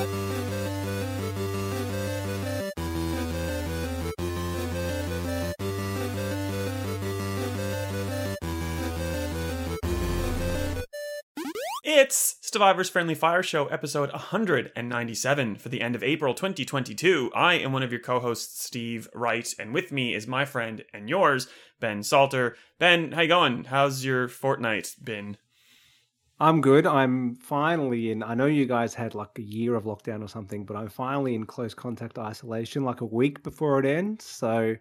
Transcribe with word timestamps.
It's 0.00 0.08
Survivor's 12.40 12.88
Friendly 12.88 13.14
Fire 13.14 13.42
Show, 13.42 13.66
episode 13.66 14.10
197 14.12 15.56
for 15.56 15.68
the 15.68 15.82
end 15.82 15.94
of 15.94 16.02
April 16.02 16.32
2022. 16.32 17.30
I 17.34 17.54
am 17.54 17.72
one 17.72 17.82
of 17.82 17.92
your 17.92 18.00
co 18.00 18.20
hosts, 18.20 18.64
Steve 18.64 19.06
Wright, 19.14 19.54
and 19.58 19.74
with 19.74 19.92
me 19.92 20.14
is 20.14 20.26
my 20.26 20.46
friend 20.46 20.82
and 20.94 21.10
yours, 21.10 21.46
Ben 21.78 22.02
Salter. 22.02 22.56
Ben, 22.78 23.12
how 23.12 23.20
you 23.20 23.28
going? 23.28 23.64
How's 23.64 24.02
your 24.02 24.28
fortnight 24.28 24.94
been? 25.04 25.36
I'm 26.40 26.62
good. 26.62 26.86
I'm 26.86 27.34
finally 27.34 28.10
in. 28.10 28.22
I 28.22 28.34
know 28.34 28.46
you 28.46 28.64
guys 28.64 28.94
had 28.94 29.14
like 29.14 29.38
a 29.38 29.42
year 29.42 29.74
of 29.74 29.84
lockdown 29.84 30.24
or 30.24 30.28
something, 30.28 30.64
but 30.64 30.74
I'm 30.74 30.88
finally 30.88 31.34
in 31.34 31.44
close 31.44 31.74
contact 31.74 32.18
isolation 32.18 32.82
like 32.82 33.02
a 33.02 33.04
week 33.04 33.42
before 33.42 33.78
it 33.78 33.84
ends. 33.84 34.24
So 34.24 34.74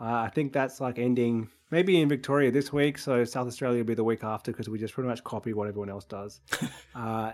uh, 0.00 0.04
I 0.04 0.30
think 0.30 0.54
that's 0.54 0.80
like 0.80 0.98
ending 0.98 1.50
maybe 1.70 2.00
in 2.00 2.08
Victoria 2.08 2.50
this 2.50 2.72
week. 2.72 2.96
So 2.96 3.22
South 3.24 3.46
Australia 3.46 3.78
will 3.78 3.84
be 3.84 3.94
the 3.94 4.02
week 4.02 4.24
after 4.24 4.50
because 4.50 4.70
we 4.70 4.78
just 4.78 4.94
pretty 4.94 5.08
much 5.08 5.22
copy 5.24 5.52
what 5.52 5.68
everyone 5.68 5.90
else 5.90 6.06
does. 6.06 6.40
uh, 6.94 7.32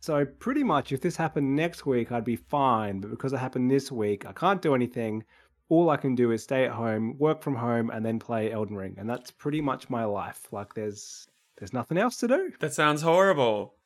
so 0.00 0.26
pretty 0.26 0.62
much, 0.62 0.92
if 0.92 1.00
this 1.00 1.16
happened 1.16 1.56
next 1.56 1.86
week, 1.86 2.12
I'd 2.12 2.24
be 2.24 2.36
fine. 2.36 3.00
But 3.00 3.10
because 3.10 3.32
it 3.32 3.38
happened 3.38 3.70
this 3.70 3.90
week, 3.90 4.26
I 4.26 4.32
can't 4.32 4.60
do 4.60 4.74
anything. 4.74 5.24
All 5.70 5.88
I 5.88 5.96
can 5.96 6.14
do 6.14 6.32
is 6.32 6.42
stay 6.42 6.66
at 6.66 6.72
home, 6.72 7.16
work 7.16 7.40
from 7.40 7.54
home, 7.54 7.88
and 7.88 8.04
then 8.04 8.18
play 8.18 8.52
Elden 8.52 8.76
Ring, 8.76 8.96
and 8.98 9.08
that's 9.08 9.30
pretty 9.30 9.62
much 9.62 9.88
my 9.88 10.04
life. 10.04 10.52
Like 10.52 10.74
there's 10.74 11.28
there's 11.62 11.72
nothing 11.72 11.96
else 11.96 12.16
to 12.16 12.26
do. 12.26 12.50
That 12.58 12.74
sounds 12.74 13.02
horrible. 13.02 13.76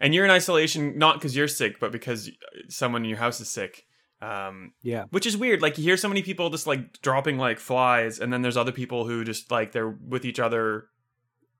And 0.00 0.14
you're 0.14 0.26
in 0.26 0.30
isolation 0.30 0.98
not 0.98 1.14
because 1.14 1.34
you're 1.34 1.48
sick, 1.48 1.80
but 1.80 1.92
because 1.92 2.30
someone 2.68 3.04
in 3.04 3.08
your 3.08 3.16
house 3.16 3.40
is 3.40 3.48
sick. 3.48 3.86
Um, 4.20 4.74
yeah, 4.82 5.04
which 5.08 5.24
is 5.24 5.34
weird. 5.34 5.62
Like 5.62 5.78
you 5.78 5.84
hear 5.84 5.96
so 5.96 6.08
many 6.08 6.20
people 6.20 6.50
just 6.50 6.66
like 6.66 7.00
dropping 7.00 7.38
like 7.38 7.58
flies, 7.58 8.18
and 8.18 8.30
then 8.30 8.42
there's 8.42 8.58
other 8.58 8.70
people 8.70 9.06
who 9.06 9.24
just 9.24 9.50
like 9.50 9.72
they're 9.72 9.88
with 9.88 10.26
each 10.26 10.38
other 10.38 10.88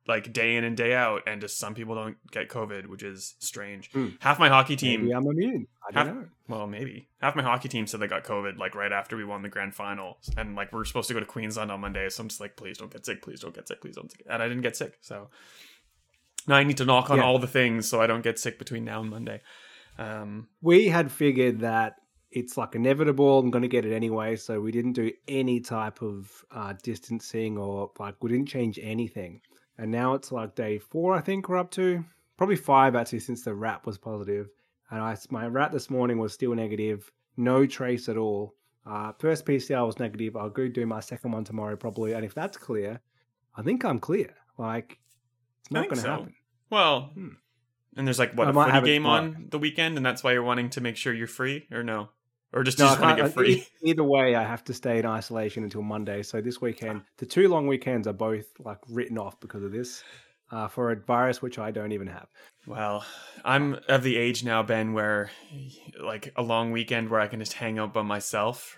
like 0.08 0.32
day 0.32 0.56
in 0.56 0.64
and 0.64 0.76
day 0.76 0.94
out, 0.94 1.22
and 1.26 1.40
just 1.40 1.58
some 1.58 1.74
people 1.74 1.94
don't 1.94 2.16
get 2.30 2.48
COVID, 2.48 2.86
which 2.86 3.02
is 3.02 3.34
strange. 3.38 3.92
Mm. 3.92 4.16
Half 4.20 4.38
my 4.38 4.48
hockey 4.48 4.74
team, 4.74 5.02
maybe 5.02 5.14
I'm 5.14 5.26
immune. 5.26 5.66
I 5.86 5.92
don't 5.92 6.06
half, 6.06 6.16
know. 6.16 6.28
Well, 6.48 6.66
maybe 6.66 7.08
half 7.20 7.36
my 7.36 7.42
hockey 7.42 7.68
team 7.68 7.86
said 7.86 8.00
they 8.00 8.06
got 8.06 8.24
COVID 8.24 8.58
like 8.58 8.74
right 8.74 8.92
after 8.92 9.16
we 9.16 9.24
won 9.24 9.42
the 9.42 9.48
grand 9.48 9.74
final, 9.74 10.18
and 10.36 10.56
like 10.56 10.72
we're 10.72 10.84
supposed 10.84 11.08
to 11.08 11.14
go 11.14 11.20
to 11.20 11.26
Queensland 11.26 11.70
on 11.70 11.80
Monday. 11.80 12.08
So 12.08 12.22
I'm 12.22 12.28
just 12.28 12.40
like, 12.40 12.56
please 12.56 12.78
don't 12.78 12.90
get 12.90 13.04
sick, 13.04 13.22
please 13.22 13.40
don't 13.40 13.54
get 13.54 13.68
sick, 13.68 13.80
please 13.80 13.96
don't. 13.96 14.08
Get... 14.08 14.18
Sick. 14.18 14.26
And 14.30 14.42
I 14.42 14.48
didn't 14.48 14.62
get 14.62 14.76
sick, 14.76 14.98
so 15.02 15.28
now 16.46 16.56
I 16.56 16.64
need 16.64 16.78
to 16.78 16.84
knock 16.84 17.10
on 17.10 17.18
Yeah. 17.18 17.24
all 17.24 17.38
the 17.38 17.46
things 17.46 17.88
so 17.88 18.00
I 18.00 18.06
don't 18.06 18.22
get 18.22 18.38
sick 18.38 18.58
between 18.58 18.84
now 18.84 19.00
and 19.02 19.10
Monday. 19.10 19.42
Um, 19.98 20.48
We 20.62 20.88
had 20.88 21.12
figured 21.12 21.60
that 21.60 21.96
it's 22.30 22.56
like 22.56 22.74
inevitable. 22.74 23.38
I'm 23.38 23.50
going 23.50 23.62
to 23.62 23.68
get 23.68 23.84
it 23.84 23.94
anyway, 23.94 24.36
so 24.36 24.60
we 24.60 24.70
didn't 24.70 24.92
do 24.92 25.10
any 25.26 25.60
type 25.60 26.02
of 26.02 26.44
uh, 26.50 26.74
distancing 26.82 27.58
or 27.58 27.90
like 27.98 28.22
we 28.22 28.30
didn't 28.30 28.48
change 28.48 28.78
anything. 28.82 29.40
And 29.78 29.90
now 29.90 30.14
it's 30.14 30.32
like 30.32 30.54
day 30.54 30.78
four, 30.78 31.14
I 31.14 31.20
think 31.20 31.48
we're 31.48 31.56
up 31.56 31.70
to 31.72 32.04
probably 32.36 32.56
five 32.56 32.96
actually 32.96 33.20
since 33.20 33.42
the 33.42 33.54
rat 33.54 33.86
was 33.86 33.96
positive. 33.98 34.48
And 34.90 35.00
I 35.00 35.16
my 35.30 35.46
rat 35.46 35.70
this 35.72 35.88
morning 35.90 36.18
was 36.18 36.32
still 36.32 36.54
negative, 36.54 37.10
no 37.36 37.66
trace 37.66 38.08
at 38.08 38.16
all. 38.16 38.54
Uh, 38.86 39.12
first 39.18 39.44
PCR 39.44 39.86
was 39.86 39.98
negative. 39.98 40.34
I'll 40.34 40.48
go 40.50 40.66
do 40.66 40.86
my 40.86 41.00
second 41.00 41.32
one 41.32 41.44
tomorrow 41.44 41.76
probably, 41.76 42.12
and 42.14 42.24
if 42.24 42.34
that's 42.34 42.56
clear, 42.56 43.00
I 43.54 43.62
think 43.62 43.84
I'm 43.84 43.98
clear. 44.00 44.34
Like 44.56 44.98
it's 45.60 45.70
not 45.70 45.84
going 45.84 45.96
to 45.96 46.00
so. 46.02 46.10
happen. 46.10 46.34
Well, 46.70 47.10
Hmm. 47.14 47.28
and 47.96 48.06
there's 48.06 48.18
like 48.18 48.32
what 48.34 48.46
I 48.48 48.50
a 48.50 48.54
footy 48.54 48.70
have 48.70 48.84
game 48.84 49.06
on 49.06 49.46
the 49.50 49.58
weekend, 49.58 49.96
and 49.96 50.04
that's 50.04 50.24
why 50.24 50.32
you're 50.32 50.42
wanting 50.42 50.70
to 50.70 50.80
make 50.80 50.96
sure 50.96 51.12
you're 51.12 51.26
free, 51.26 51.66
or 51.70 51.82
no, 51.82 52.08
or 52.52 52.62
just, 52.62 52.78
No, 52.78 52.86
just 52.86 53.00
want 53.00 53.16
to 53.18 53.24
get 53.24 53.34
free. 53.34 53.52
e- 53.54 53.66
Either 53.90 54.04
way, 54.04 54.34
I 54.34 54.42
have 54.44 54.64
to 54.64 54.74
stay 54.74 54.98
in 54.98 55.06
isolation 55.06 55.64
until 55.64 55.82
Monday. 55.82 56.22
So 56.22 56.40
this 56.40 56.60
weekend, 56.60 57.02
the 57.18 57.26
two 57.26 57.48
long 57.48 57.66
weekends 57.66 58.06
are 58.06 58.12
both 58.12 58.46
like 58.58 58.78
written 58.88 59.18
off 59.18 59.38
because 59.40 59.62
of 59.62 59.72
this, 59.72 60.02
uh, 60.50 60.68
for 60.68 60.90
a 60.92 60.96
virus 60.96 61.42
which 61.42 61.58
I 61.58 61.70
don't 61.70 61.92
even 61.92 62.06
have. 62.06 62.26
Well, 62.66 63.04
I'm 63.44 63.78
of 63.88 64.02
the 64.02 64.16
age 64.16 64.44
now, 64.44 64.62
Ben, 64.62 64.92
where 64.94 65.30
like 66.02 66.32
a 66.36 66.42
long 66.42 66.72
weekend 66.72 67.10
where 67.10 67.20
I 67.20 67.26
can 67.28 67.40
just 67.40 67.52
hang 67.54 67.78
out 67.78 67.92
by 67.92 68.02
myself 68.02 68.76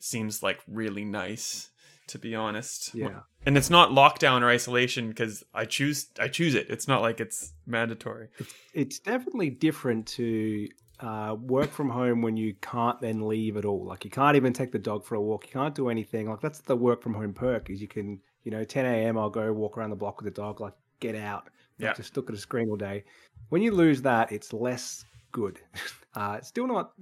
seems 0.00 0.42
like 0.42 0.60
really 0.66 1.04
nice, 1.04 1.70
to 2.08 2.18
be 2.18 2.34
honest. 2.34 2.92
Yeah. 2.94 3.20
and 3.46 3.56
it's 3.56 3.70
not 3.70 3.90
lockdown 3.90 4.42
or 4.42 4.48
isolation 4.50 5.08
because 5.08 5.44
I 5.54 5.64
choose 5.64 6.08
I 6.18 6.28
choose 6.28 6.54
it. 6.56 6.66
It's 6.70 6.88
not 6.88 7.02
like 7.02 7.20
it's 7.20 7.52
mandatory. 7.66 8.28
It's 8.74 8.98
definitely 8.98 9.50
different 9.50 10.06
to 10.08 10.68
uh, 11.02 11.34
work 11.34 11.70
from 11.70 11.90
home 11.90 12.22
when 12.22 12.36
you 12.36 12.54
can't 12.62 13.00
then 13.00 13.26
leave 13.26 13.56
at 13.56 13.64
all. 13.64 13.84
Like 13.84 14.04
you 14.04 14.10
can't 14.10 14.36
even 14.36 14.52
take 14.52 14.72
the 14.72 14.78
dog 14.78 15.04
for 15.04 15.16
a 15.16 15.20
walk. 15.20 15.46
You 15.46 15.52
can't 15.52 15.74
do 15.74 15.88
anything. 15.88 16.30
Like 16.30 16.40
that's 16.40 16.60
the 16.60 16.76
work 16.76 17.02
from 17.02 17.14
home 17.14 17.34
perk 17.34 17.70
is 17.70 17.82
you 17.82 17.88
can, 17.88 18.20
you 18.44 18.50
know, 18.50 18.64
10 18.64 18.86
a.m. 18.86 19.18
I'll 19.18 19.30
go 19.30 19.52
walk 19.52 19.76
around 19.76 19.90
the 19.90 19.96
block 19.96 20.22
with 20.22 20.32
the 20.32 20.40
dog. 20.40 20.60
Like 20.60 20.74
get 21.00 21.16
out. 21.16 21.50
Yeah. 21.78 21.92
Just 21.94 22.16
look 22.16 22.30
at 22.30 22.36
a 22.36 22.38
screen 22.38 22.70
all 22.70 22.76
day. 22.76 23.04
When 23.48 23.62
you 23.62 23.72
lose 23.72 24.00
that, 24.02 24.30
it's 24.32 24.52
less 24.52 25.04
good. 25.32 25.60
Uh, 26.14 26.34
it's 26.36 26.48
still 26.48 26.66
not 26.66 26.92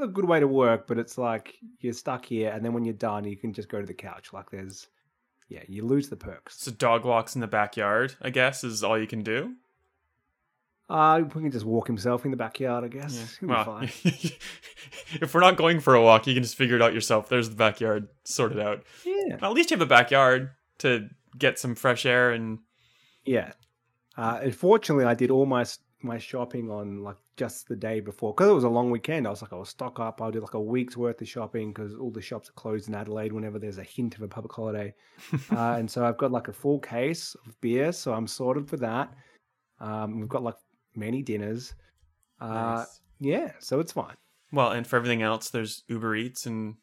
a 0.00 0.06
good 0.06 0.24
way 0.24 0.38
to 0.38 0.46
work, 0.46 0.86
but 0.86 1.00
it's 1.00 1.18
like 1.18 1.56
you're 1.80 1.92
stuck 1.92 2.24
here, 2.24 2.52
and 2.52 2.64
then 2.64 2.72
when 2.72 2.84
you're 2.84 2.94
done, 2.94 3.24
you 3.24 3.36
can 3.36 3.52
just 3.52 3.68
go 3.68 3.80
to 3.80 3.86
the 3.86 3.92
couch. 3.92 4.32
Like 4.32 4.48
there's, 4.52 4.86
yeah, 5.48 5.64
you 5.66 5.84
lose 5.84 6.08
the 6.08 6.14
perks. 6.14 6.60
So 6.60 6.70
dog 6.70 7.04
walks 7.04 7.34
in 7.34 7.40
the 7.40 7.48
backyard, 7.48 8.14
I 8.22 8.30
guess, 8.30 8.62
is 8.62 8.84
all 8.84 8.96
you 8.96 9.08
can 9.08 9.24
do. 9.24 9.56
Uh, 10.88 11.22
we 11.34 11.42
can 11.42 11.50
just 11.50 11.64
walk 11.64 11.86
himself 11.86 12.24
in 12.24 12.30
the 12.30 12.36
backyard, 12.36 12.84
I 12.84 12.88
guess. 12.88 13.38
Be 13.38 13.46
Well, 13.46 13.80
if 15.20 15.34
we're 15.34 15.40
not 15.40 15.56
going 15.56 15.80
for 15.80 15.94
a 15.94 16.02
walk, 16.02 16.26
you 16.26 16.34
can 16.34 16.44
just 16.44 16.54
figure 16.54 16.76
it 16.76 16.82
out 16.82 16.94
yourself. 16.94 17.28
There's 17.28 17.50
the 17.50 17.56
backyard 17.56 18.08
sorted 18.24 18.60
out. 18.60 18.84
Yeah, 19.04 19.38
At 19.42 19.52
least 19.52 19.70
you 19.70 19.76
have 19.76 19.86
a 19.86 19.88
backyard 19.88 20.50
to 20.78 21.08
get 21.36 21.58
some 21.58 21.74
fresh 21.74 22.06
air 22.06 22.30
and 22.30 22.60
yeah. 23.24 23.52
Uh, 24.16 24.38
unfortunately, 24.42 25.04
I 25.04 25.14
did 25.14 25.30
all 25.30 25.44
my 25.44 25.64
my 26.02 26.18
shopping 26.18 26.70
on 26.70 27.02
like 27.02 27.16
just 27.36 27.68
the 27.68 27.76
day 27.76 28.00
before 28.00 28.32
because 28.32 28.48
it 28.48 28.54
was 28.54 28.64
a 28.64 28.68
long 28.68 28.90
weekend. 28.90 29.26
I 29.26 29.30
was 29.30 29.42
like, 29.42 29.52
I'll 29.52 29.64
stock 29.64 29.98
up. 30.00 30.22
I'll 30.22 30.30
do 30.30 30.40
like 30.40 30.54
a 30.54 30.60
week's 30.60 30.96
worth 30.96 31.20
of 31.20 31.28
shopping 31.28 31.72
because 31.72 31.94
all 31.94 32.10
the 32.10 32.22
shops 32.22 32.48
are 32.48 32.52
closed 32.52 32.88
in 32.88 32.94
Adelaide 32.94 33.32
whenever 33.32 33.58
there's 33.58 33.78
a 33.78 33.82
hint 33.82 34.14
of 34.14 34.22
a 34.22 34.28
public 34.28 34.52
holiday. 34.52 34.94
uh, 35.50 35.74
and 35.78 35.90
so 35.90 36.04
I've 36.06 36.16
got 36.16 36.32
like 36.32 36.48
a 36.48 36.52
full 36.52 36.78
case 36.78 37.34
of 37.46 37.60
beer, 37.60 37.92
so 37.92 38.14
I'm 38.14 38.26
sorted 38.26 38.68
for 38.68 38.76
that. 38.78 39.12
Um, 39.80 40.20
we've 40.20 40.28
got 40.28 40.42
like 40.42 40.56
many 40.96 41.22
dinners. 41.22 41.74
Uh, 42.40 42.76
Nice. 42.78 43.00
Yeah, 43.18 43.52
so 43.60 43.80
it's 43.80 43.92
fine. 43.92 44.16
Well, 44.52 44.70
and 44.72 44.86
for 44.86 44.96
everything 44.96 45.22
else, 45.22 45.50
there's 45.50 45.82
Uber 45.88 46.16
Eats 46.16 46.46
and 46.46 46.74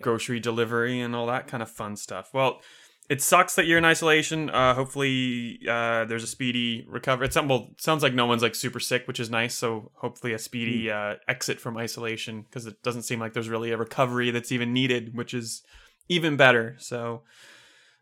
grocery 0.00 0.40
delivery 0.40 1.00
and 1.00 1.14
all 1.14 1.26
that 1.26 1.46
kind 1.46 1.62
of 1.62 1.70
fun 1.70 1.96
stuff. 1.96 2.30
Well, 2.32 2.60
it 3.08 3.20
sucks 3.20 3.54
that 3.56 3.66
you're 3.66 3.78
in 3.78 3.84
isolation. 3.84 4.48
Uh, 4.48 4.74
hopefully, 4.74 5.60
uh, 5.68 6.06
there's 6.06 6.24
a 6.24 6.28
speedy 6.28 6.86
recovery. 6.88 7.26
It 7.26 7.32
sounds, 7.34 7.48
well, 7.48 7.68
it 7.72 7.80
sounds 7.80 8.02
like 8.02 8.14
no 8.14 8.26
one's 8.26 8.42
like 8.42 8.54
super 8.54 8.80
sick, 8.80 9.06
which 9.06 9.20
is 9.20 9.28
nice. 9.28 9.54
So 9.54 9.90
hopefully, 9.96 10.32
a 10.32 10.38
speedy 10.38 10.90
uh, 10.90 11.16
exit 11.28 11.60
from 11.60 11.76
isolation 11.76 12.42
because 12.42 12.66
it 12.66 12.82
doesn't 12.82 13.02
seem 13.02 13.20
like 13.20 13.34
there's 13.34 13.48
really 13.50 13.72
a 13.72 13.76
recovery 13.76 14.30
that's 14.30 14.52
even 14.52 14.72
needed, 14.72 15.14
which 15.14 15.34
is 15.34 15.62
even 16.08 16.36
better. 16.36 16.76
So 16.78 17.22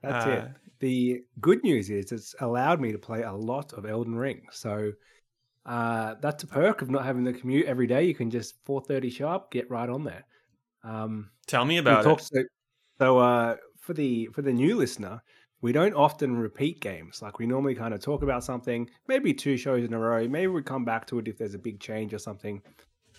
That's 0.02 0.26
Uh, 0.26 0.30
it. 0.40 0.50
The 0.80 1.24
good 1.40 1.62
news 1.62 1.90
is 1.90 2.10
it's 2.12 2.34
allowed 2.40 2.80
me 2.80 2.92
to 2.92 2.98
play 2.98 3.22
a 3.22 3.32
lot 3.32 3.72
of 3.72 3.86
Elden 3.86 4.16
Ring. 4.16 4.46
So 4.50 4.92
uh, 5.66 6.16
that's 6.22 6.44
a 6.44 6.48
perk 6.48 6.82
of 6.82 6.90
not 6.90 7.04
having 7.04 7.24
the 7.24 7.32
commute 7.32 7.66
every 7.66 7.86
day. 7.86 8.04
You 8.04 8.14
can 8.14 8.30
just 8.30 8.64
4:30 8.64 9.10
sharp 9.10 9.50
get 9.52 9.70
right 9.70 9.88
on 9.88 10.04
there. 10.04 10.24
Um, 10.84 11.32
tell 11.46 11.64
me 11.64 11.78
about 11.78 12.06
it. 12.06 12.22
so 12.98 13.18
uh, 13.18 13.56
for 13.80 13.94
the 13.94 14.26
for 14.28 14.42
the 14.42 14.52
new 14.52 14.76
listener, 14.76 15.22
we 15.60 15.72
don't 15.72 15.94
often 15.94 16.36
repeat 16.36 16.80
games. 16.80 17.22
Like 17.22 17.38
we 17.38 17.46
normally 17.46 17.74
kind 17.74 17.94
of 17.94 18.00
talk 18.00 18.22
about 18.22 18.44
something, 18.44 18.88
maybe 19.08 19.34
two 19.34 19.56
shows 19.56 19.84
in 19.84 19.94
a 19.94 19.98
row. 19.98 20.26
Maybe 20.28 20.48
we 20.48 20.62
come 20.62 20.84
back 20.84 21.06
to 21.08 21.18
it 21.18 21.28
if 21.28 21.38
there's 21.38 21.54
a 21.54 21.58
big 21.58 21.80
change 21.80 22.14
or 22.14 22.18
something. 22.18 22.62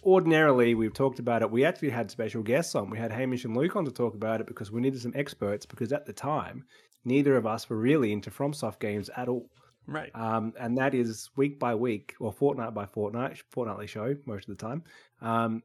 Ordinarily, 0.05 0.75
we've 0.75 0.93
talked 0.93 1.19
about 1.19 1.41
it. 1.41 1.51
We 1.51 1.65
actually 1.65 1.89
had 1.89 2.11
special 2.11 2.43
guests 2.43 2.75
on. 2.75 2.89
We 2.89 2.97
had 2.97 3.11
Hamish 3.11 3.45
and 3.45 3.55
Luke 3.55 3.75
on 3.75 3.85
to 3.85 3.91
talk 3.91 4.15
about 4.15 4.41
it 4.41 4.47
because 4.47 4.71
we 4.71 4.81
needed 4.81 5.01
some 5.01 5.13
experts. 5.15 5.65
Because 5.65 5.93
at 5.93 6.05
the 6.05 6.13
time, 6.13 6.65
neither 7.05 7.37
of 7.37 7.45
us 7.45 7.69
were 7.69 7.77
really 7.77 8.11
into 8.11 8.29
FromSoft 8.29 8.79
games 8.79 9.09
at 9.15 9.29
all. 9.29 9.49
Right. 9.87 10.11
Um, 10.15 10.53
and 10.59 10.77
that 10.77 10.93
is 10.93 11.29
week 11.35 11.59
by 11.59 11.75
week 11.75 12.15
or 12.19 12.31
fortnight 12.31 12.73
by 12.73 12.85
fortnight, 12.85 13.41
fortnightly 13.51 13.87
show 13.87 14.15
most 14.25 14.47
of 14.49 14.57
the 14.57 14.63
time. 14.63 14.83
Um, 15.21 15.63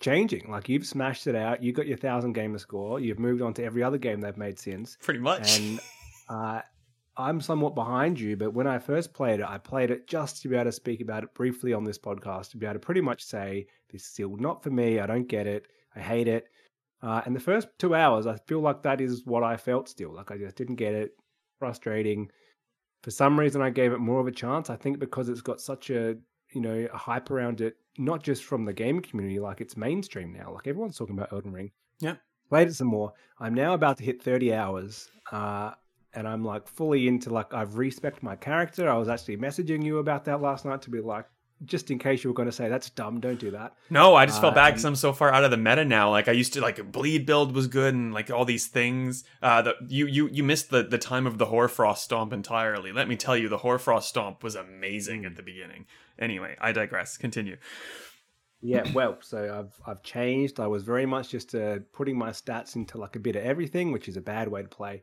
changing. 0.00 0.50
Like 0.50 0.68
you've 0.68 0.86
smashed 0.86 1.26
it 1.26 1.36
out. 1.36 1.62
You 1.62 1.72
got 1.72 1.86
your 1.86 1.98
thousand 1.98 2.32
gamer 2.32 2.58
score. 2.58 2.98
You've 2.98 3.18
moved 3.18 3.42
on 3.42 3.54
to 3.54 3.64
every 3.64 3.82
other 3.82 3.98
game 3.98 4.20
they've 4.20 4.36
made 4.36 4.58
since. 4.58 4.96
Pretty 5.02 5.20
much. 5.20 5.60
And 5.60 5.80
uh, 6.28 6.60
I'm 7.20 7.40
somewhat 7.40 7.74
behind 7.74 8.18
you, 8.18 8.36
but 8.36 8.54
when 8.54 8.66
I 8.66 8.78
first 8.78 9.12
played 9.12 9.40
it, 9.40 9.46
I 9.48 9.58
played 9.58 9.90
it 9.90 10.06
just 10.06 10.42
to 10.42 10.48
be 10.48 10.56
able 10.56 10.66
to 10.66 10.72
speak 10.72 11.00
about 11.00 11.22
it 11.22 11.34
briefly 11.34 11.72
on 11.72 11.84
this 11.84 11.98
podcast, 11.98 12.50
to 12.50 12.56
be 12.56 12.66
able 12.66 12.74
to 12.74 12.80
pretty 12.80 13.00
much 13.00 13.24
say, 13.24 13.66
this 13.92 14.02
is 14.02 14.08
still 14.08 14.36
not 14.36 14.62
for 14.62 14.70
me. 14.70 15.00
I 15.00 15.06
don't 15.06 15.28
get 15.28 15.46
it. 15.46 15.66
I 15.94 16.00
hate 16.00 16.28
it. 16.28 16.46
Uh, 17.02 17.22
and 17.24 17.34
the 17.34 17.40
first 17.40 17.68
two 17.78 17.94
hours, 17.94 18.26
I 18.26 18.36
feel 18.46 18.60
like 18.60 18.82
that 18.82 19.00
is 19.00 19.24
what 19.24 19.42
I 19.42 19.56
felt 19.56 19.88
still. 19.88 20.12
Like 20.12 20.30
I 20.30 20.38
just 20.38 20.56
didn't 20.56 20.76
get 20.76 20.94
it. 20.94 21.12
Frustrating. 21.58 22.30
For 23.02 23.10
some 23.10 23.38
reason, 23.38 23.62
I 23.62 23.70
gave 23.70 23.92
it 23.92 23.98
more 23.98 24.20
of 24.20 24.26
a 24.26 24.32
chance. 24.32 24.70
I 24.70 24.76
think 24.76 24.98
because 24.98 25.28
it's 25.28 25.40
got 25.40 25.60
such 25.60 25.90
a 25.90 26.16
you 26.52 26.60
know 26.60 26.88
a 26.92 26.96
hype 26.96 27.30
around 27.30 27.60
it, 27.60 27.76
not 27.98 28.22
just 28.22 28.44
from 28.44 28.64
the 28.64 28.72
game 28.72 29.00
community, 29.00 29.38
like 29.38 29.60
it's 29.60 29.76
mainstream 29.76 30.32
now. 30.32 30.52
Like 30.52 30.66
everyone's 30.66 30.96
talking 30.96 31.16
about 31.16 31.32
Elden 31.32 31.52
Ring. 31.52 31.70
Yeah. 32.00 32.16
Played 32.48 32.68
it 32.68 32.74
some 32.74 32.88
more. 32.88 33.12
I'm 33.38 33.54
now 33.54 33.74
about 33.74 33.98
to 33.98 34.04
hit 34.04 34.22
30 34.22 34.52
hours. 34.52 35.08
Uh, 35.30 35.72
and 36.14 36.26
I'm 36.28 36.44
like 36.44 36.66
fully 36.68 37.08
into 37.08 37.30
like 37.30 37.52
I've 37.54 37.76
respect 37.76 38.22
my 38.22 38.36
character. 38.36 38.88
I 38.90 38.96
was 38.98 39.08
actually 39.08 39.36
messaging 39.36 39.84
you 39.84 39.98
about 39.98 40.24
that 40.26 40.40
last 40.40 40.64
night 40.64 40.82
to 40.82 40.90
be 40.90 41.00
like, 41.00 41.26
just 41.64 41.90
in 41.90 41.98
case 41.98 42.24
you 42.24 42.30
were 42.30 42.34
going 42.34 42.48
to 42.48 42.52
say 42.52 42.68
that's 42.70 42.88
dumb, 42.88 43.20
don't 43.20 43.38
do 43.38 43.50
that. 43.50 43.74
No, 43.90 44.14
I 44.14 44.24
just 44.24 44.38
Uh, 44.38 44.42
felt 44.42 44.54
bad 44.54 44.70
because 44.70 44.84
I'm 44.86 44.96
so 44.96 45.12
far 45.12 45.30
out 45.30 45.44
of 45.44 45.50
the 45.50 45.58
meta 45.58 45.84
now. 45.84 46.10
Like 46.10 46.26
I 46.26 46.32
used 46.32 46.54
to 46.54 46.60
like 46.62 46.90
bleed 46.90 47.26
build 47.26 47.54
was 47.54 47.66
good 47.66 47.94
and 47.94 48.14
like 48.14 48.30
all 48.30 48.44
these 48.46 48.66
things. 48.66 49.24
Uh, 49.42 49.62
the, 49.62 49.74
you 49.86 50.06
you 50.06 50.28
you 50.28 50.42
missed 50.42 50.70
the 50.70 50.82
the 50.82 50.98
time 50.98 51.26
of 51.26 51.36
the 51.38 51.46
Hoarfrost 51.46 52.02
stomp 52.04 52.32
entirely. 52.32 52.92
Let 52.92 53.08
me 53.08 53.16
tell 53.16 53.36
you, 53.36 53.48
the 53.48 53.58
Hoarfrost 53.58 54.08
stomp 54.08 54.42
was 54.42 54.54
amazing 54.54 55.24
at 55.26 55.36
the 55.36 55.42
beginning. 55.42 55.86
Anyway, 56.18 56.56
I 56.60 56.72
digress. 56.72 57.16
Continue. 57.18 57.56
Yeah, 58.62 58.84
well, 58.92 59.16
so 59.20 59.38
I've 59.58 59.80
I've 59.86 60.02
changed. 60.02 60.60
I 60.60 60.66
was 60.66 60.82
very 60.82 61.06
much 61.06 61.30
just 61.30 61.54
uh, 61.54 61.78
putting 61.92 62.16
my 62.18 62.30
stats 62.30 62.76
into 62.76 62.98
like 62.98 63.16
a 63.16 63.20
bit 63.20 63.36
of 63.36 63.42
everything, 63.42 63.90
which 63.92 64.06
is 64.08 64.16
a 64.18 64.20
bad 64.20 64.48
way 64.48 64.62
to 64.62 64.68
play. 64.68 65.02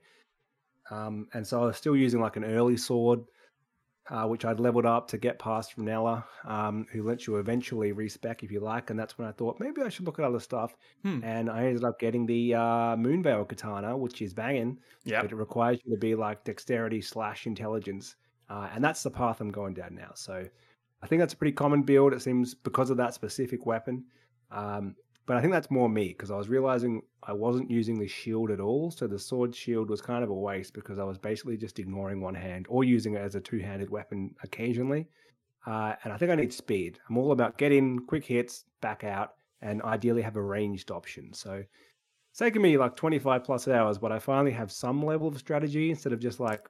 Um, 0.90 1.28
and 1.34 1.46
so 1.46 1.64
I 1.64 1.66
was 1.68 1.78
still 1.78 1.96
using 1.96 2.22
like 2.22 2.36
an 2.38 2.44
early 2.46 2.78
sword, 2.78 3.22
uh, 4.10 4.26
which 4.26 4.46
I'd 4.46 4.60
leveled 4.60 4.86
up 4.86 5.10
to 5.10 5.18
get 5.18 5.38
past 5.38 5.76
Rennala, 5.78 6.24
um, 6.46 6.86
who 6.94 7.04
lets 7.04 7.28
you 7.28 7.36
eventually 7.38 7.92
respec 7.92 8.42
if 8.44 8.52
you 8.52 8.62
like. 8.62 8.90
And 8.90 8.98
that's 8.98 9.18
when 9.18 9.28
I 9.28 9.32
thought 9.34 9.60
maybe 9.60 9.82
I 9.82 9.90
should 9.90 10.06
look 10.06 10.18
at 10.18 10.24
other 10.26 10.40
stuff. 10.40 10.76
Hmm. 11.04 11.20
And 11.24 11.50
I 11.50 11.66
ended 11.66 11.84
up 11.84 12.00
getting 12.00 12.26
the 12.26 12.54
uh, 12.56 12.96
Moonveil 12.96 13.46
katana, 13.50 13.98
which 13.98 14.22
is 14.22 14.34
banging, 14.34 14.78
Yeah. 15.04 15.22
but 15.22 15.32
it 15.32 15.36
requires 15.36 15.80
you 15.84 15.92
to 15.94 16.00
be 16.00 16.16
like 16.16 16.44
dexterity 16.46 17.02
slash 17.02 17.48
intelligence, 17.48 18.16
uh, 18.50 18.70
and 18.74 18.82
that's 18.82 19.04
the 19.04 19.12
path 19.12 19.42
I'm 19.42 19.52
going 19.52 19.74
down 19.74 19.94
now. 19.96 20.12
So 20.16 20.46
I 21.04 21.08
think 21.08 21.20
that's 21.20 21.34
a 21.34 21.38
pretty 21.38 21.52
common 21.52 21.84
build. 21.84 22.14
It 22.14 22.22
seems 22.22 22.56
because 22.56 22.90
of 22.90 22.98
that 22.98 23.14
specific 23.14 23.66
weapon. 23.66 24.06
Um, 24.52 24.96
but 25.28 25.36
I 25.36 25.42
think 25.42 25.52
that's 25.52 25.70
more 25.70 25.90
me 25.90 26.08
because 26.08 26.32
I 26.32 26.38
was 26.38 26.48
realizing 26.48 27.02
I 27.22 27.34
wasn't 27.34 27.70
using 27.70 28.00
the 28.00 28.08
shield 28.08 28.50
at 28.50 28.62
all. 28.62 28.92
So 28.92 29.08
the 29.08 29.20
sword 29.20 29.54
shield 29.54 29.90
was 29.90 30.02
kind 30.02 30.24
of 30.24 30.30
a 30.30 30.34
waste 30.34 30.74
because 30.74 30.98
I 30.98 31.04
was 31.04 31.18
basically 31.18 31.58
just 31.58 31.80
ignoring 31.80 32.22
one 32.22 32.34
hand 32.34 32.66
or 32.70 32.86
using 32.86 33.16
it 33.16 33.22
as 33.22 33.36
a 33.36 33.42
two 33.42 33.60
handed 33.60 33.90
weapon 33.90 34.34
occasionally. 34.42 35.06
Uh, 35.66 35.96
and 36.06 36.14
I 36.14 36.18
think 36.18 36.32
I 36.32 36.36
need 36.36 36.54
speed. 36.54 36.98
I'm 37.10 37.18
all 37.18 37.34
about 37.34 37.58
get 37.58 37.74
in, 37.74 38.00
quick 38.00 38.24
hits, 38.24 38.64
back 38.80 39.04
out, 39.04 39.34
and 39.62 39.82
ideally 39.82 40.22
have 40.22 40.38
a 40.38 40.42
ranged 40.42 40.92
option. 40.92 41.34
So 41.34 41.62
it's 42.32 42.40
taken 42.40 42.62
me 42.62 42.78
like 42.78 42.96
25 42.96 43.44
plus 43.44 43.68
hours, 43.68 43.98
but 43.98 44.14
I 44.14 44.20
finally 44.20 44.54
have 44.54 44.72
some 44.72 45.04
level 45.04 45.28
of 45.28 45.38
strategy 45.38 45.90
instead 45.90 46.14
of 46.14 46.22
just 46.22 46.40
like 46.40 46.70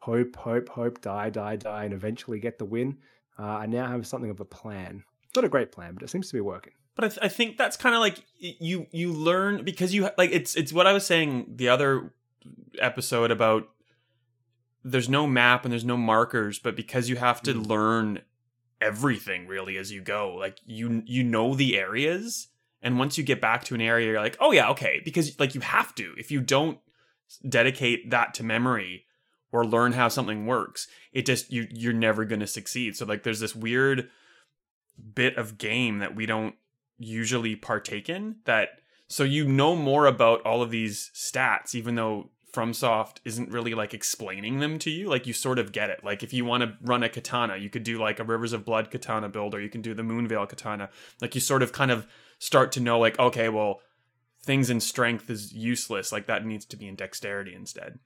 hope, 0.00 0.34
hope, 0.34 0.68
hope, 0.68 1.00
die, 1.02 1.30
die, 1.30 1.54
die, 1.54 1.84
and 1.84 1.94
eventually 1.94 2.40
get 2.40 2.58
the 2.58 2.64
win. 2.64 2.98
Uh, 3.38 3.42
I 3.42 3.66
now 3.66 3.86
have 3.86 4.08
something 4.08 4.30
of 4.30 4.40
a 4.40 4.44
plan. 4.44 5.04
Not 5.36 5.44
a 5.44 5.48
great 5.48 5.70
plan, 5.70 5.94
but 5.94 6.02
it 6.02 6.10
seems 6.10 6.26
to 6.26 6.34
be 6.34 6.40
working. 6.40 6.72
But 6.94 7.04
I, 7.04 7.08
th- 7.08 7.18
I 7.22 7.28
think 7.28 7.56
that's 7.56 7.76
kind 7.76 7.94
of 7.94 8.00
like 8.00 8.24
you 8.38 8.86
you 8.90 9.12
learn 9.12 9.64
because 9.64 9.94
you 9.94 10.10
like 10.18 10.30
it's 10.32 10.54
it's 10.56 10.72
what 10.72 10.86
I 10.86 10.92
was 10.92 11.06
saying 11.06 11.54
the 11.56 11.68
other 11.68 12.12
episode 12.78 13.30
about 13.30 13.68
there's 14.84 15.08
no 15.08 15.26
map 15.26 15.64
and 15.64 15.72
there's 15.72 15.84
no 15.84 15.96
markers, 15.96 16.58
but 16.58 16.76
because 16.76 17.08
you 17.08 17.16
have 17.16 17.40
to 17.42 17.54
Mm. 17.54 17.66
learn 17.66 18.18
everything 18.80 19.46
really 19.46 19.76
as 19.78 19.92
you 19.92 20.00
go, 20.00 20.34
like 20.34 20.58
you 20.66 21.02
you 21.06 21.22
know 21.22 21.54
the 21.54 21.78
areas, 21.78 22.48
and 22.82 22.98
once 22.98 23.16
you 23.16 23.24
get 23.24 23.40
back 23.40 23.64
to 23.64 23.74
an 23.74 23.80
area, 23.80 24.08
you're 24.08 24.20
like, 24.20 24.36
oh 24.40 24.52
yeah, 24.52 24.68
okay, 24.70 25.00
because 25.04 25.38
like 25.38 25.54
you 25.54 25.60
have 25.62 25.94
to. 25.94 26.14
If 26.18 26.30
you 26.30 26.40
don't 26.40 26.78
dedicate 27.48 28.10
that 28.10 28.34
to 28.34 28.42
memory 28.44 29.06
or 29.50 29.64
learn 29.64 29.92
how 29.92 30.08
something 30.08 30.46
works, 30.46 30.88
it 31.12 31.24
just 31.24 31.50
you 31.52 31.68
you're 31.70 31.92
never 31.92 32.24
going 32.26 32.40
to 32.40 32.46
succeed. 32.46 32.96
So 32.96 33.06
like 33.06 33.22
there's 33.22 33.40
this 33.40 33.54
weird 33.56 34.10
bit 35.14 35.36
of 35.38 35.56
game 35.58 36.00
that 36.00 36.14
we 36.14 36.26
don't 36.26 36.54
usually 36.98 37.56
partake 37.56 38.08
in 38.08 38.36
that 38.44 38.68
so 39.08 39.24
you 39.24 39.46
know 39.46 39.74
more 39.76 40.06
about 40.06 40.40
all 40.46 40.62
of 40.62 40.70
these 40.70 41.10
stats 41.14 41.74
even 41.74 41.94
though 41.96 42.30
FromSoft 42.54 43.16
isn't 43.24 43.50
really 43.50 43.72
like 43.72 43.94
explaining 43.94 44.60
them 44.60 44.78
to 44.80 44.90
you? 44.90 45.08
Like 45.08 45.26
you 45.26 45.32
sort 45.32 45.58
of 45.58 45.72
get 45.72 45.88
it. 45.88 46.04
Like 46.04 46.22
if 46.22 46.34
you 46.34 46.44
want 46.44 46.62
to 46.62 46.74
run 46.82 47.02
a 47.02 47.08
katana 47.08 47.56
you 47.56 47.70
could 47.70 47.82
do 47.82 47.98
like 47.98 48.20
a 48.20 48.24
Rivers 48.24 48.52
of 48.52 48.64
Blood 48.66 48.90
katana 48.90 49.30
build 49.30 49.54
or 49.54 49.60
you 49.60 49.70
can 49.70 49.80
do 49.80 49.94
the 49.94 50.02
Moonveil 50.02 50.46
katana. 50.46 50.90
Like 51.22 51.34
you 51.34 51.40
sort 51.40 51.62
of 51.62 51.72
kind 51.72 51.90
of 51.90 52.06
start 52.38 52.72
to 52.72 52.80
know 52.80 52.98
like 52.98 53.18
okay 53.18 53.48
well 53.48 53.80
things 54.44 54.68
in 54.68 54.80
strength 54.80 55.30
is 55.30 55.52
useless. 55.54 56.12
Like 56.12 56.26
that 56.26 56.44
needs 56.44 56.66
to 56.66 56.76
be 56.76 56.86
in 56.88 56.94
dexterity 56.94 57.54
instead. 57.54 57.98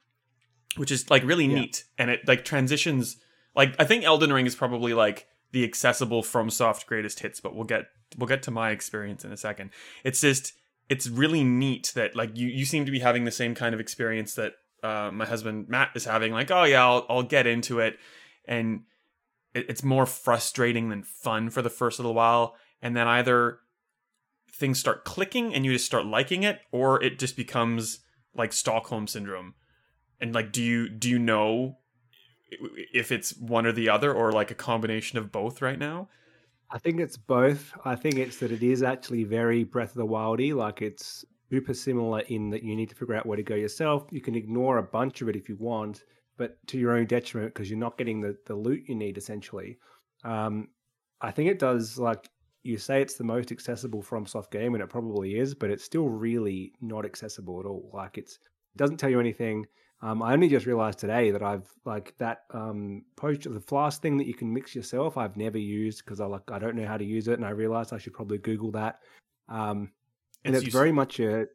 Which 0.76 0.92
is 0.92 1.10
like 1.10 1.24
really 1.24 1.46
Yeah. 1.46 1.60
neat. 1.60 1.84
And 1.98 2.08
it 2.10 2.20
like 2.28 2.44
transitions 2.44 3.16
like 3.56 3.74
I 3.80 3.84
think 3.84 4.04
Elden 4.04 4.32
Ring 4.32 4.46
is 4.46 4.54
probably 4.54 4.94
like 4.94 5.26
the 5.52 5.64
accessible 5.64 6.22
FromSoft 6.22 6.86
greatest 6.86 7.20
hits, 7.20 7.40
but 7.40 7.54
we'll 7.54 7.64
get 7.64 7.86
we'll 8.16 8.28
get 8.28 8.42
to 8.44 8.50
my 8.50 8.70
experience 8.70 9.24
in 9.24 9.32
a 9.32 9.36
second. 9.36 9.70
It's 10.04 10.20
just 10.20 10.52
it's 10.88 11.08
really 11.08 11.44
neat 11.44 11.92
that 11.94 12.14
like 12.14 12.36
you 12.36 12.48
you 12.48 12.64
seem 12.64 12.84
to 12.86 12.92
be 12.92 13.00
having 13.00 13.24
the 13.24 13.30
same 13.30 13.54
kind 13.54 13.74
of 13.74 13.80
experience 13.80 14.34
that 14.34 14.54
uh, 14.82 15.10
my 15.12 15.26
husband 15.26 15.68
Matt 15.68 15.90
is 15.94 16.04
having. 16.04 16.32
Like, 16.32 16.50
oh 16.50 16.64
yeah, 16.64 16.84
I'll 16.84 17.06
I'll 17.08 17.22
get 17.22 17.46
into 17.46 17.80
it, 17.80 17.98
and 18.46 18.82
it, 19.54 19.66
it's 19.68 19.82
more 19.82 20.06
frustrating 20.06 20.88
than 20.88 21.02
fun 21.02 21.50
for 21.50 21.62
the 21.62 21.70
first 21.70 21.98
little 21.98 22.14
while, 22.14 22.54
and 22.82 22.96
then 22.96 23.08
either 23.08 23.58
things 24.52 24.78
start 24.78 25.04
clicking 25.04 25.54
and 25.54 25.66
you 25.66 25.72
just 25.72 25.86
start 25.86 26.06
liking 26.06 26.42
it, 26.42 26.60
or 26.70 27.02
it 27.02 27.18
just 27.18 27.36
becomes 27.36 28.00
like 28.34 28.52
Stockholm 28.52 29.06
syndrome. 29.06 29.54
And 30.20 30.34
like, 30.34 30.52
do 30.52 30.62
you 30.62 30.88
do 30.88 31.08
you 31.08 31.18
know 31.18 31.78
if 32.50 33.12
it's 33.12 33.36
one 33.36 33.66
or 33.66 33.72
the 33.72 33.88
other 33.88 34.12
or 34.12 34.32
like 34.32 34.50
a 34.50 34.54
combination 34.54 35.18
of 35.18 35.32
both 35.32 35.60
right 35.62 35.78
now. 35.78 36.08
I 36.70 36.78
think 36.78 37.00
it's 37.00 37.16
both. 37.16 37.72
I 37.84 37.94
think 37.94 38.16
it's 38.16 38.38
that 38.38 38.50
it 38.50 38.62
is 38.62 38.82
actually 38.82 39.24
very 39.24 39.64
Breath 39.64 39.90
of 39.90 39.96
the 39.96 40.06
Wildy. 40.06 40.54
Like 40.54 40.82
it's 40.82 41.24
super 41.50 41.74
similar 41.74 42.20
in 42.20 42.50
that 42.50 42.62
you 42.62 42.74
need 42.74 42.88
to 42.88 42.96
figure 42.96 43.14
out 43.14 43.26
where 43.26 43.36
to 43.36 43.42
go 43.42 43.54
yourself. 43.54 44.06
You 44.10 44.20
can 44.20 44.34
ignore 44.34 44.78
a 44.78 44.82
bunch 44.82 45.22
of 45.22 45.28
it 45.28 45.36
if 45.36 45.48
you 45.48 45.56
want, 45.56 46.04
but 46.36 46.56
to 46.68 46.78
your 46.78 46.96
own 46.96 47.06
detriment 47.06 47.54
because 47.54 47.70
you're 47.70 47.78
not 47.78 47.98
getting 47.98 48.20
the, 48.20 48.36
the 48.46 48.54
loot 48.54 48.82
you 48.88 48.94
need 48.94 49.16
essentially. 49.16 49.78
Um, 50.24 50.68
I 51.20 51.30
think 51.30 51.50
it 51.50 51.58
does 51.58 51.98
like 51.98 52.28
you 52.62 52.78
say 52.78 53.00
it's 53.00 53.14
the 53.14 53.24
most 53.24 53.52
accessible 53.52 54.02
from 54.02 54.26
soft 54.26 54.50
game, 54.50 54.74
and 54.74 54.82
it 54.82 54.90
probably 54.90 55.38
is, 55.38 55.54
but 55.54 55.70
it's 55.70 55.84
still 55.84 56.08
really 56.08 56.72
not 56.80 57.04
accessible 57.04 57.60
at 57.60 57.66
all. 57.66 57.90
Like 57.94 58.18
it's 58.18 58.34
it 58.34 58.78
doesn't 58.78 58.96
tell 58.96 59.10
you 59.10 59.20
anything. 59.20 59.66
Um, 60.02 60.22
I 60.22 60.34
only 60.34 60.48
just 60.48 60.66
realized 60.66 60.98
today 60.98 61.30
that 61.30 61.42
I've 61.42 61.68
like 61.84 62.14
that 62.18 62.42
um, 62.50 63.02
post 63.16 63.42
the 63.50 63.60
flask 63.60 64.02
thing 64.02 64.18
that 64.18 64.26
you 64.26 64.34
can 64.34 64.52
mix 64.52 64.74
yourself. 64.74 65.16
I've 65.16 65.36
never 65.36 65.58
used 65.58 66.04
because 66.04 66.20
I 66.20 66.26
like 66.26 66.50
I 66.50 66.58
don't 66.58 66.76
know 66.76 66.86
how 66.86 66.98
to 66.98 67.04
use 67.04 67.28
it, 67.28 67.34
and 67.34 67.44
I 67.44 67.50
realized 67.50 67.92
I 67.92 67.98
should 67.98 68.12
probably 68.12 68.38
Google 68.38 68.70
that. 68.72 69.00
Um, 69.48 69.90
and 70.44 70.54
It's 70.54 70.66
it's, 70.66 70.74
very 70.74 70.92
much 70.92 71.18
a 71.20 71.46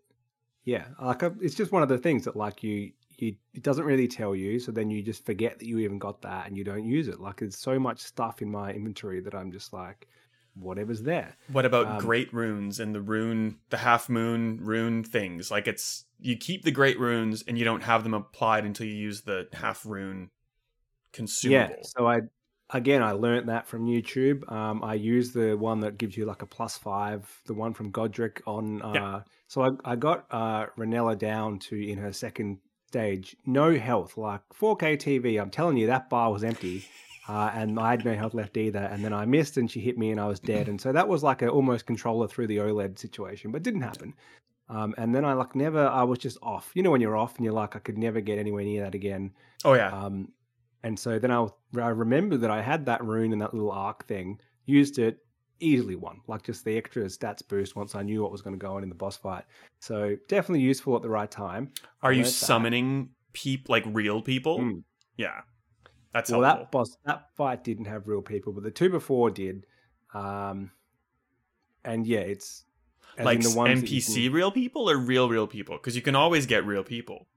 yeah, 0.64 0.86
like 1.02 1.24
a, 1.24 1.34
it's 1.40 1.56
just 1.56 1.72
one 1.72 1.84
of 1.84 1.90
the 1.90 1.98
things 1.98 2.26
that 2.26 2.36
like 2.36 2.64
you 2.64 2.92
you 3.18 3.36
it 3.54 3.62
doesn't 3.62 3.86
really 3.86 4.08
tell 4.08 4.36
you, 4.36 4.60
so 4.60 4.72
then 4.72 4.90
you 4.90 5.04
just 5.04 5.24
forget 5.24 5.60
that 5.60 5.68
you 5.68 5.78
even 5.80 6.00
got 6.00 6.22
that 6.24 6.48
and 6.48 6.58
you 6.58 6.64
don't 6.64 6.86
use 6.86 7.08
it. 7.08 7.20
Like 7.20 7.38
there's 7.38 7.58
so 7.58 7.80
much 7.80 8.00
stuff 8.02 8.42
in 8.42 8.50
my 8.50 8.72
inventory 8.74 9.22
that 9.22 9.36
I'm 9.36 9.52
just 9.52 9.72
like 9.72 10.08
whatever's 10.56 11.04
there. 11.04 11.36
What 11.52 11.66
about 11.66 11.88
Um, 11.88 11.98
great 12.00 12.34
runes 12.34 12.80
and 12.80 12.94
the 12.94 13.02
rune, 13.02 13.58
the 13.70 13.78
half 13.78 14.10
moon 14.10 14.60
rune 14.62 15.04
things? 15.04 15.50
Like 15.52 15.68
it's 15.68 16.06
you 16.20 16.38
keep 16.38 16.64
the 16.64 16.72
great 16.72 17.00
runes 17.00 17.44
and 17.48 17.58
you 17.58 17.66
don't 17.66 17.84
have 17.84 18.04
them 18.04 18.14
applied 18.14 18.66
until 18.66 18.86
you 18.86 18.96
use 18.96 19.22
the 19.22 19.48
half 19.54 19.86
rune 19.86 20.30
consumable. 21.14 21.76
Yeah. 21.78 21.84
So 21.84 22.08
I 22.08 22.22
again 22.70 23.02
I 23.04 23.12
learned 23.12 23.50
that 23.50 23.68
from 23.68 23.86
YouTube. 23.86 24.50
Um, 24.52 24.84
I 24.84 24.94
use 24.96 25.32
the 25.34 25.56
one 25.56 25.80
that 25.82 25.98
gives 25.98 26.16
you 26.18 26.26
like 26.26 26.42
a 26.42 26.46
plus 26.48 26.78
five, 26.78 27.42
the 27.46 27.54
one 27.54 27.74
from 27.74 27.92
Godrick 27.92 28.42
on. 28.46 28.82
Uh, 28.82 28.92
Yeah. 28.94 29.22
So 29.48 29.64
I, 29.64 29.70
I 29.84 29.96
got 29.98 30.28
uh, 30.32 30.68
Rennala 30.78 31.18
down 31.18 31.60
to 31.60 31.76
in 31.76 31.98
her 31.98 32.14
second 32.14 32.60
stage, 32.88 33.36
no 33.46 33.78
health, 33.78 34.18
like 34.18 34.42
4K 34.54 34.98
TV. 34.98 35.42
I'm 35.42 35.50
telling 35.50 35.76
you, 35.76 35.88
that 35.88 36.10
bar 36.10 36.32
was 36.32 36.44
empty. 36.44 36.86
Uh, 37.28 37.52
and 37.54 37.80
I 37.80 37.92
had 37.92 38.04
no 38.04 38.16
health 38.16 38.34
left 38.34 38.58
either. 38.58 38.80
And 38.80 39.04
then 39.06 39.14
I 39.14 39.26
missed, 39.26 39.58
and 39.58 39.70
she 39.70 39.80
hit 39.80 39.98
me, 39.98 40.12
and 40.12 40.20
I 40.20 40.28
was 40.28 40.40
dead. 40.40 40.68
And 40.68 40.82
so 40.82 40.92
that 40.92 41.08
was 41.08 41.24
like 41.24 41.42
an 41.42 41.50
almost 41.50 41.86
controller 41.86 42.28
through 42.28 42.48
the 42.48 42.58
OLED 42.58 42.98
situation, 42.98 43.52
but 43.52 43.64
didn't 43.64 43.82
happen. 43.82 44.14
Um, 44.70 44.96
and 44.98 45.14
then 45.14 45.26
I 45.26 45.34
like 45.34 45.54
never, 45.54 45.86
I 45.88 46.04
was 46.04 46.18
just 46.18 46.38
off. 46.42 46.72
You 46.74 46.82
know, 46.82 46.92
when 46.92 47.02
you're 47.02 47.18
off 47.18 47.36
and 47.36 47.44
you're 47.46 47.54
like, 47.54 47.76
I 47.76 47.80
could 47.80 47.98
never 47.98 48.22
get 48.22 48.40
anywhere 48.40 48.64
near 48.64 48.84
that 48.84 48.96
again. 48.96 49.34
Oh 49.66 49.74
yeah. 49.74 49.90
Um, 49.90 50.30
and 50.84 50.98
so 50.98 51.20
then 51.20 51.30
I, 51.30 51.46
I 51.78 51.90
remember 51.90 52.38
that 52.38 52.50
I 52.50 52.62
had 52.62 52.86
that 52.86 53.04
rune 53.04 53.34
and 53.34 53.42
that 53.42 53.54
little 53.54 53.72
arc 53.72 54.08
thing, 54.08 54.40
used 54.66 54.98
it, 54.98 55.20
easily 55.60 55.96
won, 55.96 56.22
like 56.28 56.44
just 56.44 56.66
the 56.66 56.78
extra 56.78 57.04
stats 57.04 57.48
boost 57.48 57.76
once 57.76 57.96
I 57.96 58.02
knew 58.02 58.24
what 58.24 58.32
was 58.32 58.42
going 58.42 58.58
to 58.58 58.66
go 58.66 58.76
on 58.76 58.84
in 58.84 58.90
the 58.90 58.96
boss 58.96 59.18
fight. 59.18 59.44
So 59.80 60.16
definitely 60.28 60.62
useful 60.62 60.96
at 60.96 61.02
the 61.02 61.10
right 61.10 61.30
time. 61.30 61.72
Are 62.02 62.14
you 62.14 62.24
summoning 62.24 63.10
peep 63.34 63.70
like 63.70 63.84
real 63.88 64.22
people? 64.22 64.60
Mm. 64.60 64.84
Yeah. 65.18 65.42
That's 66.14 66.30
well, 66.32 66.42
helpful. 66.42 66.64
that 66.66 66.72
boss, 66.72 66.98
that 67.06 67.36
fight 67.36 67.64
didn't 67.64 67.86
have 67.86 68.08
real 68.08 68.22
people, 68.22 68.52
but 68.54 68.64
the 68.64 68.72
two 68.72 68.90
before 68.90 69.30
did. 69.32 69.66
Um, 70.14 70.72
and 71.86 72.06
yeah, 72.06 72.20
it's 72.20 72.66
like 73.18 73.42
the 73.42 73.52
ones 73.56 73.82
NPC 73.84 74.32
real 74.32 74.52
people 74.52 74.90
or 74.90 74.98
real 74.98 75.30
real 75.30 75.48
people? 75.48 75.78
Because 75.78 75.96
you 75.96 76.02
can 76.02 76.16
always 76.16 76.46
get 76.46 76.66
real 76.66 76.84
people. 76.84 77.28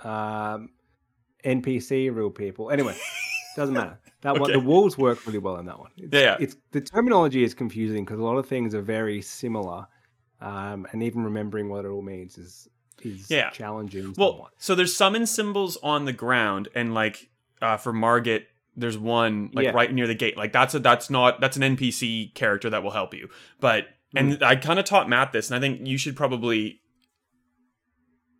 um, 0.00 0.70
NPC 1.44 2.14
real 2.14 2.30
people. 2.30 2.70
Anyway, 2.70 2.96
Doesn't 3.56 3.74
matter. 3.74 3.98
That 4.22 4.38
one, 4.40 4.50
the 4.50 4.58
walls 4.58 4.98
work 4.98 5.24
really 5.26 5.38
well 5.38 5.56
in 5.56 5.66
that 5.66 5.78
one. 5.78 5.90
It's, 5.96 6.12
Yeah. 6.12 6.36
it's 6.40 6.56
the 6.72 6.80
terminology 6.80 7.44
is 7.44 7.54
confusing 7.54 8.04
because 8.04 8.18
a 8.18 8.22
lot 8.22 8.36
of 8.36 8.46
things 8.46 8.74
are 8.74 8.82
very 8.82 9.20
similar, 9.22 9.86
um, 10.40 10.86
and 10.92 11.02
even 11.02 11.22
remembering 11.22 11.68
what 11.68 11.84
it 11.84 11.88
all 11.88 12.02
means 12.02 12.36
is 12.38 12.68
is 13.02 13.30
Yeah. 13.30 13.50
challenging. 13.50 14.14
Well, 14.16 14.50
so 14.58 14.74
there's 14.74 14.96
summon 14.96 15.26
symbols 15.26 15.76
on 15.82 16.04
the 16.04 16.12
ground, 16.12 16.68
and 16.74 16.94
like 16.94 17.30
uh, 17.62 17.76
for 17.76 17.92
Margit, 17.92 18.46
there's 18.76 18.98
one 18.98 19.50
like 19.54 19.64
Yeah. 19.64 19.70
right 19.72 19.92
near 19.92 20.06
the 20.06 20.14
gate. 20.14 20.36
Like 20.36 20.52
that's 20.52 20.74
a 20.74 20.78
that's 20.80 21.08
not 21.10 21.40
that's 21.40 21.56
an 21.56 21.62
NPC 21.62 22.34
character 22.34 22.68
that 22.70 22.82
will 22.82 22.90
help 22.90 23.14
you. 23.14 23.28
But 23.60 23.86
and 24.16 24.34
Hmm. 24.38 24.44
I 24.44 24.56
kind 24.56 24.78
of 24.78 24.84
taught 24.84 25.08
Matt 25.08 25.32
this, 25.32 25.50
and 25.50 25.56
I 25.56 25.60
think 25.60 25.86
you 25.86 25.96
should 25.98 26.16
probably 26.16 26.80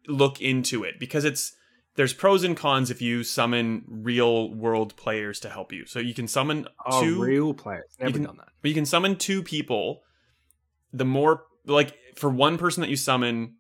look 0.07 0.41
into 0.41 0.85
it 0.85 0.99
because 0.99 1.25
it's 1.25 1.55
there's 1.97 2.13
pros 2.13 2.43
and 2.43 2.57
cons 2.57 2.91
if 2.91 3.01
you 3.01 3.23
summon 3.23 3.85
real 3.87 4.53
world 4.53 4.97
players 4.97 5.39
to 5.41 5.49
help 5.49 5.73
you. 5.73 5.87
So 5.87 6.01
you 6.01 6.13
can 6.13 6.27
summon 6.27 6.67
oh, 6.85 7.01
two 7.03 7.23
real 7.23 7.55
players 7.55 7.87
never 8.01 8.13
can- 8.13 8.23
done 8.25 8.37
that. 8.39 8.49
but 8.61 8.69
you 8.69 8.75
can 8.75 8.85
summon 8.87 9.17
two 9.17 9.43
people. 9.43 10.03
The 10.93 11.05
more 11.05 11.45
like 11.67 11.97
for 12.17 12.29
one 12.31 12.59
person 12.59 12.81
that 12.83 12.91
you 12.91 12.97
summon, 12.97 13.55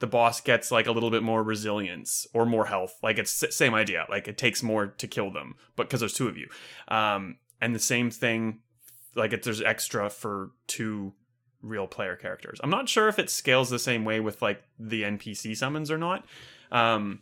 the 0.00 0.06
boss 0.06 0.40
gets 0.40 0.70
like 0.70 0.86
a 0.86 0.92
little 0.92 1.10
bit 1.10 1.22
more 1.22 1.42
resilience 1.42 2.26
or 2.34 2.44
more 2.44 2.66
health. 2.66 2.98
Like 3.02 3.18
it's 3.18 3.44
same 3.54 3.74
idea. 3.74 4.06
Like 4.08 4.26
it 4.26 4.36
takes 4.36 4.62
more 4.62 4.88
to 4.88 5.06
kill 5.06 5.30
them, 5.30 5.54
but 5.76 5.86
because 5.86 6.00
there's 6.00 6.14
two 6.14 6.26
of 6.26 6.36
you. 6.36 6.48
Um, 6.88 7.36
and 7.60 7.74
the 7.74 7.78
same 7.78 8.10
thing, 8.10 8.60
like 9.14 9.32
it, 9.32 9.42
there's 9.42 9.60
extra 9.60 10.10
for 10.10 10.52
two 10.66 11.12
real 11.62 11.86
player 11.86 12.16
characters. 12.16 12.58
I'm 12.62 12.70
not 12.70 12.88
sure 12.88 13.08
if 13.08 13.18
it 13.18 13.28
scales 13.28 13.68
the 13.68 13.78
same 13.78 14.04
way 14.04 14.20
with 14.20 14.40
like 14.40 14.62
the 14.78 15.02
NPC 15.02 15.54
summons 15.54 15.90
or 15.90 15.98
not. 15.98 16.24
Um, 16.72 17.20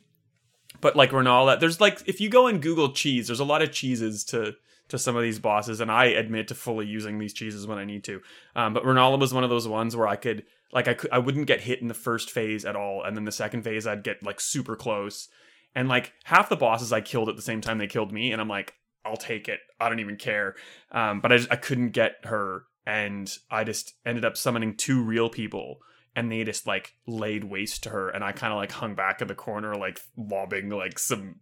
but 0.80 0.94
like 0.94 1.10
Rennala, 1.10 1.58
there's 1.58 1.80
like 1.80 2.00
if 2.06 2.20
you 2.20 2.28
go 2.28 2.46
and 2.46 2.62
Google 2.62 2.92
cheese, 2.92 3.26
there's 3.26 3.40
a 3.40 3.44
lot 3.44 3.62
of 3.62 3.72
cheeses 3.72 4.24
to 4.26 4.54
to 4.88 4.98
some 4.98 5.16
of 5.16 5.22
these 5.22 5.38
bosses, 5.38 5.80
and 5.80 5.90
I 5.90 6.06
admit 6.06 6.48
to 6.48 6.54
fully 6.54 6.86
using 6.86 7.18
these 7.18 7.34
cheeses 7.34 7.66
when 7.66 7.78
I 7.78 7.84
need 7.84 8.04
to. 8.04 8.22
Um, 8.56 8.72
but 8.72 8.84
Rennala 8.84 9.18
was 9.18 9.34
one 9.34 9.44
of 9.44 9.50
those 9.50 9.68
ones 9.68 9.94
where 9.94 10.08
I 10.08 10.16
could 10.16 10.44
like 10.72 10.88
I 10.88 10.94
could 10.94 11.10
I 11.10 11.18
wouldn't 11.18 11.46
get 11.46 11.62
hit 11.62 11.80
in 11.80 11.88
the 11.88 11.94
first 11.94 12.30
phase 12.30 12.64
at 12.64 12.76
all, 12.76 13.02
and 13.02 13.16
then 13.16 13.24
the 13.24 13.32
second 13.32 13.62
phase 13.62 13.86
I'd 13.86 14.04
get 14.04 14.22
like 14.22 14.40
super 14.40 14.76
close, 14.76 15.28
and 15.74 15.88
like 15.88 16.12
half 16.24 16.48
the 16.48 16.56
bosses 16.56 16.92
I 16.92 17.00
killed 17.00 17.28
at 17.28 17.36
the 17.36 17.42
same 17.42 17.60
time 17.60 17.78
they 17.78 17.86
killed 17.86 18.12
me, 18.12 18.32
and 18.32 18.40
I'm 18.40 18.48
like 18.48 18.74
I'll 19.04 19.16
take 19.16 19.48
it, 19.48 19.60
I 19.80 19.88
don't 19.88 20.00
even 20.00 20.16
care. 20.16 20.54
Um, 20.92 21.20
but 21.20 21.32
I 21.32 21.38
just, 21.38 21.52
I 21.52 21.56
couldn't 21.56 21.90
get 21.90 22.16
her, 22.24 22.64
and 22.86 23.32
I 23.50 23.64
just 23.64 23.94
ended 24.04 24.24
up 24.24 24.36
summoning 24.36 24.76
two 24.76 25.02
real 25.02 25.28
people. 25.28 25.78
And 26.16 26.32
they 26.32 26.42
just 26.42 26.66
like 26.66 26.94
laid 27.06 27.44
waste 27.44 27.84
to 27.84 27.90
her, 27.90 28.08
and 28.08 28.24
I 28.24 28.32
kind 28.32 28.52
of 28.52 28.56
like 28.56 28.72
hung 28.72 28.96
back 28.96 29.22
in 29.22 29.28
the 29.28 29.36
corner, 29.36 29.76
like 29.76 30.00
lobbing 30.16 30.68
like 30.68 30.98
some 30.98 31.36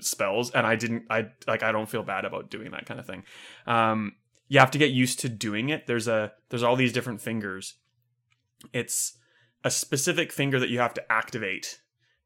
spells 0.00 0.50
and 0.50 0.66
i 0.66 0.76
didn't 0.76 1.04
i 1.10 1.26
like 1.46 1.62
i 1.62 1.72
don't 1.72 1.88
feel 1.88 2.02
bad 2.02 2.24
about 2.24 2.50
doing 2.50 2.70
that 2.72 2.86
kind 2.86 2.98
of 2.98 3.06
thing 3.06 3.22
um 3.66 4.12
you 4.48 4.58
have 4.58 4.70
to 4.70 4.78
get 4.78 4.90
used 4.90 5.20
to 5.20 5.28
doing 5.28 5.68
it 5.68 5.86
there's 5.86 6.08
a 6.08 6.32
there's 6.48 6.62
all 6.62 6.76
these 6.76 6.92
different 6.92 7.20
fingers 7.20 7.74
it's 8.72 9.16
a 9.64 9.70
specific 9.70 10.32
finger 10.32 10.58
that 10.60 10.70
you 10.70 10.78
have 10.78 10.94
to 10.94 11.12
activate 11.12 11.80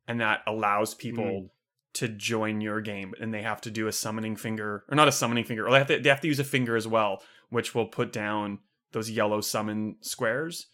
and 0.06 0.20
that 0.20 0.40
allows 0.46 0.94
people 0.94 1.24
Mm. 1.24 1.50
to 1.94 2.08
join 2.08 2.60
your 2.60 2.80
game 2.80 3.14
and 3.20 3.32
they 3.32 3.42
have 3.42 3.60
to 3.62 3.70
do 3.70 3.86
a 3.86 3.92
summoning 3.92 4.36
finger 4.36 4.84
or 4.88 4.94
not 4.96 5.08
a 5.08 5.12
summoning 5.12 5.44
finger 5.44 5.66
or 5.66 5.70
they 5.70 5.78
have 5.78 5.86
to, 5.86 5.98
they 5.98 6.08
have 6.08 6.20
to 6.20 6.28
use 6.28 6.40
a 6.40 6.44
finger 6.44 6.76
as 6.76 6.86
well 6.88 7.22
which 7.50 7.74
will 7.74 7.86
put 7.86 8.12
down 8.12 8.58
those 8.92 9.10
yellow 9.10 9.40
summon 9.40 9.96
squares 10.00 10.66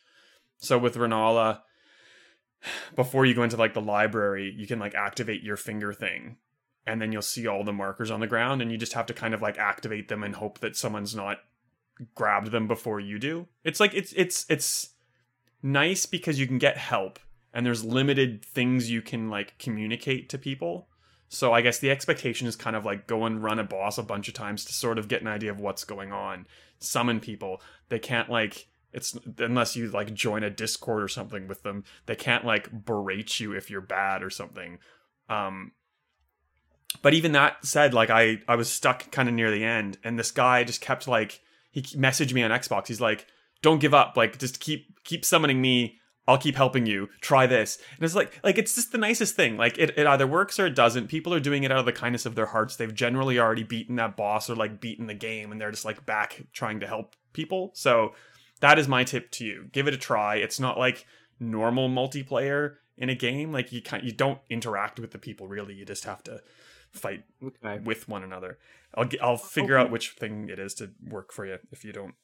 so 0.59 0.79
with 0.79 0.97
rennala 0.97 1.61
before 2.95 3.25
you 3.25 3.35
go 3.35 3.43
into 3.43 3.57
like 3.57 3.75
the 3.75 3.81
library 3.81 4.52
you 4.57 4.67
can 4.67 4.79
like 4.79 4.95
activate 4.95 5.43
your 5.43 5.57
finger 5.57 5.93
thing 5.93 6.37
and 6.87 7.00
then 7.00 7.12
you'll 7.12 7.23
see 7.23 7.47
all 7.47 7.64
the 7.64 7.73
markers 7.73 8.11
on 8.11 8.21
the 8.21 8.26
ground 8.26 8.61
and 8.61 8.71
you 8.71 8.76
just 8.79 8.93
have 8.95 9.07
to 9.07 9.14
kind 9.14 9.33
of 9.35 9.40
like 9.43 9.59
activate 9.59 10.09
them 10.09 10.23
and 10.23 10.37
hope 10.37 10.59
that 10.61 10.76
someone's 10.76 11.14
not 11.14 11.38
grabbed 12.14 12.50
them 12.50 12.67
before 12.67 13.00
you 13.00 13.19
do 13.19 13.47
it's 13.64 13.81
like 13.81 13.95
it's 13.95 14.12
it's 14.14 14.45
it's 14.49 14.90
nice 15.62 16.07
because 16.07 16.38
you 16.38 16.47
can 16.47 16.59
get 16.59 16.76
help 16.76 17.19
and 17.52 17.67
there's 17.67 17.85
limited 17.85 18.45
things 18.45 18.90
you 18.90 19.02
can 19.02 19.29
like 19.29 19.59
communicate 19.59 20.29
to 20.31 20.38
people. 20.38 20.88
So 21.33 21.52
i 21.52 21.61
guess 21.61 21.79
the 21.79 21.90
expectation 21.90 22.49
is 22.49 22.57
kind 22.57 22.75
of 22.75 22.85
like 22.85 23.07
go 23.07 23.25
and 23.25 23.43
run 23.43 23.61
a 23.61 23.64
boss 23.64 23.99
a 23.99 24.02
bunch 24.02 24.26
of 24.26 24.35
times 24.35 24.64
to 24.64 24.73
sort 24.73 24.99
of 24.99 25.07
get 25.07 25.23
an 25.23 25.29
idea 25.29 25.52
of 25.52 25.61
what's 25.61 25.85
going 25.85 26.12
on 26.12 26.47
summon 26.81 27.21
people. 27.21 27.61
They 27.88 27.99
can't 27.99 28.29
like 28.29 28.67
it's 28.93 29.17
unless 29.38 29.76
you 29.76 29.88
like 29.88 30.12
join 30.12 30.43
a 30.43 30.50
discord 30.50 31.02
or 31.02 31.09
something 31.09 31.47
with 31.47 31.62
them 31.62 31.85
they 32.07 32.17
can't 32.17 32.45
like 32.45 32.85
berate 32.85 33.38
you 33.38 33.52
if 33.52 33.71
you're 33.71 33.81
bad 33.81 34.23
or 34.23 34.31
something. 34.31 34.79
Um 35.29 35.73
but 37.02 37.14
even 37.14 37.33
that 37.33 37.64
said 37.64 37.95
like 37.95 38.11
i 38.11 38.40
i 38.49 38.57
was 38.57 38.69
stuck 38.69 39.12
kind 39.12 39.29
of 39.29 39.35
near 39.35 39.50
the 39.52 39.64
end 39.64 39.99
and 40.02 40.19
this 40.19 40.33
guy 40.33 40.64
just 40.64 40.81
kept 40.81 41.07
like 41.07 41.40
he 41.71 41.83
messaged 41.83 42.33
me 42.33 42.43
on 42.43 42.50
xbox. 42.50 42.88
He's 42.88 43.00
like 43.00 43.26
don't 43.62 43.81
give 43.81 43.95
up 43.95 44.17
like 44.17 44.38
just 44.38 44.61
keep 44.61 45.02
keep 45.05 45.25
summoning 45.25 45.61
me. 45.61 45.97
I'll 46.29 46.38
keep 46.38 46.55
helping 46.55 46.87
you. 46.87 47.09
Try 47.21 47.47
this. 47.49 47.79
And 47.97 48.05
it's 48.05 48.14
like 48.14 48.38
like 48.45 48.57
it's 48.59 48.75
just 48.75 48.93
the 48.93 48.99
nicest 48.99 49.35
thing. 49.35 49.57
Like 49.57 49.79
it, 49.79 49.99
it 49.99 50.07
either 50.07 50.26
works 50.26 50.61
or 50.61 50.67
it 50.67 50.75
doesn't. 50.76 51.09
People 51.09 51.35
are 51.35 51.40
doing 51.40 51.64
it 51.64 51.73
out 51.73 51.79
of 51.79 51.87
the 51.87 51.93
kindness 51.93 52.25
of 52.26 52.35
their 52.37 52.47
hearts. 52.47 52.76
They've 52.76 52.95
generally 52.95 53.38
already 53.38 53.64
beaten 53.64 53.97
that 53.97 54.17
boss 54.17 54.49
or 54.49 54.55
like 54.55 54.81
beaten 54.81 55.07
the 55.07 55.14
game 55.14 55.50
and 55.50 55.61
they're 55.61 55.73
just 55.73 55.85
like 55.85 56.07
back 56.07 56.43
trying 56.52 56.81
to 56.81 56.87
help 56.87 57.17
people. 57.33 57.73
So 57.75 58.14
that 58.61 58.79
is 58.79 58.87
my 58.87 59.02
tip 59.02 59.31
to 59.33 59.45
you. 59.45 59.67
Give 59.73 59.88
it 59.88 59.95
a 59.95 59.99
try. 59.99 60.37
It's 60.37 60.61
not 60.61 60.79
like 60.79 61.05
normal 61.40 61.88
multiplayer 61.88 62.76
in 62.97 63.09
a 63.09 63.14
game. 63.17 63.50
Like 63.50 63.73
you 63.73 63.83
can't 63.83 64.05
you 64.05 64.12
don't 64.12 64.38
interact 64.49 65.00
with 65.00 65.11
the 65.11 65.19
people 65.19 65.49
really. 65.49 65.75
You 65.75 65.85
just 65.85 66.05
have 66.05 66.23
to 66.25 66.43
fight 66.93 67.25
Okay. 67.43 67.81
with 67.83 68.09
one 68.09 68.23
another. 68.23 68.59
I'll 68.95 69.09
i'll 69.21 69.37
figure 69.37 69.76
Okay. 69.79 69.87
out 69.87 69.90
which 69.90 70.11
thing 70.11 70.49
it 70.49 70.59
is 70.61 70.75
to 70.75 70.90
work 71.09 71.33
for 71.33 71.45
you 71.47 71.59
if 71.73 71.85
you 71.85 71.93
don't 71.93 72.14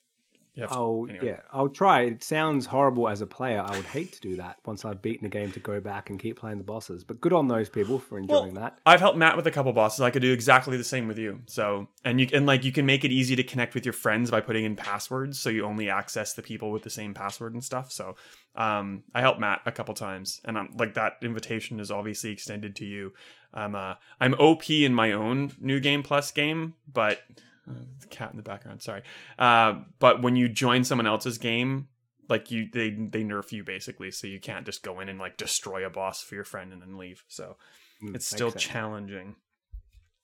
to- 0.56 0.68
Oh 0.74 1.06
anyway. 1.06 1.26
yeah, 1.26 1.40
I'll 1.52 1.68
try. 1.68 2.02
It 2.02 2.24
sounds 2.24 2.64
horrible 2.66 3.08
as 3.08 3.20
a 3.20 3.26
player. 3.26 3.60
I 3.66 3.76
would 3.76 3.84
hate 3.84 4.12
to 4.14 4.20
do 4.20 4.36
that 4.36 4.56
once 4.64 4.84
I've 4.84 5.02
beaten 5.02 5.26
a 5.26 5.28
game 5.28 5.52
to 5.52 5.60
go 5.60 5.80
back 5.80 6.08
and 6.10 6.18
keep 6.18 6.38
playing 6.38 6.58
the 6.58 6.64
bosses. 6.64 7.04
But 7.04 7.20
good 7.20 7.32
on 7.32 7.48
those 7.48 7.68
people 7.68 7.98
for 7.98 8.18
enjoying 8.18 8.54
that. 8.54 8.78
I've 8.86 9.00
helped 9.00 9.18
Matt 9.18 9.36
with 9.36 9.46
a 9.46 9.50
couple 9.50 9.72
bosses. 9.72 10.00
I 10.00 10.10
could 10.10 10.22
do 10.22 10.32
exactly 10.32 10.76
the 10.76 10.84
same 10.84 11.08
with 11.08 11.18
you. 11.18 11.40
So, 11.46 11.88
and 12.04 12.20
you 12.20 12.28
and 12.32 12.46
like 12.46 12.64
you 12.64 12.72
can 12.72 12.86
make 12.86 13.04
it 13.04 13.12
easy 13.12 13.36
to 13.36 13.42
connect 13.42 13.74
with 13.74 13.84
your 13.84 13.92
friends 13.92 14.30
by 14.30 14.40
putting 14.40 14.64
in 14.64 14.76
passwords, 14.76 15.38
so 15.38 15.50
you 15.50 15.64
only 15.64 15.90
access 15.90 16.32
the 16.34 16.42
people 16.42 16.70
with 16.70 16.82
the 16.82 16.90
same 16.90 17.12
password 17.14 17.52
and 17.54 17.62
stuff. 17.62 17.92
So, 17.92 18.16
um, 18.54 19.02
I 19.14 19.20
helped 19.20 19.40
Matt 19.40 19.60
a 19.66 19.72
couple 19.72 19.94
times, 19.94 20.40
and 20.44 20.56
I'm 20.56 20.70
like 20.78 20.94
that 20.94 21.14
invitation 21.22 21.80
is 21.80 21.90
obviously 21.90 22.30
extended 22.30 22.76
to 22.76 22.84
you. 22.84 23.12
I'm 23.52 23.74
uh, 23.74 23.94
I'm 24.20 24.34
OP 24.34 24.68
in 24.70 24.94
my 24.94 25.12
own 25.12 25.52
new 25.60 25.80
game 25.80 26.02
plus 26.02 26.30
game, 26.30 26.74
but 26.92 27.20
uh, 27.68 27.74
the 28.00 28.06
cat 28.08 28.30
in 28.30 28.36
the 28.36 28.42
background. 28.42 28.82
Sorry, 28.82 29.02
uh, 29.38 29.80
but 29.98 30.22
when 30.22 30.36
you 30.36 30.48
join 30.48 30.84
someone 30.84 31.06
else's 31.06 31.38
game. 31.38 31.88
Like 32.28 32.50
you, 32.50 32.66
they 32.72 32.90
they 32.90 33.22
nerf 33.22 33.52
you 33.52 33.62
basically, 33.62 34.10
so 34.10 34.26
you 34.26 34.40
can't 34.40 34.66
just 34.66 34.82
go 34.82 34.98
in 34.98 35.08
and 35.08 35.16
like 35.16 35.36
destroy 35.36 35.86
a 35.86 35.90
boss 35.90 36.24
for 36.24 36.34
your 36.34 36.42
friend 36.42 36.72
and 36.72 36.82
then 36.82 36.98
leave. 36.98 37.22
So 37.28 37.56
Mm, 38.02 38.16
it's 38.16 38.26
still 38.26 38.50
sense. 38.50 38.62
challenging. 38.64 39.36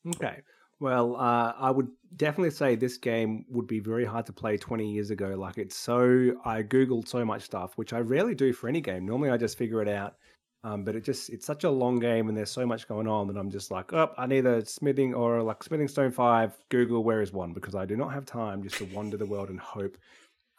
Okay. 0.06 0.40
Well, 0.80 1.14
uh, 1.16 1.52
I 1.56 1.70
would 1.70 1.88
definitely 2.16 2.50
say 2.50 2.74
this 2.74 2.96
game 2.96 3.44
would 3.48 3.68
be 3.68 3.78
very 3.78 4.04
hard 4.04 4.26
to 4.26 4.32
play 4.32 4.56
20 4.56 4.92
years 4.92 5.10
ago. 5.10 5.28
Like, 5.38 5.58
it's 5.58 5.76
so. 5.76 6.32
I 6.44 6.62
Googled 6.64 7.06
so 7.06 7.24
much 7.24 7.42
stuff, 7.42 7.78
which 7.78 7.92
I 7.92 8.00
rarely 8.00 8.34
do 8.34 8.52
for 8.52 8.68
any 8.68 8.80
game. 8.80 9.06
Normally, 9.06 9.30
I 9.30 9.36
just 9.36 9.56
figure 9.56 9.80
it 9.80 9.88
out. 9.88 10.16
Um, 10.64 10.84
but 10.84 10.94
it 10.94 11.02
just. 11.02 11.30
It's 11.30 11.46
such 11.46 11.64
a 11.64 11.70
long 11.70 11.98
game 11.98 12.28
and 12.28 12.36
there's 12.36 12.50
so 12.50 12.64
much 12.64 12.86
going 12.86 13.08
on 13.08 13.26
that 13.28 13.36
I'm 13.36 13.50
just 13.50 13.70
like, 13.70 13.92
oh, 13.92 14.12
I 14.16 14.26
need 14.26 14.46
a 14.46 14.64
smithing 14.64 15.14
or 15.14 15.42
like 15.42 15.62
smithing 15.62 15.88
stone 15.88 16.12
5. 16.12 16.56
Google 16.68 17.02
where 17.02 17.20
is 17.20 17.32
one 17.32 17.52
because 17.52 17.74
I 17.74 17.84
do 17.84 17.96
not 17.96 18.12
have 18.12 18.24
time 18.24 18.62
just 18.62 18.76
to 18.76 18.84
wander 18.86 19.16
the 19.16 19.26
world 19.26 19.50
and 19.50 19.58
hope. 19.58 19.96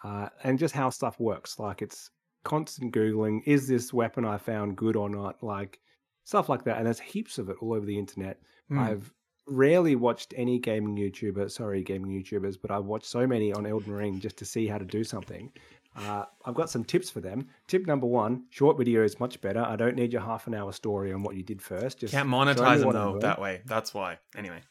Uh, 0.04 0.28
and 0.44 0.60
just 0.60 0.74
how 0.74 0.90
stuff 0.90 1.20
works. 1.20 1.60
Like, 1.60 1.82
it's 1.82 2.10
constant 2.44 2.94
Googling. 2.94 3.42
Is 3.46 3.68
this 3.68 3.94
weapon 3.94 4.26
I 4.26 4.38
found 4.38 4.76
good 4.76 4.98
or 4.98 5.10
not? 5.10 5.42
Like, 5.42 5.80
stuff 6.26 6.50
like 6.50 6.64
that. 6.66 6.78
And 6.78 6.86
there's 6.86 7.00
heaps 7.00 7.38
of 7.38 7.50
it 7.50 7.58
all 7.62 7.74
over 7.74 7.86
the 7.86 7.98
internet. 7.98 8.40
Hmm. 8.68 8.80
I've 8.80 9.14
rarely 9.48 9.96
watched 9.96 10.34
any 10.38 10.60
gaming 10.60 10.96
YouTuber, 10.96 11.52
sorry, 11.52 11.84
gaming 11.84 12.12
YouTubers, 12.12 12.58
but 12.62 12.72
I've 12.72 12.86
watched 12.86 13.06
so 13.06 13.28
many 13.28 13.54
on 13.54 13.66
Elden 13.66 13.94
Ring 13.94 14.20
just 14.20 14.38
to 14.38 14.46
see 14.46 14.68
how 14.68 14.78
to 14.78 14.86
do 14.86 15.04
something. 15.04 15.52
Uh, 15.96 16.26
I've 16.46 16.56
got 16.56 16.70
some 16.70 16.84
tips 16.84 17.10
for 17.10 17.22
them. 17.22 17.48
Tip 17.68 17.86
number 17.86 18.08
one: 18.08 18.46
short 18.50 18.78
video 18.78 19.04
is 19.04 19.20
much 19.20 19.40
better. 19.42 19.62
I 19.62 19.76
don't 19.76 19.96
need 19.96 20.12
your 20.12 20.22
half 20.22 20.48
an 20.48 20.56
hour 20.56 20.72
story 20.72 21.14
on 21.14 21.24
what 21.24 21.36
you 21.36 21.44
did 21.44 21.62
first. 21.62 22.00
Just 22.00 22.14
Can't 22.14 22.30
monetize 22.30 22.80
them 22.80 22.92
though 22.94 23.20
that 23.20 23.40
way. 23.40 23.62
That's 23.66 23.94
why. 23.94 24.18
Anyway, 24.36 24.62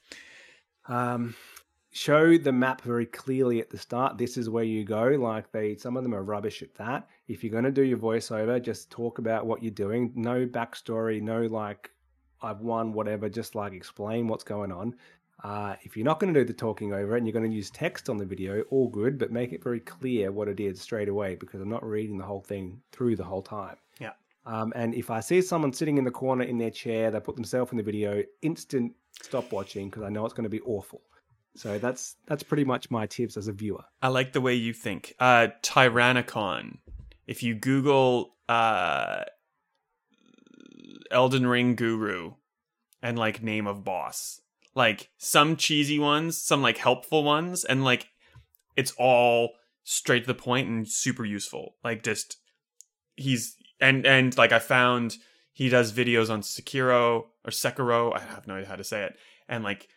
Um, 0.89 1.35
show 1.93 2.37
the 2.39 2.53
map 2.53 2.81
very 2.83 3.07
clearly 3.07 3.61
at 3.61 3.71
the 3.71 3.79
start. 3.79 4.19
This 4.19 4.37
is 4.37 4.49
where 4.51 4.65
you 4.65 4.85
go. 4.85 5.05
Like 5.09 5.53
they, 5.53 5.77
some 5.77 5.97
of 5.97 6.03
them 6.03 6.15
are 6.15 6.23
rubbish 6.23 6.63
at 6.63 6.75
that. 6.75 7.09
If 7.29 7.45
you're 7.45 7.53
going 7.53 7.65
to 7.65 7.71
do 7.71 7.83
your 7.83 7.99
voiceover, 7.99 8.61
just 8.61 8.91
talk 8.91 9.19
about 9.19 9.47
what 9.47 9.63
you're 9.63 9.71
doing. 9.71 10.13
No 10.17 10.47
backstory. 10.47 11.21
No 11.23 11.43
like, 11.43 11.91
I've 12.41 12.61
won 12.61 12.93
whatever. 12.93 13.29
Just 13.29 13.55
like 13.55 13.73
explain 13.73 14.27
what's 14.27 14.45
going 14.45 14.73
on. 14.73 14.97
Uh, 15.43 15.75
if 15.83 15.97
you're 15.97 16.05
not 16.05 16.21
going 16.21 16.33
to 16.33 16.41
do 16.41 16.47
the 16.47 16.53
talking 16.53 16.93
over 16.93 17.15
it 17.15 17.19
and 17.19 17.27
you're 17.27 17.33
going 17.33 17.49
to 17.49 17.55
use 17.55 17.71
text 17.71 18.09
on 18.09 18.17
the 18.17 18.25
video, 18.25 18.63
all 18.71 18.89
good, 18.89 19.19
but 19.19 19.33
make 19.33 19.53
it 19.53 19.63
very 19.63 19.81
clear 19.81 20.31
what 20.31 20.47
it 20.47 20.61
is 20.61 20.81
straight 20.81 21.09
away 21.09 21.35
because 21.35 21.61
I'm 21.61 21.69
not 21.69 21.85
reading 21.85 22.17
the 22.17 22.25
whole 22.25 22.43
thing 22.43 22.81
through 22.93 23.17
the 23.17 23.25
whole 23.25 23.43
time. 23.43 23.77
Yeah. 23.99 24.13
Um, 24.47 24.73
and 24.77 24.95
if 24.95 25.11
I 25.11 25.21
see 25.21 25.43
someone 25.43 25.73
sitting 25.73 25.99
in 25.99 26.05
the 26.05 26.13
corner 26.13 26.45
in 26.45 26.59
their 26.59 26.71
chair, 26.71 27.11
they 27.11 27.19
put 27.19 27.35
themselves 27.35 27.73
in 27.73 27.77
the 27.77 27.83
video, 27.83 28.23
instant 28.43 28.93
stop 29.21 29.51
watching 29.53 29.89
because 29.89 30.05
I 30.05 30.09
know 30.11 30.25
it's 30.25 30.35
going 30.35 30.45
to 30.45 30.51
be 30.51 30.61
awful. 30.61 31.03
So 31.55 31.79
that's 31.79 32.17
that's 32.27 32.43
pretty 32.43 32.65
much 32.65 32.91
my 32.91 33.07
tips 33.07 33.37
as 33.37 33.49
a 33.49 33.53
viewer. 33.53 33.85
I 34.01 34.09
like 34.09 34.33
the 34.33 34.41
way 34.41 34.55
you 34.55 34.73
think. 34.73 35.15
Uh, 35.19 35.49
Tyrannicon. 35.63 36.79
If 37.27 37.43
you 37.43 37.55
Google 37.55 38.35
uh, 38.49 39.25
Elden 41.11 41.47
Ring 41.47 41.77
Guru 41.77 42.33
and 43.03 43.19
like 43.19 43.43
name 43.43 43.67
of 43.67 43.85
boss, 43.85 44.41
like 44.75 45.11
some 45.19 45.57
cheesy 45.57 45.99
ones, 45.99 46.37
some 46.39 46.63
like 46.63 46.79
helpful 46.79 47.25
ones, 47.25 47.65
and 47.65 47.85
like 47.85 48.09
it's 48.77 48.93
all 48.99 49.51
straight 49.85 50.21
to 50.21 50.27
the 50.27 50.35
point 50.35 50.69
and 50.69 50.89
super 50.89 51.25
useful. 51.25 51.75
Like 51.85 52.03
just 52.03 52.39
he's 53.17 53.57
and 53.81 54.07
and 54.07 54.37
like 54.37 54.53
I 54.53 54.59
found 54.59 55.17
he 55.53 55.69
does 55.69 55.93
videos 55.93 56.31
on 56.31 56.41
Sekiro 56.41 57.25
or 57.45 57.51
Sekiro. 57.51 58.15
I 58.15 58.21
have 58.21 58.47
no 58.47 58.55
idea 58.55 58.69
how 58.69 58.77
to 58.77 58.85
say 58.85 59.05
it. 59.05 59.17
And 59.49 59.63
like 59.63 59.89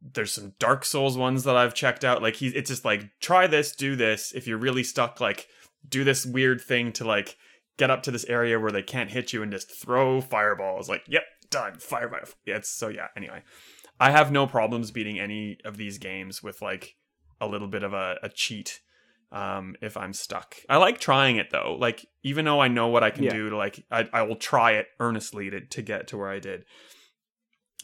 there's 0.00 0.32
some 0.32 0.54
Dark 0.58 0.84
Souls 0.84 1.18
ones 1.18 1.44
that 1.44 1.56
I've 1.56 1.74
checked 1.74 2.04
out. 2.04 2.22
Like 2.22 2.36
he's 2.36 2.52
it's 2.54 2.70
just 2.70 2.84
like 2.84 3.10
try 3.20 3.46
this, 3.46 3.72
do 3.72 3.96
this. 3.96 4.32
If 4.32 4.46
you're 4.46 4.58
really 4.58 4.84
stuck, 4.84 5.20
like 5.20 5.48
do 5.88 6.04
this 6.04 6.24
weird 6.24 6.60
thing 6.60 6.92
to 6.92 7.04
like 7.04 7.36
get 7.76 7.90
up 7.90 8.02
to 8.04 8.10
this 8.10 8.24
area 8.26 8.60
where 8.60 8.70
they 8.70 8.82
can't 8.82 9.10
hit 9.10 9.32
you 9.32 9.42
and 9.42 9.50
just 9.50 9.70
throw 9.70 10.20
fireballs. 10.20 10.88
Like, 10.88 11.02
yep, 11.08 11.22
done. 11.50 11.78
Fireball. 11.78 12.20
Yeah, 12.44 12.56
it's 12.56 12.68
so 12.68 12.88
yeah. 12.88 13.08
Anyway, 13.16 13.42
I 14.00 14.10
have 14.10 14.32
no 14.32 14.46
problems 14.46 14.90
beating 14.90 15.20
any 15.20 15.58
of 15.64 15.76
these 15.76 15.98
games 15.98 16.42
with 16.42 16.60
like 16.62 16.96
a 17.40 17.46
little 17.46 17.68
bit 17.68 17.82
of 17.82 17.92
a, 17.92 18.16
a 18.22 18.28
cheat 18.28 18.80
um 19.32 19.76
if 19.80 19.96
i'm 19.96 20.12
stuck 20.12 20.56
i 20.68 20.76
like 20.76 20.98
trying 20.98 21.36
it 21.36 21.50
though 21.52 21.76
like 21.78 22.04
even 22.24 22.44
though 22.44 22.58
i 22.58 22.66
know 22.66 22.88
what 22.88 23.04
i 23.04 23.10
can 23.10 23.22
Yeah. 23.22 23.32
do 23.32 23.50
to 23.50 23.56
like 23.56 23.84
I, 23.88 24.08
I 24.12 24.22
will 24.22 24.34
try 24.34 24.72
it 24.72 24.88
earnestly 24.98 25.48
to, 25.50 25.60
to 25.60 25.82
get 25.82 26.08
to 26.08 26.16
where 26.18 26.28
i 26.30 26.40
did 26.40 26.64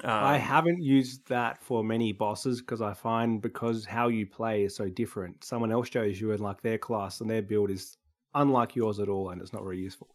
um, 0.04 0.10
I 0.10 0.36
haven't 0.36 0.82
used 0.82 1.28
that 1.28 1.62
for 1.62 1.82
many 1.82 2.12
bosses 2.12 2.60
because 2.60 2.82
I 2.82 2.92
find 2.92 3.40
because 3.40 3.86
how 3.86 4.08
you 4.08 4.26
play 4.26 4.64
is 4.64 4.76
so 4.76 4.90
different. 4.90 5.42
Someone 5.42 5.72
else 5.72 5.88
shows 5.88 6.20
you 6.20 6.32
in 6.32 6.40
like 6.40 6.60
their 6.60 6.76
class 6.76 7.22
and 7.22 7.30
their 7.30 7.40
build 7.40 7.70
is 7.70 7.96
unlike 8.34 8.76
yours 8.76 9.00
at 9.00 9.08
all, 9.08 9.30
and 9.30 9.40
it's 9.40 9.54
not 9.54 9.62
very 9.62 9.78
useful. 9.78 10.08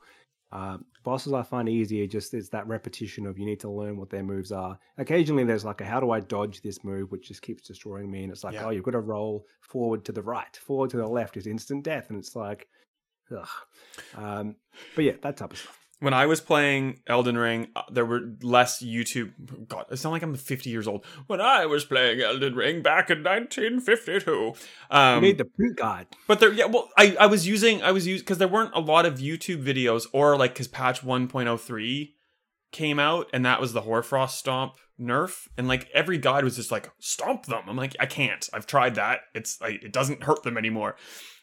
Um, 0.53 0.85
bosses 1.03 1.33
I 1.33 1.43
find 1.43 1.69
easier 1.69 2.05
just 2.07 2.33
it's 2.33 2.49
that 2.49 2.67
repetition 2.67 3.25
of 3.25 3.39
you 3.39 3.45
need 3.45 3.59
to 3.61 3.69
learn 3.69 3.97
what 3.97 4.09
their 4.09 4.23
moves 4.23 4.51
are. 4.51 4.77
Occasionally 4.97 5.43
there's 5.45 5.63
like 5.65 5.81
a 5.81 5.85
how 5.85 5.99
do 5.99 6.11
I 6.11 6.19
dodge 6.19 6.61
this 6.61 6.83
move, 6.83 7.11
which 7.11 7.27
just 7.29 7.41
keeps 7.41 7.63
destroying 7.67 8.11
me, 8.11 8.23
and 8.23 8.31
it's 8.31 8.43
like 8.43 8.55
Yeah. 8.55 8.65
oh 8.65 8.69
you've 8.69 8.83
got 8.83 8.91
to 8.91 8.99
roll 8.99 9.45
forward 9.61 10.03
to 10.05 10.11
the 10.11 10.21
right, 10.21 10.55
forward 10.57 10.89
to 10.91 10.97
the 10.97 11.07
left 11.07 11.37
is 11.37 11.47
instant 11.47 11.83
death, 11.83 12.09
and 12.09 12.19
it's 12.19 12.35
like, 12.35 12.67
ugh. 13.35 13.47
Um, 14.15 14.55
but 14.95 15.05
yeah, 15.05 15.13
that 15.21 15.37
type 15.37 15.53
of 15.53 15.57
stuff. 15.59 15.80
When 16.01 16.15
I 16.15 16.25
was 16.25 16.41
playing 16.41 16.99
Elden 17.05 17.37
Ring, 17.37 17.67
uh, 17.75 17.83
there 17.91 18.05
were 18.05 18.21
less 18.41 18.81
YouTube. 18.81 19.67
God, 19.67 19.85
it's 19.91 20.03
not 20.03 20.09
like 20.09 20.23
I'm 20.23 20.33
50 20.33 20.69
years 20.69 20.87
old. 20.87 21.05
When 21.27 21.39
I 21.39 21.67
was 21.67 21.85
playing 21.85 22.21
Elden 22.21 22.55
Ring 22.55 22.81
back 22.81 23.11
in 23.11 23.19
1952, 23.23 24.53
um, 24.89 25.15
you 25.15 25.21
need 25.21 25.37
the 25.37 25.45
print 25.45 25.77
guide. 25.77 26.07
but 26.27 26.39
there, 26.39 26.51
yeah, 26.51 26.65
well, 26.65 26.89
I, 26.97 27.15
I 27.19 27.27
was 27.27 27.47
using, 27.47 27.83
I 27.83 27.91
was 27.91 28.07
using 28.07 28.23
because 28.23 28.39
there 28.39 28.47
weren't 28.47 28.73
a 28.73 28.79
lot 28.79 29.05
of 29.05 29.19
YouTube 29.19 29.63
videos, 29.63 30.07
or 30.11 30.35
like 30.37 30.55
because 30.55 30.67
patch 30.67 31.01
1.03 31.01 32.13
came 32.71 32.97
out, 32.97 33.27
and 33.31 33.45
that 33.45 33.61
was 33.61 33.73
the 33.73 33.81
Hoarfrost 33.81 34.39
Stomp 34.39 34.73
nerf, 34.99 35.47
and 35.57 35.67
like 35.67 35.87
every 35.93 36.17
guide 36.17 36.43
was 36.43 36.55
just 36.55 36.71
like 36.71 36.91
stomp 36.99 37.45
them. 37.45 37.63
I'm 37.67 37.77
like, 37.77 37.95
I 37.99 38.05
can't. 38.07 38.47
I've 38.53 38.65
tried 38.65 38.95
that. 38.95 39.21
It's 39.33 39.61
like 39.61 39.83
it 39.83 39.93
doesn't 39.93 40.23
hurt 40.23 40.43
them 40.43 40.57
anymore. 40.57 40.95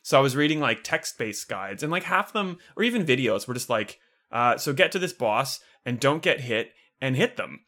So 0.03 0.19
I 0.19 0.21
was 0.21 0.35
reading 0.35 0.61
like 0.61 0.83
text 0.83 1.19
based 1.19 1.49
guides, 1.49 1.83
and 1.83 1.93
like 1.93 2.05
half 2.05 2.33
them, 2.33 2.59
or 2.77 2.83
even 2.83 3.05
videos, 3.05 3.47
were 3.47 3.55
just 3.55 3.71
like, 3.71 4.01
uh, 4.31 4.57
so 4.57 4.73
get 4.73 4.93
to 4.93 4.99
this 4.99 5.13
boss 5.13 5.61
and 5.85 6.01
don't 6.01 6.23
get 6.23 6.41
hit 6.41 6.73
and 7.01 7.17
hit 7.17 7.37
them. 7.37 7.61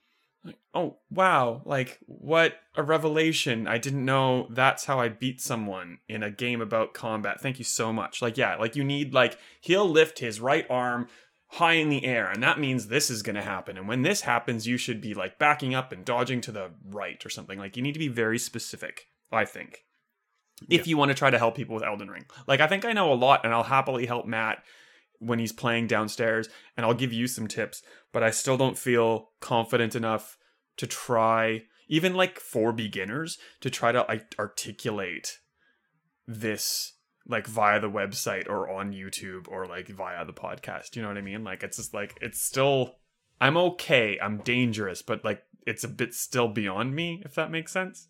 Like, 0.45 0.59
oh 0.75 0.99
wow, 1.11 1.63
like 1.67 1.99
what 2.07 2.55
a 2.75 2.83
revelation. 2.83 3.67
I 3.67 3.79
didn't 3.79 4.05
know 4.05 4.49
that's 4.51 4.87
how 4.87 4.99
I 4.99 5.09
beat 5.09 5.41
someone 5.41 5.99
in 6.09 6.23
a 6.23 6.31
game 6.31 6.61
about 6.61 6.95
combat. 6.95 7.41
Thank 7.41 7.59
you 7.59 7.65
so 7.65 7.93
much. 7.93 8.23
Like 8.23 8.39
yeah, 8.39 8.57
like 8.57 8.75
you 8.75 8.85
need 8.85 9.13
like 9.13 9.39
he'll 9.61 9.89
lift 9.89 10.21
his 10.21 10.41
right 10.41 10.67
arm 10.71 11.09
high 11.55 11.73
in 11.73 11.89
the 11.89 12.05
air 12.05 12.31
and 12.31 12.43
that 12.43 12.61
means 12.61 12.87
this 12.87 13.11
is 13.11 13.23
going 13.23 13.35
to 13.35 13.43
happen. 13.43 13.77
And 13.77 13.89
when 13.89 14.03
this 14.03 14.21
happens, 14.21 14.67
you 14.67 14.77
should 14.77 15.01
be 15.01 15.15
like 15.15 15.39
backing 15.39 15.75
up 15.75 15.93
and 15.93 16.05
dodging 16.05 16.41
to 16.43 16.53
the 16.53 16.71
right 16.89 17.25
or 17.27 17.29
something. 17.29 17.59
Like 17.59 17.77
you 17.77 17.83
need 17.83 17.95
to 17.95 17.99
be 17.99 18.09
very 18.09 18.39
specific, 18.39 19.09
I 19.33 19.45
think. 19.45 19.85
If 20.69 20.87
you 20.87 20.97
want 20.97 21.11
to 21.11 21.15
try 21.15 21.31
to 21.31 21.39
help 21.39 21.57
people 21.57 21.75
with 21.75 21.85
Elden 21.85 22.09
Ring. 22.09 22.27
Like 22.47 22.61
I 22.61 22.67
think 22.67 22.85
I 22.85 22.93
know 22.93 23.13
a 23.13 23.15
lot 23.15 23.41
and 23.45 23.53
I'll 23.53 23.63
happily 23.63 24.07
help 24.07 24.27
Matt 24.27 24.63
when 25.21 25.39
he's 25.39 25.53
playing 25.53 25.87
downstairs 25.87 26.49
and 26.77 26.85
I'll 26.85 26.95
give 26.95 27.13
you 27.13 27.29
some 27.29 27.47
tips, 27.47 27.83
but 28.13 28.23
I 28.23 28.31
still 28.31 28.57
don't 28.57 28.77
feel 28.77 29.31
confident 29.41 29.95
enough 29.95 30.37
to 30.79 30.87
try 30.87 31.63
even 31.89 32.15
like 32.15 32.41
for 32.41 32.73
beginners 32.73 33.39
to 33.61 33.71
try 33.71 33.93
to 33.93 34.05
like 34.09 34.35
articulate 34.39 35.39
this 36.27 36.95
like 37.29 37.47
via 37.47 37.81
the 37.81 37.91
website 37.91 38.49
or 38.49 38.69
on 38.71 38.93
YouTube 38.93 39.47
or 39.49 39.67
like 39.67 39.89
via 39.89 40.25
the 40.25 40.33
podcast. 40.33 40.97
You 40.97 41.03
know 41.03 41.09
what 41.09 41.19
I 41.19 41.23
mean? 41.23 41.45
Like 41.45 41.63
it's 41.63 41.77
just 41.77 41.93
like 41.93 42.17
it's 42.21 42.43
still 42.43 42.97
I'm 43.41 43.57
okay. 43.57 44.19
I'm 44.21 44.39
dangerous, 44.39 45.03
but 45.03 45.25
like 45.25 45.43
it's 45.67 45.85
a 45.85 45.89
bit 45.89 46.15
still 46.15 46.49
beyond 46.49 46.95
me 46.95 47.23
if 47.25 47.35
that 47.35 47.51
makes 47.51 47.73
sense. 47.73 48.09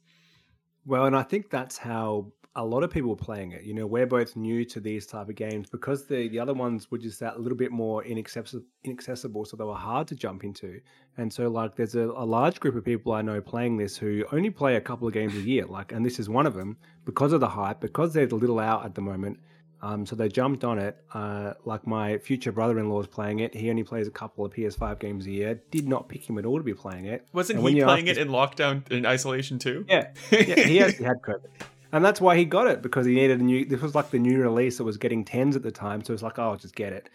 Well, 0.86 1.06
and 1.06 1.16
I 1.16 1.22
think 1.22 1.50
that's 1.50 1.78
how 1.78 2.32
a 2.56 2.64
lot 2.64 2.82
of 2.82 2.90
people 2.90 3.14
playing 3.14 3.52
it. 3.52 3.62
You 3.62 3.74
know, 3.74 3.86
we're 3.86 4.06
both 4.06 4.34
new 4.34 4.64
to 4.66 4.80
these 4.80 5.06
type 5.06 5.28
of 5.28 5.36
games 5.36 5.70
because 5.70 6.06
the 6.06 6.28
the 6.28 6.38
other 6.38 6.54
ones 6.54 6.90
were 6.90 6.98
just 6.98 7.20
that 7.20 7.36
a 7.36 7.38
little 7.38 7.56
bit 7.56 7.70
more 7.70 8.04
inaccessible, 8.04 8.64
inaccessible, 8.84 9.44
so 9.44 9.56
they 9.56 9.64
were 9.64 9.74
hard 9.74 10.08
to 10.08 10.14
jump 10.16 10.42
into. 10.42 10.80
And 11.16 11.32
so, 11.32 11.48
like, 11.48 11.76
there's 11.76 11.94
a, 11.94 12.10
a 12.10 12.24
large 12.24 12.58
group 12.60 12.74
of 12.74 12.84
people 12.84 13.12
I 13.12 13.22
know 13.22 13.40
playing 13.40 13.76
this 13.76 13.96
who 13.96 14.24
only 14.32 14.50
play 14.50 14.76
a 14.76 14.80
couple 14.80 15.06
of 15.06 15.14
games 15.14 15.34
a 15.34 15.40
year. 15.40 15.64
Like, 15.64 15.92
and 15.92 16.04
this 16.04 16.18
is 16.18 16.28
one 16.28 16.46
of 16.46 16.54
them 16.54 16.76
because 17.04 17.32
of 17.32 17.40
the 17.40 17.48
hype, 17.48 17.80
because 17.80 18.12
they're 18.12 18.24
a 18.26 18.34
little 18.34 18.58
out 18.58 18.84
at 18.84 18.94
the 18.94 19.02
moment. 19.02 19.38
Um, 19.82 20.04
so 20.04 20.14
they 20.14 20.28
jumped 20.28 20.62
on 20.62 20.78
it. 20.78 20.98
Uh, 21.14 21.54
like 21.64 21.86
my 21.86 22.18
future 22.18 22.52
brother-in-law 22.52 23.00
is 23.00 23.06
playing 23.06 23.40
it. 23.40 23.54
He 23.54 23.70
only 23.70 23.82
plays 23.82 24.06
a 24.06 24.10
couple 24.10 24.44
of 24.44 24.52
PS5 24.52 24.98
games 24.98 25.26
a 25.26 25.30
year. 25.30 25.62
Did 25.70 25.88
not 25.88 26.08
pick 26.08 26.28
him 26.28 26.36
at 26.38 26.44
all 26.44 26.58
to 26.58 26.64
be 26.64 26.74
playing 26.74 27.06
it. 27.06 27.26
Wasn't 27.32 27.58
And 27.58 27.68
he 27.68 27.82
playing 27.82 28.08
it 28.08 28.18
in 28.18 28.28
lockdown 28.28 28.90
in 28.90 29.06
isolation 29.06 29.58
too? 29.58 29.86
Yeah, 29.88 30.08
yeah, 30.30 30.54
he 30.66 30.82
actually 30.82 31.06
had 31.06 31.22
COVID, 31.22 31.48
and 31.92 32.05
that's 32.05 32.20
why 32.20 32.37
he 32.37 32.44
got 32.44 32.66
it 32.66 32.83
because 32.83 33.07
he 33.07 33.14
needed 33.14 33.40
a 33.40 33.44
new. 33.44 33.64
This 33.64 33.81
was 33.81 33.94
like 33.94 34.11
the 34.11 34.18
new 34.18 34.40
release 34.40 34.79
that 34.79 34.85
was 34.85 34.96
getting 34.96 35.24
tens 35.24 35.57
at 35.57 35.62
the 35.62 35.70
time, 35.70 36.05
so 36.05 36.12
it's 36.12 36.22
like, 36.22 36.38
oh, 36.38 36.50
I'll 36.50 36.57
just 36.57 36.74
get 36.74 36.92
it. 36.92 37.11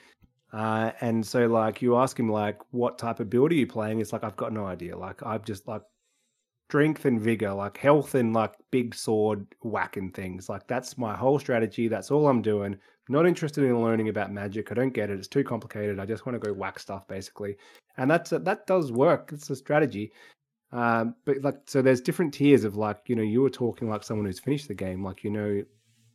Uh, 0.54 0.92
and 1.02 1.26
so, 1.26 1.48
like, 1.48 1.82
you 1.82 1.98
ask 1.98 2.18
him 2.20 2.32
like, 2.32 2.60
what 2.72 2.98
type 2.98 3.20
of 3.20 3.30
build 3.30 3.52
are 3.52 3.56
you 3.56 3.68
playing? 3.68 4.00
It's 4.00 4.14
like, 4.14 4.24
I've 4.24 4.38
got 4.38 4.54
no 4.54 4.66
idea. 4.66 4.98
Like, 4.98 5.22
I've 5.24 5.44
just 5.44 5.68
like 5.68 5.82
strength 6.70 7.06
and 7.06 7.20
vigor, 7.20 7.54
like 7.54 7.78
health 7.78 8.16
and 8.16 8.34
like 8.34 8.54
big 8.72 8.96
sword 8.96 9.46
whacking 9.64 10.12
things. 10.12 10.48
Like, 10.50 10.68
that's 10.68 10.98
my 10.98 11.16
whole 11.16 11.40
strategy. 11.40 11.88
That's 11.88 12.12
all 12.12 12.28
I'm 12.28 12.42
doing. 12.42 12.78
Not 13.10 13.28
interested 13.28 13.64
in 13.64 13.82
learning 13.82 14.10
about 14.10 14.32
magic. 14.32 14.72
I 14.72 14.76
don't 14.76 14.94
get 14.94 15.10
it. 15.10 15.20
It's 15.20 15.28
too 15.28 15.44
complicated. 15.44 16.00
I 16.00 16.06
just 16.06 16.26
want 16.26 16.42
to 16.42 16.48
go 16.48 16.54
whack 16.54 16.80
stuff, 16.80 17.08
basically. 17.08 17.58
And 17.98 18.10
that's 18.10 18.32
that 18.32 18.66
does 18.66 18.92
work. 18.92 19.32
It's 19.34 19.50
a 19.50 19.56
strategy. 19.56 20.12
Um, 20.71 21.15
but 21.25 21.41
like, 21.41 21.56
so 21.67 21.82
there's 21.82 22.01
different 22.01 22.34
tiers 22.34 22.63
of 22.63 22.75
like, 22.75 23.01
you 23.08 23.15
know, 23.15 23.23
you 23.23 23.41
were 23.41 23.49
talking 23.49 23.89
like 23.89 24.04
someone 24.04 24.25
who's 24.25 24.39
finished 24.39 24.67
the 24.67 24.73
game, 24.73 25.04
like 25.04 25.23
you 25.23 25.30
know 25.32 25.63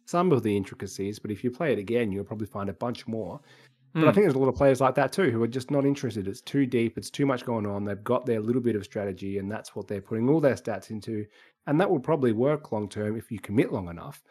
some 0.07 0.33
of 0.33 0.43
the 0.43 0.57
intricacies, 0.57 1.19
but 1.19 1.31
if 1.31 1.45
you 1.45 1.51
play 1.51 1.73
it 1.73 1.79
again, 1.79 2.13
you'll 2.13 2.25
probably 2.25 2.47
find 2.47 2.69
a 2.69 2.75
bunch 2.75 3.07
more. 3.07 3.41
But 3.99 4.09
I 4.09 4.13
Hmm. 4.13 4.15
think 4.15 4.25
there's 4.25 4.35
a 4.35 4.39
lot 4.39 4.49
of 4.49 4.57
players 4.57 4.81
like 4.81 4.95
that 4.97 5.13
too 5.13 5.31
who 5.31 5.43
are 5.43 5.49
just 5.49 5.71
not 5.71 5.85
interested. 5.87 6.27
It's 6.29 6.41
too 6.43 6.67
deep. 6.67 6.99
It's 6.99 7.11
too 7.11 7.27
much 7.27 7.45
going 7.45 7.67
on. 7.67 7.85
They've 7.85 8.03
got 8.05 8.27
their 8.27 8.41
little 8.41 8.63
bit 8.63 8.77
of 8.77 8.85
strategy, 8.85 9.39
and 9.39 9.51
that's 9.51 9.77
what 9.77 9.89
they're 9.89 10.01
putting 10.03 10.29
all 10.29 10.41
their 10.41 10.55
stats 10.55 10.91
into. 10.91 11.27
And 11.67 11.81
that 11.81 11.91
will 11.91 12.01
probably 12.01 12.33
work 12.33 12.73
long 12.73 12.89
term 12.89 13.17
if 13.17 13.31
you 13.31 13.39
commit 13.41 13.73
long 13.73 13.89
enough. 13.89 14.23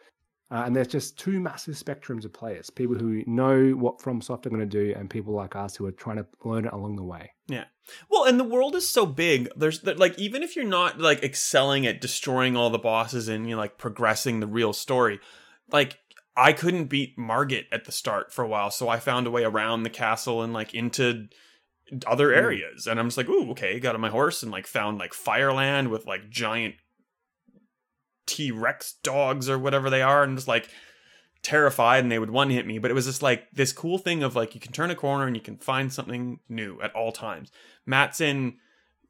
Uh, 0.52 0.64
and 0.66 0.74
there's 0.74 0.88
just 0.88 1.16
two 1.16 1.38
massive 1.38 1.74
spectrums 1.74 2.24
of 2.24 2.32
players: 2.32 2.70
people 2.70 2.96
who 2.96 3.22
know 3.26 3.70
what 3.70 3.98
FromSoft 3.98 4.46
are 4.46 4.50
going 4.50 4.60
to 4.60 4.66
do, 4.66 4.92
and 4.96 5.08
people 5.08 5.32
like 5.32 5.54
us 5.54 5.76
who 5.76 5.86
are 5.86 5.92
trying 5.92 6.16
to 6.16 6.26
learn 6.44 6.64
it 6.66 6.72
along 6.72 6.96
the 6.96 7.04
way. 7.04 7.30
Yeah. 7.46 7.64
Well, 8.10 8.24
and 8.24 8.38
the 8.38 8.44
world 8.44 8.74
is 8.74 8.88
so 8.88 9.06
big. 9.06 9.48
There's 9.56 9.84
like 9.84 10.18
even 10.18 10.42
if 10.42 10.56
you're 10.56 10.64
not 10.64 10.98
like 10.98 11.22
excelling 11.22 11.86
at 11.86 12.00
destroying 12.00 12.56
all 12.56 12.70
the 12.70 12.78
bosses 12.78 13.28
and 13.28 13.48
you 13.48 13.54
know, 13.54 13.60
like 13.60 13.78
progressing 13.78 14.40
the 14.40 14.46
real 14.48 14.72
story, 14.72 15.20
like 15.70 15.98
I 16.36 16.52
couldn't 16.52 16.86
beat 16.86 17.16
Margit 17.18 17.66
at 17.70 17.84
the 17.84 17.92
start 17.92 18.32
for 18.32 18.42
a 18.44 18.48
while, 18.48 18.70
so 18.70 18.88
I 18.88 18.98
found 18.98 19.26
a 19.26 19.30
way 19.30 19.44
around 19.44 19.82
the 19.84 19.90
castle 19.90 20.42
and 20.42 20.52
like 20.52 20.74
into 20.74 21.28
other 22.06 22.28
Mm. 22.30 22.36
areas. 22.36 22.86
And 22.86 22.98
I'm 23.00 23.06
just 23.06 23.16
like, 23.16 23.28
ooh, 23.28 23.50
okay, 23.50 23.78
got 23.80 23.94
on 23.94 24.00
my 24.00 24.10
horse 24.10 24.42
and 24.42 24.52
like 24.52 24.66
found 24.66 24.98
like 24.98 25.12
Fireland 25.12 25.90
with 25.90 26.06
like 26.06 26.30
giant 26.30 26.76
T 28.30 28.52
Rex 28.52 28.92
dogs 29.02 29.48
or 29.48 29.58
whatever 29.58 29.90
they 29.90 30.02
are, 30.02 30.22
and 30.22 30.36
just 30.36 30.48
like 30.48 30.68
terrified 31.42 32.02
and 32.02 32.12
they 32.12 32.18
would 32.18 32.30
one 32.30 32.50
hit 32.50 32.66
me. 32.66 32.78
But 32.78 32.90
it 32.90 32.94
was 32.94 33.06
just 33.06 33.22
like 33.22 33.50
this 33.52 33.72
cool 33.72 33.98
thing 33.98 34.22
of 34.22 34.36
like 34.36 34.54
you 34.54 34.60
can 34.60 34.72
turn 34.72 34.90
a 34.90 34.94
corner 34.94 35.26
and 35.26 35.36
you 35.36 35.42
can 35.42 35.56
find 35.56 35.92
something 35.92 36.38
new 36.48 36.80
at 36.80 36.94
all 36.94 37.12
times. 37.12 37.50
Matt's 37.84 38.20
in 38.20 38.56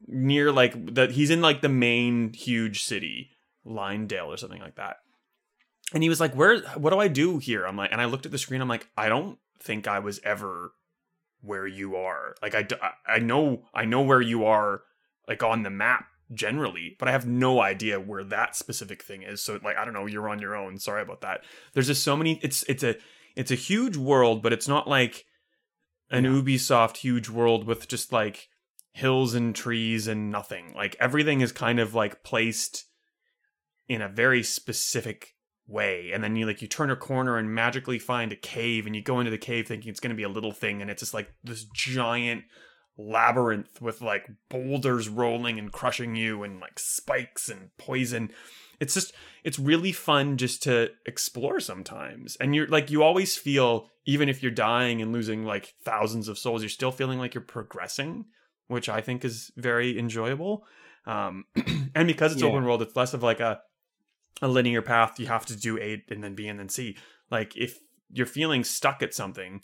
near 0.06 0.50
like 0.50 0.94
the 0.94 1.08
he's 1.08 1.30
in 1.30 1.42
like 1.42 1.60
the 1.60 1.68
main 1.68 2.32
huge 2.32 2.82
city, 2.82 3.30
Leyndell 3.66 4.28
or 4.28 4.36
something 4.38 4.62
like 4.62 4.76
that. 4.76 4.96
And 5.92 6.02
he 6.02 6.08
was 6.08 6.20
like, 6.20 6.34
"Where? 6.34 6.60
What 6.76 6.90
do 6.90 6.98
I 6.98 7.08
do 7.08 7.38
here?" 7.38 7.66
I'm 7.66 7.76
like, 7.76 7.92
and 7.92 8.00
I 8.00 8.06
looked 8.06 8.24
at 8.24 8.32
the 8.32 8.38
screen. 8.38 8.60
I'm 8.60 8.68
like, 8.68 8.88
I 8.96 9.08
don't 9.08 9.38
think 9.60 9.86
I 9.86 9.98
was 9.98 10.20
ever 10.24 10.72
where 11.42 11.66
you 11.66 11.96
are. 11.96 12.36
Like 12.40 12.54
I, 12.54 12.66
I 13.06 13.18
know 13.18 13.64
I 13.74 13.84
know 13.84 14.00
where 14.00 14.20
you 14.20 14.44
are, 14.44 14.82
like 15.28 15.42
on 15.42 15.62
the 15.62 15.70
map 15.70 16.06
generally, 16.32 16.96
but 16.98 17.08
I 17.08 17.12
have 17.12 17.26
no 17.26 17.60
idea 17.60 18.00
where 18.00 18.24
that 18.24 18.56
specific 18.56 19.02
thing 19.02 19.22
is. 19.22 19.42
So 19.42 19.58
like 19.62 19.76
I 19.76 19.84
don't 19.84 19.94
know, 19.94 20.06
you're 20.06 20.28
on 20.28 20.40
your 20.40 20.56
own. 20.56 20.78
Sorry 20.78 21.02
about 21.02 21.20
that. 21.22 21.42
There's 21.72 21.86
just 21.86 22.04
so 22.04 22.16
many 22.16 22.38
it's 22.42 22.62
it's 22.64 22.82
a 22.82 22.96
it's 23.36 23.50
a 23.50 23.56
huge 23.56 23.96
world, 23.96 24.42
but 24.42 24.52
it's 24.52 24.68
not 24.68 24.88
like 24.88 25.24
an 26.10 26.24
Yeah. 26.24 26.30
Ubisoft 26.30 26.98
huge 26.98 27.28
world 27.28 27.66
with 27.66 27.88
just 27.88 28.12
like 28.12 28.48
hills 28.92 29.34
and 29.34 29.54
trees 29.54 30.08
and 30.08 30.30
nothing. 30.30 30.72
Like 30.74 30.96
everything 30.98 31.40
is 31.40 31.52
kind 31.52 31.78
of 31.78 31.94
like 31.94 32.22
placed 32.22 32.86
in 33.88 34.02
a 34.02 34.08
very 34.08 34.42
specific 34.42 35.34
way 35.66 36.10
and 36.12 36.22
then 36.22 36.34
you 36.34 36.46
like 36.46 36.60
you 36.60 36.66
turn 36.66 36.90
a 36.90 36.96
corner 36.96 37.36
and 37.36 37.54
magically 37.54 37.98
find 37.98 38.32
a 38.32 38.36
cave 38.36 38.86
and 38.86 38.96
you 38.96 39.02
go 39.02 39.20
into 39.20 39.30
the 39.30 39.38
cave 39.38 39.68
thinking 39.68 39.88
it's 39.88 40.00
going 40.00 40.10
to 40.10 40.16
be 40.16 40.24
a 40.24 40.28
little 40.28 40.50
thing 40.50 40.82
and 40.82 40.90
it's 40.90 41.00
just 41.00 41.14
like 41.14 41.32
this 41.44 41.64
giant 41.72 42.42
labyrinth 43.08 43.80
with 43.80 44.00
like 44.02 44.28
boulders 44.48 45.08
rolling 45.08 45.58
and 45.58 45.72
crushing 45.72 46.14
you 46.14 46.42
and 46.42 46.60
like 46.60 46.78
spikes 46.78 47.48
and 47.48 47.70
poison. 47.78 48.30
It's 48.80 48.94
just 48.94 49.12
it's 49.44 49.58
really 49.58 49.92
fun 49.92 50.36
just 50.36 50.62
to 50.64 50.90
explore 51.06 51.60
sometimes. 51.60 52.36
And 52.36 52.54
you're 52.54 52.66
like 52.68 52.90
you 52.90 53.02
always 53.02 53.36
feel 53.36 53.88
even 54.06 54.28
if 54.28 54.42
you're 54.42 54.52
dying 54.52 55.02
and 55.02 55.12
losing 55.12 55.44
like 55.44 55.74
thousands 55.84 56.28
of 56.28 56.38
souls 56.38 56.62
you're 56.62 56.68
still 56.68 56.90
feeling 56.92 57.18
like 57.18 57.34
you're 57.34 57.42
progressing 57.42 58.24
which 58.68 58.88
i 58.88 59.00
think 59.00 59.24
is 59.24 59.50
very 59.56 59.98
enjoyable. 59.98 60.64
Um 61.06 61.44
and 61.94 62.06
because 62.06 62.32
it's 62.32 62.42
Yeah. 62.42 62.48
open 62.48 62.64
world 62.64 62.82
it's 62.82 62.96
less 62.96 63.14
of 63.14 63.22
like 63.22 63.40
a 63.40 63.60
a 64.42 64.48
linear 64.48 64.80
path. 64.82 65.20
You 65.20 65.26
have 65.26 65.44
to 65.46 65.56
do 65.56 65.78
a 65.78 66.02
and 66.08 66.24
then 66.24 66.34
b 66.34 66.48
and 66.48 66.58
then 66.58 66.68
c. 66.68 66.96
Like 67.30 67.56
if 67.56 67.78
you're 68.12 68.26
feeling 68.26 68.64
stuck 68.64 69.02
at 69.02 69.14
something 69.14 69.60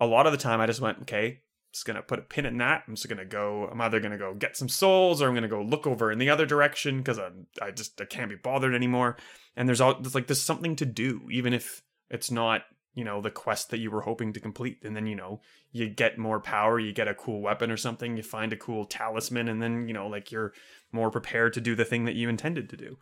a 0.00 0.06
lot 0.06 0.26
of 0.26 0.32
the 0.32 0.38
time 0.38 0.60
i 0.60 0.66
just 0.66 0.80
went 0.80 0.98
okay 1.02 1.40
just 1.76 1.84
gonna 1.84 2.00
put 2.00 2.18
a 2.18 2.22
pin 2.22 2.46
in 2.46 2.56
that. 2.56 2.84
I'm 2.88 2.94
just 2.94 3.06
gonna 3.08 3.26
go 3.26 3.68
i'm 3.70 3.80
either 3.82 4.00
gonna 4.00 4.16
go 4.16 4.32
get 4.32 4.56
some 4.56 4.68
souls 4.68 5.20
or 5.20 5.28
i'm 5.28 5.34
gonna 5.34 5.46
go 5.46 5.60
look 5.60 5.86
over 5.86 6.10
in 6.10 6.18
the 6.18 6.30
other 6.30 6.46
direction 6.46 6.98
because 6.98 7.18
i 7.18 7.28
i 7.60 7.70
just 7.70 8.00
i 8.00 8.06
can't 8.06 8.30
be 8.30 8.36
bothered 8.36 8.74
anymore. 8.74 9.16
And 9.56 9.68
there's 9.68 9.80
all 9.80 10.00
there's 10.00 10.14
like 10.14 10.26
there's 10.26 10.40
something 10.40 10.74
to 10.76 10.86
do 10.86 11.28
even 11.30 11.52
if 11.52 11.82
it's 12.10 12.30
not 12.30 12.62
you 12.94 13.04
know 13.04 13.20
the 13.20 13.30
quest 13.30 13.70
that 13.70 13.78
you 13.78 13.90
were 13.90 14.00
hoping 14.00 14.32
to 14.32 14.40
complete. 14.40 14.78
And 14.84 14.96
then 14.96 15.06
you 15.06 15.16
know 15.16 15.42
you 15.70 15.90
get 15.90 16.16
more 16.16 16.40
power 16.40 16.80
you 16.80 16.94
get 16.94 17.08
a 17.08 17.14
cool 17.14 17.42
weapon 17.42 17.70
or 17.70 17.76
something 17.76 18.16
you 18.16 18.22
find 18.22 18.54
a 18.54 18.56
cool 18.56 18.86
talisman 18.86 19.48
and 19.48 19.60
then 19.60 19.86
you 19.86 19.92
know 19.92 20.06
like 20.06 20.32
you're 20.32 20.54
more 20.92 21.10
prepared 21.10 21.52
to 21.52 21.60
do 21.60 21.74
the 21.74 21.84
thing 21.84 22.06
that 22.06 22.14
you 22.14 22.30
intended 22.30 22.70
to 22.70 22.76
do. 22.78 22.96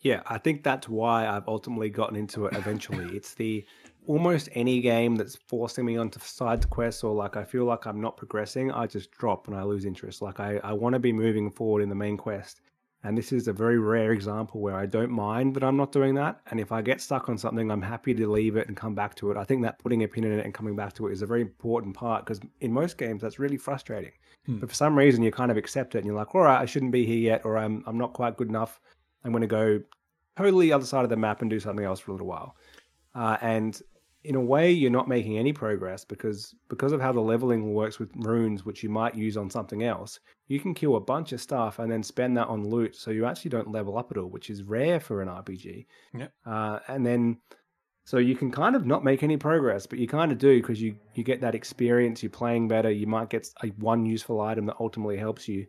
Yeah, 0.00 0.22
I 0.26 0.38
think 0.38 0.62
that's 0.62 0.88
why 0.88 1.26
I've 1.26 1.48
ultimately 1.48 1.90
gotten 1.90 2.16
into 2.16 2.46
it 2.46 2.54
eventually. 2.54 3.16
it's 3.16 3.34
the 3.34 3.64
almost 4.06 4.48
any 4.52 4.80
game 4.80 5.16
that's 5.16 5.36
forcing 5.36 5.84
me 5.84 5.96
onto 5.96 6.20
side 6.20 6.68
quests 6.70 7.04
or 7.04 7.14
like 7.14 7.36
I 7.36 7.44
feel 7.44 7.64
like 7.64 7.86
I'm 7.86 8.00
not 8.00 8.16
progressing, 8.16 8.70
I 8.72 8.86
just 8.86 9.10
drop 9.10 9.48
and 9.48 9.56
I 9.56 9.62
lose 9.62 9.84
interest. 9.84 10.22
Like 10.22 10.40
I, 10.40 10.60
I 10.64 10.72
want 10.72 10.94
to 10.94 10.98
be 10.98 11.12
moving 11.12 11.50
forward 11.50 11.82
in 11.82 11.88
the 11.88 11.94
main 11.94 12.16
quest. 12.16 12.60
And 13.04 13.16
this 13.16 13.30
is 13.30 13.46
a 13.46 13.52
very 13.52 13.78
rare 13.78 14.12
example 14.12 14.60
where 14.60 14.74
I 14.74 14.86
don't 14.86 15.10
mind 15.10 15.54
that 15.54 15.62
I'm 15.62 15.76
not 15.76 15.92
doing 15.92 16.14
that. 16.16 16.40
And 16.50 16.58
if 16.58 16.72
I 16.72 16.82
get 16.82 17.00
stuck 17.00 17.28
on 17.28 17.38
something, 17.38 17.70
I'm 17.70 17.82
happy 17.82 18.14
to 18.14 18.28
leave 18.28 18.56
it 18.56 18.66
and 18.66 18.76
come 18.76 18.96
back 18.96 19.14
to 19.16 19.30
it. 19.30 19.36
I 19.36 19.44
think 19.44 19.62
that 19.62 19.78
putting 19.78 20.02
a 20.02 20.08
pin 20.08 20.24
in 20.24 20.38
it 20.38 20.44
and 20.44 20.52
coming 20.52 20.74
back 20.74 20.94
to 20.94 21.06
it 21.06 21.12
is 21.12 21.22
a 21.22 21.26
very 21.26 21.42
important 21.42 21.94
part 21.94 22.24
because 22.24 22.40
in 22.60 22.72
most 22.72 22.98
games 22.98 23.22
that's 23.22 23.38
really 23.38 23.58
frustrating. 23.58 24.12
Hmm. 24.46 24.58
But 24.58 24.70
for 24.70 24.74
some 24.74 24.98
reason 24.98 25.22
you 25.22 25.30
kind 25.30 25.50
of 25.50 25.56
accept 25.56 25.94
it 25.94 25.98
and 25.98 26.06
you're 26.06 26.16
like, 26.16 26.34
all 26.34 26.40
right, 26.40 26.60
I 26.60 26.66
shouldn't 26.66 26.90
be 26.90 27.06
here 27.06 27.18
yet, 27.18 27.44
or 27.44 27.58
I'm 27.58 27.84
I'm 27.86 27.98
not 27.98 28.12
quite 28.12 28.36
good 28.36 28.48
enough. 28.48 28.80
I'm 29.24 29.30
going 29.30 29.42
to 29.42 29.46
go 29.46 29.80
totally 30.36 30.72
other 30.72 30.84
side 30.84 31.04
of 31.04 31.10
the 31.10 31.16
map 31.16 31.42
and 31.42 31.50
do 31.50 31.60
something 31.60 31.84
else 31.84 32.00
for 32.00 32.10
a 32.10 32.14
little 32.14 32.26
while. 32.26 32.56
Uh, 33.14 33.36
and 33.40 33.80
in 34.26 34.34
a 34.34 34.40
way, 34.40 34.72
you're 34.72 34.90
not 34.90 35.08
making 35.08 35.38
any 35.38 35.52
progress 35.52 36.04
because 36.04 36.54
because 36.68 36.92
of 36.92 37.00
how 37.00 37.12
the 37.12 37.20
leveling 37.20 37.72
works 37.72 38.00
with 38.00 38.10
runes, 38.16 38.64
which 38.64 38.82
you 38.82 38.90
might 38.90 39.14
use 39.14 39.36
on 39.36 39.48
something 39.48 39.84
else. 39.84 40.18
You 40.48 40.58
can 40.58 40.74
kill 40.74 40.96
a 40.96 41.00
bunch 41.00 41.32
of 41.32 41.40
stuff 41.40 41.78
and 41.78 41.90
then 41.90 42.02
spend 42.02 42.36
that 42.36 42.48
on 42.48 42.68
loot, 42.68 42.96
so 42.96 43.10
you 43.12 43.24
actually 43.24 43.50
don't 43.50 43.70
level 43.70 43.96
up 43.96 44.10
at 44.10 44.18
all, 44.18 44.28
which 44.28 44.50
is 44.50 44.64
rare 44.64 44.98
for 44.98 45.22
an 45.22 45.28
RPG. 45.28 45.86
Yep. 46.14 46.32
Uh, 46.44 46.78
and 46.88 47.06
then, 47.06 47.38
so 48.04 48.18
you 48.18 48.34
can 48.34 48.50
kind 48.50 48.74
of 48.74 48.84
not 48.84 49.04
make 49.04 49.22
any 49.22 49.36
progress, 49.36 49.86
but 49.86 49.98
you 49.98 50.08
kind 50.08 50.32
of 50.32 50.38
do 50.38 50.60
because 50.60 50.82
you 50.82 50.96
you 51.14 51.22
get 51.22 51.40
that 51.40 51.54
experience. 51.54 52.22
You're 52.22 52.30
playing 52.30 52.66
better. 52.66 52.90
You 52.90 53.06
might 53.06 53.30
get 53.30 53.48
a, 53.62 53.68
one 53.78 54.04
useful 54.04 54.40
item 54.40 54.66
that 54.66 54.76
ultimately 54.80 55.16
helps 55.16 55.46
you. 55.46 55.66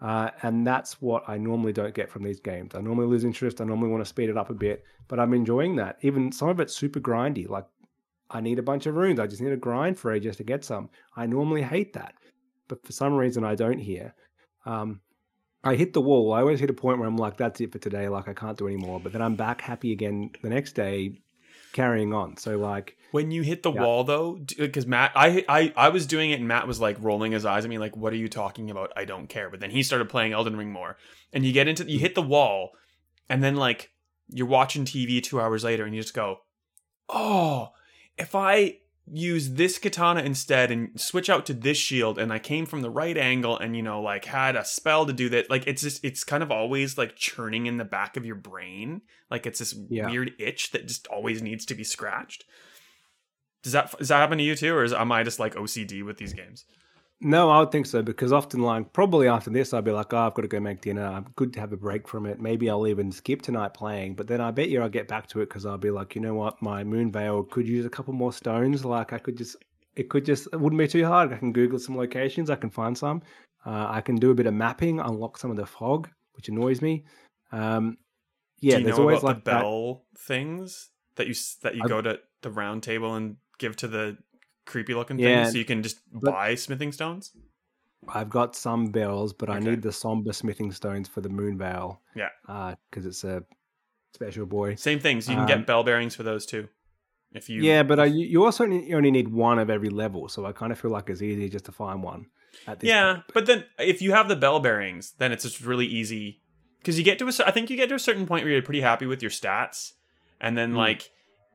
Uh, 0.00 0.30
and 0.42 0.66
that's 0.66 1.00
what 1.00 1.24
I 1.26 1.38
normally 1.38 1.72
don't 1.72 1.94
get 1.94 2.10
from 2.10 2.22
these 2.22 2.40
games. 2.40 2.74
I 2.74 2.80
normally 2.82 3.06
lose 3.06 3.24
interest. 3.24 3.60
I 3.60 3.64
normally 3.64 3.88
want 3.88 4.02
to 4.02 4.08
speed 4.08 4.28
it 4.28 4.36
up 4.36 4.50
a 4.50 4.54
bit, 4.54 4.84
but 5.08 5.18
I'm 5.18 5.32
enjoying 5.32 5.76
that. 5.76 5.96
Even 6.02 6.30
some 6.30 6.50
of 6.50 6.60
it's 6.60 6.76
super 6.76 7.00
grindy. 7.00 7.48
Like 7.48 7.64
I 8.30 8.40
need 8.40 8.58
a 8.58 8.62
bunch 8.62 8.86
of 8.86 8.94
runes. 8.96 9.20
I 9.20 9.26
just 9.26 9.40
need 9.40 9.50
to 9.50 9.56
grind 9.56 9.98
for 9.98 10.12
ages 10.12 10.36
to 10.36 10.44
get 10.44 10.64
some. 10.64 10.90
I 11.16 11.26
normally 11.26 11.62
hate 11.62 11.92
that, 11.94 12.14
but 12.68 12.84
for 12.84 12.92
some 12.92 13.14
reason 13.14 13.44
I 13.44 13.54
don't 13.54 13.78
here. 13.78 14.14
Um, 14.64 15.00
I 15.62 15.74
hit 15.74 15.92
the 15.92 16.00
wall. 16.00 16.32
I 16.32 16.40
always 16.40 16.60
hit 16.60 16.70
a 16.70 16.74
point 16.74 16.98
where 16.98 17.08
I'm 17.08 17.16
like, 17.16 17.36
that's 17.36 17.60
it 17.60 17.72
for 17.72 17.78
today. 17.78 18.08
Like 18.08 18.28
I 18.28 18.34
can't 18.34 18.58
do 18.58 18.66
anymore. 18.68 19.00
But 19.00 19.12
then 19.12 19.22
I'm 19.22 19.36
back 19.36 19.60
happy 19.60 19.92
again 19.92 20.30
the 20.42 20.48
next 20.48 20.72
day, 20.72 21.20
carrying 21.72 22.12
on. 22.12 22.36
So 22.36 22.56
like, 22.58 22.96
When 23.10 23.30
you 23.30 23.42
hit 23.42 23.62
the 23.62 23.72
Yeah. 23.72 23.82
wall 23.82 24.04
though, 24.04 24.40
because 24.58 24.86
Matt, 24.86 25.12
I, 25.14 25.44
I 25.48 25.72
I 25.76 25.88
was 25.90 26.06
doing 26.06 26.30
it 26.30 26.38
and 26.40 26.48
Matt 26.48 26.66
was 26.68 26.80
like 26.80 26.96
rolling 27.00 27.32
his 27.32 27.44
eyes 27.44 27.64
at 27.64 27.70
me 27.70 27.78
like, 27.78 27.96
"What 27.96 28.12
are 28.12 28.16
you 28.16 28.28
talking 28.28 28.70
about? 28.70 28.92
I 28.96 29.04
don't 29.04 29.28
care." 29.28 29.50
But 29.50 29.60
then 29.60 29.70
he 29.70 29.82
started 29.82 30.08
playing 30.08 30.32
Elden 30.32 30.56
Ring 30.56 30.72
more, 30.72 30.96
and 31.32 31.44
you 31.44 31.52
get 31.52 31.68
into 31.68 31.84
you 31.90 31.98
hit 31.98 32.14
the 32.14 32.22
wall, 32.22 32.70
and 33.28 33.42
then 33.42 33.56
like 33.56 33.90
you're 34.28 34.46
watching 34.46 34.84
TV 34.84 35.22
two 35.22 35.40
hours 35.40 35.64
later, 35.64 35.84
and 35.84 35.94
you 35.94 36.02
just 36.02 36.14
go, 36.14 36.38
"Oh, 37.08 37.70
if 38.18 38.34
I 38.34 38.78
use 39.08 39.50
this 39.50 39.78
katana 39.78 40.20
instead 40.22 40.72
and 40.72 41.00
switch 41.00 41.30
out 41.30 41.46
to 41.46 41.54
this 41.54 41.76
shield, 41.78 42.18
and 42.18 42.32
I 42.32 42.38
came 42.40 42.66
from 42.66 42.82
the 42.82 42.90
right 42.90 43.16
angle, 43.16 43.56
and 43.58 43.76
you 43.76 43.82
know 43.82 44.00
like 44.02 44.24
had 44.24 44.56
a 44.56 44.64
spell 44.64 45.06
to 45.06 45.12
do 45.12 45.28
that, 45.28 45.48
like 45.48 45.66
it's 45.66 45.82
just 45.82 46.04
it's 46.04 46.24
kind 46.24 46.42
of 46.42 46.50
always 46.50 46.98
like 46.98 47.14
churning 47.16 47.66
in 47.66 47.76
the 47.76 47.84
back 47.84 48.16
of 48.16 48.26
your 48.26 48.34
brain, 48.36 49.02
like 49.30 49.46
it's 49.46 49.60
this 49.60 49.74
Yeah. 49.88 50.10
weird 50.10 50.32
itch 50.38 50.72
that 50.72 50.86
just 50.88 51.06
always 51.06 51.40
needs 51.42 51.64
to 51.66 51.74
be 51.74 51.84
scratched." 51.84 52.44
Does 53.62 53.72
that 53.72 53.96
does 53.98 54.08
that 54.08 54.16
happen 54.18 54.38
to 54.38 54.44
you 54.44 54.56
too, 54.56 54.74
or 54.74 54.84
is, 54.84 54.92
am 54.92 55.12
I 55.12 55.22
just 55.22 55.38
like 55.38 55.54
OCD 55.54 56.02
with 56.04 56.18
these 56.18 56.32
games? 56.32 56.64
No, 57.20 57.50
I 57.50 57.60
would 57.60 57.70
think 57.72 57.86
so 57.86 58.02
because 58.02 58.32
often, 58.32 58.60
like, 58.60 58.92
probably 58.92 59.26
after 59.28 59.50
this, 59.50 59.72
I'd 59.72 59.84
be 59.84 59.90
like, 59.90 60.12
oh, 60.12 60.18
I've 60.18 60.34
got 60.34 60.42
to 60.42 60.48
go 60.48 60.60
make 60.60 60.80
dinner. 60.82 61.04
I'm 61.06 61.26
good 61.36 61.52
to 61.54 61.60
have 61.60 61.72
a 61.72 61.76
break 61.76 62.06
from 62.06 62.26
it. 62.26 62.40
Maybe 62.40 62.68
I'll 62.68 62.86
even 62.86 63.10
skip 63.10 63.42
tonight 63.42 63.72
playing. 63.74 64.14
But 64.16 64.26
then 64.26 64.40
I 64.40 64.50
bet 64.50 64.68
you 64.68 64.82
I'll 64.82 64.88
get 64.88 65.08
back 65.08 65.26
to 65.28 65.40
it 65.40 65.48
because 65.48 65.64
I'll 65.66 65.78
be 65.78 65.90
like, 65.90 66.14
you 66.14 66.20
know 66.20 66.34
what, 66.34 66.60
my 66.60 66.84
moon 66.84 67.10
veil 67.10 67.42
could 67.42 67.66
use 67.66 67.86
a 67.86 67.90
couple 67.90 68.12
more 68.12 68.32
stones. 68.32 68.84
Like, 68.84 69.12
I 69.12 69.18
could 69.18 69.36
just, 69.36 69.56
it 69.94 70.10
could 70.10 70.24
just, 70.26 70.46
it 70.52 70.60
wouldn't 70.60 70.78
be 70.78 70.88
too 70.88 71.06
hard. 71.06 71.32
I 71.32 71.38
can 71.38 71.52
Google 71.52 71.78
some 71.78 71.96
locations. 71.96 72.50
I 72.50 72.56
can 72.56 72.70
find 72.70 72.96
some. 72.96 73.22
Uh, 73.64 73.86
I 73.88 74.00
can 74.02 74.16
do 74.16 74.30
a 74.30 74.34
bit 74.34 74.46
of 74.46 74.54
mapping, 74.54 75.00
unlock 75.00 75.38
some 75.38 75.50
of 75.50 75.56
the 75.56 75.66
fog, 75.66 76.08
which 76.34 76.48
annoys 76.48 76.82
me. 76.82 77.04
Um, 77.50 77.96
yeah, 78.60 78.78
there's 78.78 78.98
always 78.98 79.22
like 79.22 79.44
the 79.44 79.50
that. 79.50 79.60
bell 79.62 80.04
things 80.18 80.90
that 81.16 81.26
you 81.26 81.32
s- 81.32 81.56
that 81.62 81.74
you 81.74 81.82
I- 81.84 81.88
go 81.88 82.00
to 82.02 82.20
the 82.42 82.50
round 82.50 82.82
table 82.82 83.14
and 83.14 83.36
give 83.58 83.74
to 83.76 83.88
the 83.88 84.18
creepy 84.66 84.94
looking 84.94 85.18
Yeah, 85.18 85.42
things, 85.44 85.52
so 85.52 85.58
you 85.58 85.64
can 85.64 85.82
just 85.82 85.98
buy 86.12 86.54
smithing 86.54 86.92
stones? 86.92 87.32
I've 88.08 88.28
got 88.30 88.54
some 88.54 88.86
bells, 88.86 89.32
but 89.32 89.48
I 89.50 89.58
need 89.58 89.82
the 89.82 89.90
somber 89.92 90.32
smithing 90.32 90.70
stones 90.72 91.08
for 91.08 91.20
the 91.22 91.28
moon 91.28 91.56
veil. 91.58 92.00
Yeah. 92.14 92.28
because 92.90 93.06
it's 93.06 93.24
a 93.24 93.42
special 94.14 94.46
boy. 94.46 94.74
Same 94.76 95.00
things. 95.00 95.28
You 95.28 95.34
can 95.34 95.42
Um, 95.42 95.48
get 95.48 95.66
bell 95.66 95.82
bearings 95.82 96.14
for 96.14 96.22
those 96.22 96.46
too. 96.46 96.68
If 97.32 97.48
you 97.50 97.62
yeah, 97.62 97.82
but 97.82 97.98
I, 97.98 98.04
you 98.06 98.44
also 98.44 98.64
you 98.64 98.96
only 98.96 99.10
need 99.10 99.28
one 99.28 99.58
of 99.58 99.68
every 99.68 99.88
level, 99.90 100.28
so 100.28 100.46
I 100.46 100.52
kind 100.52 100.70
of 100.72 100.78
feel 100.78 100.90
like 100.92 101.10
it's 101.10 101.20
easier 101.20 101.48
just 101.48 101.64
to 101.66 101.72
find 101.72 102.02
one. 102.02 102.26
At 102.66 102.80
this 102.80 102.88
yeah, 102.88 103.14
point. 103.14 103.24
but 103.34 103.46
then 103.46 103.64
if 103.78 104.00
you 104.00 104.12
have 104.12 104.28
the 104.28 104.36
bell 104.36 104.60
bearings, 104.60 105.12
then 105.18 105.32
it's 105.32 105.42
just 105.42 105.60
really 105.60 105.86
easy 105.86 106.40
because 106.78 106.96
you 106.96 107.04
get 107.04 107.18
to 107.18 107.26
a. 107.28 107.32
I 107.46 107.50
think 107.50 107.68
you 107.68 107.76
get 107.76 107.88
to 107.90 107.94
a 107.96 107.98
certain 107.98 108.26
point 108.26 108.44
where 108.44 108.52
you're 108.52 108.62
pretty 108.62 108.80
happy 108.80 109.04
with 109.06 109.20
your 109.22 109.30
stats, 109.32 109.92
and 110.40 110.56
then 110.56 110.72
Mm. 110.72 110.76
like 110.76 111.10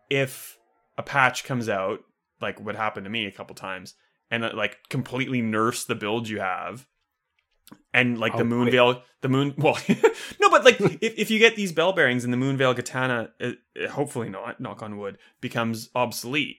if 0.09 0.57
a 0.97 1.03
patch 1.03 1.45
comes 1.45 1.67
out, 1.69 2.01
like 2.41 2.59
what 2.59 2.75
happened 2.75 3.03
to 3.05 3.09
me 3.09 3.25
a 3.25 3.31
couple 3.31 3.55
times, 3.55 3.93
and 4.29 4.43
it, 4.43 4.55
like 4.55 4.77
completely 4.89 5.41
nerfs 5.41 5.85
the 5.85 5.95
build 5.95 6.27
you 6.29 6.39
have, 6.39 6.87
and 7.93 8.19
like 8.19 8.33
the 8.35 8.41
Oh, 8.41 8.45
moon 8.45 8.65
wait. 8.65 8.71
veil, 8.71 9.03
the 9.21 9.29
moon. 9.29 9.53
Well, 9.57 9.77
no, 10.39 10.49
but 10.49 10.65
like 10.65 10.79
if 11.01 11.17
if 11.17 11.31
you 11.31 11.39
get 11.39 11.55
these 11.55 11.71
bell 11.71 11.93
bearings 11.93 12.23
and 12.23 12.33
the 12.33 12.37
moon 12.37 12.57
veil 12.57 12.73
katana, 12.73 13.31
it, 13.39 13.59
it- 13.75 13.89
hopefully 13.91 14.29
not, 14.29 14.59
knock 14.59 14.81
on 14.83 14.97
wood, 14.97 15.17
becomes 15.41 15.89
obsolete. 15.95 16.57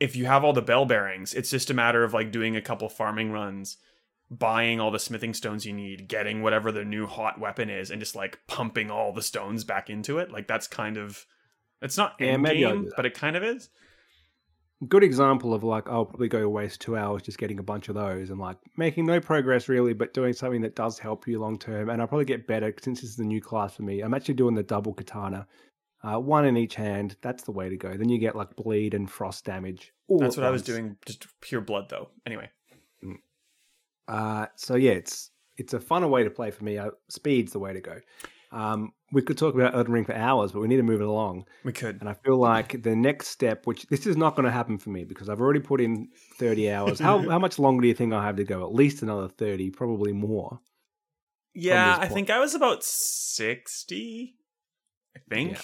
If 0.00 0.16
you 0.16 0.26
have 0.26 0.42
all 0.44 0.52
the 0.52 0.62
bell 0.62 0.84
bearings, 0.84 1.32
it's 1.32 1.50
just 1.50 1.70
a 1.70 1.74
matter 1.74 2.02
of 2.02 2.12
like 2.12 2.32
doing 2.32 2.56
a 2.56 2.60
couple 2.62 2.88
farming 2.88 3.30
runs 3.30 3.76
buying 4.30 4.80
all 4.80 4.90
the 4.90 4.98
smithing 4.98 5.34
stones 5.34 5.66
you 5.66 5.74
need, 5.74 6.08
getting 6.08 6.40
whatever 6.42 6.72
the 6.72 6.84
new 6.86 7.06
hot 7.06 7.38
weapon 7.38 7.68
is, 7.68 7.90
and 7.90 8.00
just 8.00 8.16
like 8.16 8.40
pumping 8.46 8.90
all 8.90 9.12
the 9.12 9.20
stones 9.20 9.62
back 9.62 9.90
into 9.90 10.18
it. 10.18 10.30
Like 10.32 10.48
that's 10.48 10.66
kind 10.66 10.96
of 10.96 11.26
it's 11.82 11.98
not 11.98 12.16
end 12.18 12.44
game, 12.46 12.90
but 12.96 13.04
it 13.06 13.12
kind 13.14 13.36
of 13.36 13.42
is. 13.44 13.68
Good 14.88 15.04
example 15.04 15.54
of 15.54 15.62
like 15.62 15.88
I'll 15.88 16.04
probably 16.04 16.28
go 16.28 16.48
waste 16.48 16.80
two 16.80 16.96
hours 16.96 17.22
just 17.22 17.38
getting 17.38 17.58
a 17.58 17.62
bunch 17.62 17.88
of 17.88 17.94
those 17.94 18.30
and 18.30 18.38
like 18.38 18.56
making 18.76 19.06
no 19.06 19.20
progress 19.20 19.68
really, 19.68 19.92
but 19.92 20.14
doing 20.14 20.32
something 20.32 20.60
that 20.62 20.74
does 20.76 20.98
help 20.98 21.26
you 21.26 21.40
long 21.40 21.58
term. 21.58 21.90
And 21.90 22.00
I'll 22.00 22.08
probably 22.08 22.24
get 22.24 22.46
better 22.46 22.74
since 22.80 23.00
this 23.00 23.10
is 23.10 23.18
a 23.18 23.24
new 23.24 23.40
class 23.40 23.74
for 23.76 23.82
me. 23.82 24.00
I'm 24.00 24.14
actually 24.14 24.34
doing 24.34 24.54
the 24.54 24.62
double 24.62 24.92
katana, 24.92 25.46
uh, 26.02 26.18
one 26.18 26.44
in 26.44 26.56
each 26.56 26.74
hand. 26.74 27.16
That's 27.22 27.44
the 27.44 27.52
way 27.52 27.68
to 27.68 27.76
go. 27.76 27.96
Then 27.96 28.08
you 28.08 28.18
get 28.18 28.36
like 28.36 28.54
bleed 28.56 28.94
and 28.94 29.10
frost 29.10 29.44
damage. 29.44 29.92
That's 30.08 30.36
what 30.36 30.46
I 30.46 30.50
was 30.50 30.62
doing, 30.62 30.96
just 31.06 31.26
pure 31.40 31.60
blood 31.60 31.88
though. 31.88 32.08
Anyway, 32.26 32.50
Uh, 34.08 34.46
so 34.56 34.74
yeah, 34.74 34.92
it's 34.92 35.30
it's 35.56 35.74
a 35.74 35.78
funner 35.78 36.08
way 36.08 36.24
to 36.24 36.30
play 36.30 36.50
for 36.50 36.64
me. 36.64 36.78
Uh, 36.78 36.90
speed's 37.08 37.52
the 37.52 37.58
way 37.58 37.72
to 37.72 37.80
go. 37.80 37.98
Um, 38.52 38.92
we 39.12 39.22
could 39.22 39.38
talk 39.38 39.54
about 39.54 39.74
Elden 39.74 39.92
Ring 39.92 40.04
for 40.04 40.14
hours, 40.14 40.52
but 40.52 40.60
we 40.60 40.68
need 40.68 40.76
to 40.76 40.82
move 40.82 41.00
it 41.00 41.06
along. 41.06 41.46
We 41.64 41.72
could. 41.72 41.98
And 42.00 42.08
I 42.08 42.14
feel 42.14 42.36
like 42.36 42.82
the 42.82 42.94
next 42.94 43.28
step, 43.28 43.66
which 43.66 43.86
this 43.86 44.06
is 44.06 44.16
not 44.16 44.36
going 44.36 44.44
to 44.44 44.50
happen 44.50 44.78
for 44.78 44.90
me 44.90 45.04
because 45.04 45.28
I've 45.28 45.40
already 45.40 45.60
put 45.60 45.80
in 45.80 46.08
30 46.38 46.70
hours. 46.70 46.98
how, 46.98 47.18
how 47.30 47.38
much 47.38 47.58
longer 47.58 47.82
do 47.82 47.88
you 47.88 47.94
think 47.94 48.12
I 48.12 48.24
have 48.24 48.36
to 48.36 48.44
go? 48.44 48.62
At 48.62 48.74
least 48.74 49.02
another 49.02 49.28
30, 49.28 49.70
probably 49.70 50.12
more. 50.12 50.60
Yeah, 51.54 51.98
I 52.00 52.08
think 52.08 52.30
I 52.30 52.38
was 52.38 52.54
about 52.54 52.82
60, 52.82 54.34
I 55.14 55.20
think. 55.28 55.58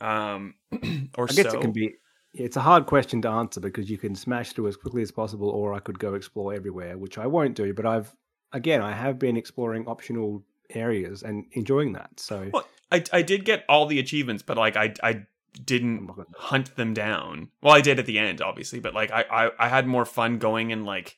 Yeah. 0.00 0.34
Um, 0.34 0.54
or 1.16 1.26
I 1.30 1.32
guess 1.32 1.50
so. 1.50 1.58
it 1.58 1.60
can 1.60 1.72
be. 1.72 1.94
It's 2.32 2.56
a 2.56 2.60
hard 2.60 2.86
question 2.86 3.22
to 3.22 3.28
answer 3.28 3.60
because 3.60 3.88
you 3.88 3.96
can 3.96 4.16
smash 4.16 4.52
through 4.52 4.66
as 4.66 4.76
quickly 4.76 5.02
as 5.02 5.12
possible, 5.12 5.48
or 5.48 5.72
I 5.72 5.78
could 5.78 6.00
go 6.00 6.14
explore 6.14 6.52
everywhere, 6.52 6.98
which 6.98 7.16
I 7.16 7.28
won't 7.28 7.54
do. 7.54 7.72
But 7.72 7.86
I've, 7.86 8.12
again, 8.52 8.82
I 8.82 8.92
have 8.92 9.20
been 9.20 9.36
exploring 9.36 9.86
optional 9.86 10.44
areas 10.70 11.22
and 11.22 11.46
enjoying 11.52 11.92
that. 11.92 12.20
So 12.20 12.50
well, 12.52 12.66
I 12.90 13.04
I 13.12 13.22
did 13.22 13.44
get 13.44 13.64
all 13.68 13.86
the 13.86 13.98
achievements, 13.98 14.42
but 14.42 14.56
like 14.56 14.76
I 14.76 14.94
I 15.02 15.26
didn't 15.64 16.10
hunt 16.36 16.76
them 16.76 16.94
down. 16.94 17.50
Well, 17.62 17.74
I 17.74 17.80
did 17.80 17.98
at 17.98 18.06
the 18.06 18.18
end, 18.18 18.40
obviously, 18.40 18.80
but 18.80 18.94
like 18.94 19.10
I 19.10 19.22
I, 19.30 19.50
I 19.58 19.68
had 19.68 19.86
more 19.86 20.04
fun 20.04 20.38
going 20.38 20.72
and 20.72 20.84
like 20.84 21.16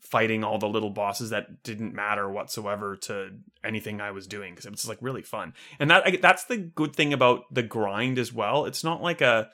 fighting 0.00 0.42
all 0.42 0.58
the 0.58 0.68
little 0.68 0.90
bosses 0.90 1.30
that 1.30 1.62
didn't 1.62 1.94
matter 1.94 2.28
whatsoever 2.28 2.96
to 2.96 3.30
anything 3.62 4.00
I 4.00 4.10
was 4.10 4.26
doing 4.26 4.52
because 4.52 4.66
it 4.66 4.72
was 4.72 4.88
like 4.88 4.98
really 5.00 5.22
fun. 5.22 5.52
And 5.78 5.90
that 5.90 6.06
I, 6.06 6.16
that's 6.16 6.44
the 6.44 6.56
good 6.56 6.96
thing 6.96 7.12
about 7.12 7.52
the 7.52 7.62
grind 7.62 8.18
as 8.18 8.32
well. 8.32 8.64
It's 8.64 8.82
not 8.82 9.02
like 9.02 9.20
a 9.20 9.50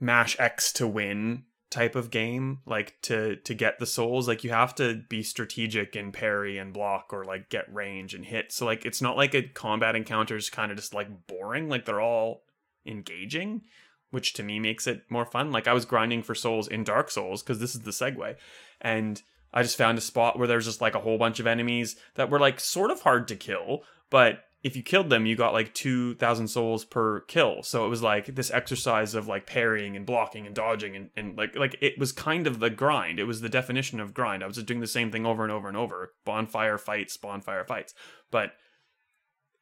mash 0.00 0.36
X 0.38 0.72
to 0.74 0.86
win 0.86 1.44
type 1.76 1.94
of 1.94 2.10
game 2.10 2.60
like 2.64 2.94
to 3.02 3.36
to 3.36 3.52
get 3.52 3.78
the 3.78 3.84
souls 3.84 4.26
like 4.26 4.42
you 4.42 4.48
have 4.48 4.74
to 4.74 5.02
be 5.10 5.22
strategic 5.22 5.94
and 5.94 6.10
parry 6.10 6.56
and 6.56 6.72
block 6.72 7.12
or 7.12 7.22
like 7.22 7.50
get 7.50 7.72
range 7.72 8.14
and 8.14 8.24
hit. 8.24 8.50
So 8.50 8.64
like 8.64 8.86
it's 8.86 9.02
not 9.02 9.18
like 9.18 9.34
a 9.34 9.42
combat 9.42 9.94
encounter 9.94 10.36
is 10.36 10.48
kind 10.48 10.70
of 10.70 10.78
just 10.78 10.94
like 10.94 11.26
boring 11.26 11.68
like 11.68 11.84
they're 11.84 12.00
all 12.00 12.44
engaging 12.86 13.62
which 14.10 14.32
to 14.32 14.42
me 14.42 14.58
makes 14.58 14.86
it 14.86 15.02
more 15.10 15.26
fun. 15.26 15.52
Like 15.52 15.68
i 15.68 15.74
was 15.74 15.84
grinding 15.84 16.22
for 16.22 16.34
souls 16.34 16.66
in 16.66 16.82
dark 16.82 17.10
souls 17.10 17.42
because 17.42 17.58
this 17.58 17.74
is 17.74 17.82
the 17.82 17.90
segue 17.90 18.36
and 18.80 19.22
i 19.52 19.62
just 19.62 19.76
found 19.76 19.98
a 19.98 20.00
spot 20.00 20.38
where 20.38 20.48
there's 20.48 20.64
just 20.64 20.80
like 20.80 20.94
a 20.94 21.00
whole 21.00 21.18
bunch 21.18 21.40
of 21.40 21.46
enemies 21.46 21.96
that 22.14 22.30
were 22.30 22.40
like 22.40 22.58
sort 22.58 22.90
of 22.90 23.02
hard 23.02 23.28
to 23.28 23.36
kill 23.36 23.82
but 24.08 24.44
if 24.62 24.74
you 24.74 24.82
killed 24.82 25.10
them, 25.10 25.26
you 25.26 25.36
got 25.36 25.52
like 25.52 25.74
2,000 25.74 26.48
souls 26.48 26.84
per 26.84 27.20
kill. 27.20 27.62
So 27.62 27.84
it 27.84 27.88
was 27.88 28.02
like 28.02 28.34
this 28.34 28.50
exercise 28.50 29.14
of 29.14 29.28
like 29.28 29.46
parrying 29.46 29.96
and 29.96 30.04
blocking 30.04 30.46
and 30.46 30.54
dodging 30.54 30.96
and, 30.96 31.10
and 31.16 31.36
like, 31.36 31.54
like 31.54 31.76
it 31.80 31.98
was 31.98 32.10
kind 32.10 32.46
of 32.46 32.58
the 32.58 32.70
grind. 32.70 33.20
It 33.20 33.24
was 33.24 33.40
the 33.40 33.48
definition 33.48 34.00
of 34.00 34.14
grind. 34.14 34.42
I 34.42 34.46
was 34.46 34.56
just 34.56 34.66
doing 34.66 34.80
the 34.80 34.86
same 34.86 35.12
thing 35.12 35.24
over 35.24 35.44
and 35.44 35.52
over 35.52 35.68
and 35.68 35.76
over. 35.76 36.14
Bonfire 36.24 36.78
fights, 36.78 37.16
bonfire 37.16 37.64
fights. 37.64 37.94
But 38.30 38.52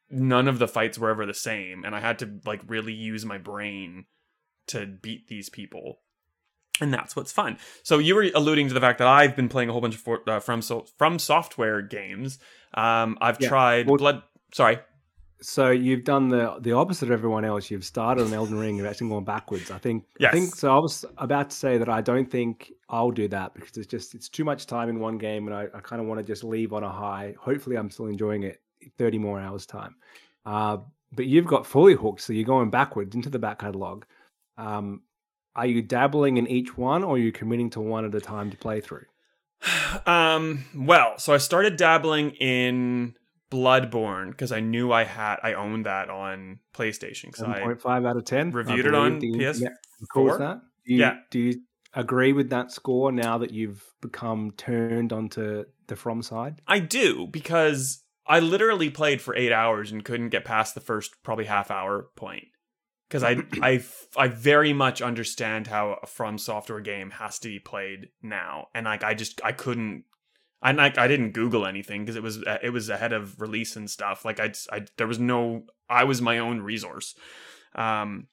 none 0.09 0.47
of 0.47 0.59
the 0.59 0.67
fights 0.67 0.97
were 0.97 1.09
ever 1.09 1.25
the 1.25 1.33
same. 1.33 1.83
And 1.83 1.95
I 1.95 1.99
had 1.99 2.19
to 2.19 2.39
like 2.45 2.61
really 2.67 2.93
use 2.93 3.25
my 3.25 3.37
brain 3.37 4.05
to 4.67 4.85
beat 4.85 5.27
these 5.27 5.49
people. 5.49 5.99
And 6.81 6.93
that's 6.93 7.15
what's 7.15 7.31
fun. 7.31 7.57
So 7.83 7.99
you 7.99 8.15
were 8.15 8.27
alluding 8.35 8.67
to 8.67 8.73
the 8.73 8.81
fact 8.81 8.99
that 8.99 9.07
I've 9.07 9.35
been 9.35 9.49
playing 9.49 9.69
a 9.69 9.71
whole 9.71 9.81
bunch 9.81 9.95
of 9.95 10.01
for, 10.01 10.29
uh, 10.29 10.39
from 10.39 10.61
so, 10.61 10.85
from 10.97 11.19
software 11.19 11.81
games. 11.81 12.37
Um, 12.73 13.17
I've 13.21 13.39
yeah. 13.39 13.47
tried 13.47 13.87
well, 13.87 13.97
Blood. 13.97 14.23
Sorry. 14.53 14.79
So 15.41 15.69
you've 15.69 16.03
done 16.03 16.29
the 16.29 16.57
the 16.61 16.71
opposite 16.71 17.09
of 17.09 17.11
everyone 17.11 17.45
else. 17.45 17.69
You've 17.69 17.83
started 17.83 18.25
on 18.25 18.33
Elden 18.33 18.57
Ring 18.57 18.79
and 18.79 18.87
actually 18.87 19.09
gone 19.09 19.25
backwards. 19.25 19.69
I 19.69 19.77
think. 19.77 20.05
Yes. 20.17 20.29
I 20.29 20.31
think 20.37 20.55
so. 20.55 20.75
I 20.75 20.79
was 20.79 21.05
about 21.17 21.49
to 21.49 21.55
say 21.55 21.77
that 21.77 21.89
I 21.89 22.01
don't 22.01 22.29
think 22.29 22.71
I'll 22.89 23.11
do 23.11 23.27
that 23.27 23.53
because 23.53 23.77
it's 23.77 23.87
just 23.87 24.15
it's 24.15 24.29
too 24.29 24.43
much 24.43 24.65
time 24.65 24.89
in 24.89 24.99
one 24.99 25.17
game, 25.17 25.47
and 25.47 25.55
I, 25.55 25.67
I 25.73 25.81
kind 25.81 26.01
of 26.01 26.07
want 26.07 26.19
to 26.19 26.25
just 26.25 26.43
leave 26.43 26.73
on 26.73 26.83
a 26.83 26.89
high. 26.89 27.35
Hopefully, 27.39 27.75
I'm 27.75 27.89
still 27.89 28.07
enjoying 28.07 28.43
it. 28.43 28.61
Thirty 28.97 29.17
more 29.17 29.39
hours 29.39 29.65
time. 29.65 29.95
Uh, 30.45 30.77
but 31.11 31.25
you've 31.25 31.47
got 31.47 31.65
fully 31.65 31.95
hooked, 31.95 32.21
so 32.21 32.33
you're 32.33 32.45
going 32.45 32.69
backwards 32.69 33.13
into 33.13 33.29
the 33.29 33.39
back 33.39 33.59
catalog. 33.59 34.05
Um, 34.57 35.01
are 35.55 35.65
you 35.65 35.81
dabbling 35.81 36.37
in 36.37 36.47
each 36.47 36.77
one, 36.77 37.03
or 37.03 37.15
are 37.15 37.19
you 37.19 37.31
committing 37.31 37.69
to 37.71 37.81
one 37.81 38.05
at 38.05 38.15
a 38.15 38.21
time 38.21 38.51
to 38.51 38.57
play 38.57 38.81
through? 38.81 39.05
Um. 40.05 40.65
Well, 40.75 41.17
so 41.17 41.33
I 41.33 41.37
started 41.37 41.77
dabbling 41.77 42.31
in 42.31 43.15
Bloodborne 43.51 44.31
because 44.31 44.51
I 44.51 44.59
knew 44.59 44.91
I 44.91 45.03
had 45.03 45.37
I 45.43 45.53
owned 45.53 45.85
that 45.85 46.09
on 46.09 46.59
PlayStation. 46.73 47.35
Seven 47.35 47.61
point 47.61 47.81
five 47.81 48.05
out 48.05 48.17
of 48.17 48.25
ten. 48.25 48.51
Reviewed 48.51 48.85
it 48.85 48.95
on 48.95 49.19
PS. 49.19 49.61
Yeah, 49.61 49.69
cool 50.11 50.37
that. 50.37 50.61
Do 50.85 50.93
you, 50.93 50.99
yeah. 50.99 51.15
Do 51.31 51.39
you 51.39 51.61
agree 51.93 52.33
with 52.33 52.49
that 52.49 52.71
score 52.71 53.11
now 53.11 53.37
that 53.37 53.51
you've 53.51 53.83
become 54.01 54.51
turned 54.57 55.13
onto 55.13 55.65
the 55.87 55.95
From 55.95 56.21
side? 56.21 56.61
I 56.67 56.79
do 56.79 57.27
because 57.27 58.03
I 58.27 58.39
literally 58.39 58.89
played 58.89 59.21
for 59.21 59.35
eight 59.35 59.51
hours 59.51 59.91
and 59.91 60.03
couldn't 60.03 60.29
get 60.29 60.45
past 60.45 60.73
the 60.73 60.81
first 60.81 61.15
probably 61.23 61.45
half 61.45 61.69
hour 61.69 62.09
point 62.15 62.45
because 63.07 63.23
I 63.23 63.37
I 63.61 63.83
I 64.17 64.27
very 64.27 64.73
much 64.73 65.01
understand 65.01 65.67
how 65.67 65.99
a 66.01 66.07
From 66.07 66.37
Software 66.37 66.79
game 66.79 67.11
has 67.11 67.39
to 67.39 67.47
be 67.47 67.59
played 67.59 68.09
now, 68.21 68.67
and 68.73 68.85
like 68.85 69.03
I 69.03 69.13
just 69.13 69.41
I 69.43 69.51
couldn't 69.51 70.05
I 70.61 70.71
like 70.71 70.97
I 70.97 71.07
didn't 71.07 71.31
Google 71.31 71.65
anything 71.65 72.03
because 72.03 72.15
it 72.15 72.23
was 72.23 72.41
uh, 72.43 72.57
it 72.63 72.69
was 72.69 72.89
ahead 72.89 73.13
of 73.13 73.39
release 73.39 73.75
and 73.75 73.89
stuff. 73.89 74.25
Like 74.25 74.39
I, 74.39 74.53
I 74.71 74.85
there 74.97 75.07
was 75.07 75.19
no 75.19 75.63
I 75.89 76.03
was 76.03 76.21
my 76.21 76.39
own 76.39 76.61
resource. 76.61 77.15
Um, 77.75 78.27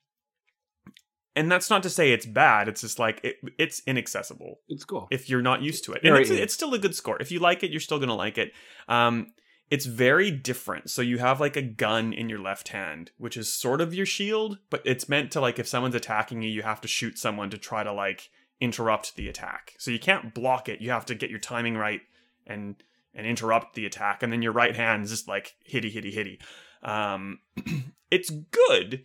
and 1.34 1.50
that's 1.50 1.70
not 1.70 1.82
to 1.82 1.90
say 1.90 2.12
it's 2.12 2.26
bad. 2.26 2.68
It's 2.68 2.82
just 2.82 2.98
like 2.98 3.20
it, 3.24 3.36
it's 3.58 3.82
inaccessible. 3.86 4.60
It's 4.68 4.84
cool 4.84 5.08
if 5.10 5.28
you're 5.28 5.42
not 5.42 5.62
used 5.62 5.84
to 5.84 5.92
it. 5.92 6.02
And 6.04 6.16
it's, 6.16 6.30
it's 6.30 6.54
still 6.54 6.74
a 6.74 6.78
good 6.78 6.94
score. 6.94 7.16
If 7.20 7.32
you 7.32 7.38
like 7.38 7.62
it, 7.62 7.70
you're 7.70 7.80
still 7.80 7.98
gonna 7.98 8.14
like 8.14 8.38
it. 8.38 8.52
Um, 8.88 9.32
it's 9.70 9.86
very 9.86 10.30
different. 10.30 10.90
So 10.90 11.00
you 11.00 11.16
have 11.18 11.40
like 11.40 11.56
a 11.56 11.62
gun 11.62 12.12
in 12.12 12.28
your 12.28 12.40
left 12.40 12.68
hand, 12.68 13.10
which 13.16 13.38
is 13.38 13.52
sort 13.52 13.80
of 13.80 13.94
your 13.94 14.04
shield, 14.04 14.58
but 14.68 14.82
it's 14.84 15.08
meant 15.08 15.30
to 15.32 15.40
like 15.40 15.58
if 15.58 15.66
someone's 15.66 15.94
attacking 15.94 16.42
you, 16.42 16.50
you 16.50 16.62
have 16.62 16.82
to 16.82 16.88
shoot 16.88 17.18
someone 17.18 17.48
to 17.50 17.56
try 17.58 17.82
to 17.82 17.92
like 17.92 18.28
interrupt 18.62 19.16
the 19.16 19.28
attack. 19.28 19.74
So 19.76 19.90
you 19.90 19.98
can't 19.98 20.32
block 20.32 20.68
it. 20.68 20.80
You 20.80 20.92
have 20.92 21.04
to 21.06 21.16
get 21.16 21.30
your 21.30 21.40
timing 21.40 21.76
right 21.76 22.00
and 22.46 22.76
and 23.14 23.26
interrupt 23.26 23.74
the 23.74 23.84
attack, 23.84 24.22
and 24.22 24.32
then 24.32 24.40
your 24.40 24.52
right 24.52 24.74
hand 24.74 25.04
is 25.04 25.10
just 25.10 25.28
like 25.28 25.56
hitty 25.64 25.90
hitty 25.90 26.12
hitty. 26.12 26.40
Um, 26.82 27.40
it's 28.10 28.30
good. 28.30 29.04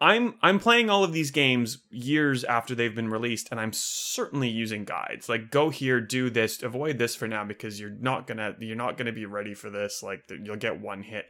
I'm 0.00 0.34
I'm 0.42 0.58
playing 0.58 0.90
all 0.90 1.04
of 1.04 1.12
these 1.12 1.30
games 1.30 1.78
years 1.90 2.42
after 2.44 2.74
they've 2.74 2.94
been 2.94 3.10
released, 3.10 3.48
and 3.50 3.60
I'm 3.60 3.72
certainly 3.72 4.48
using 4.48 4.84
guides. 4.84 5.28
Like, 5.28 5.50
go 5.50 5.70
here, 5.70 6.00
do 6.00 6.28
this, 6.28 6.62
avoid 6.62 6.98
this 6.98 7.14
for 7.14 7.28
now 7.28 7.44
because 7.44 7.78
you're 7.78 7.90
not 7.90 8.26
gonna 8.26 8.56
you're 8.58 8.76
not 8.76 8.96
gonna 8.96 9.12
be 9.12 9.26
ready 9.26 9.54
for 9.54 9.70
this. 9.70 10.02
Like, 10.02 10.24
you'll 10.42 10.56
get 10.56 10.80
one 10.80 11.02
hit, 11.02 11.26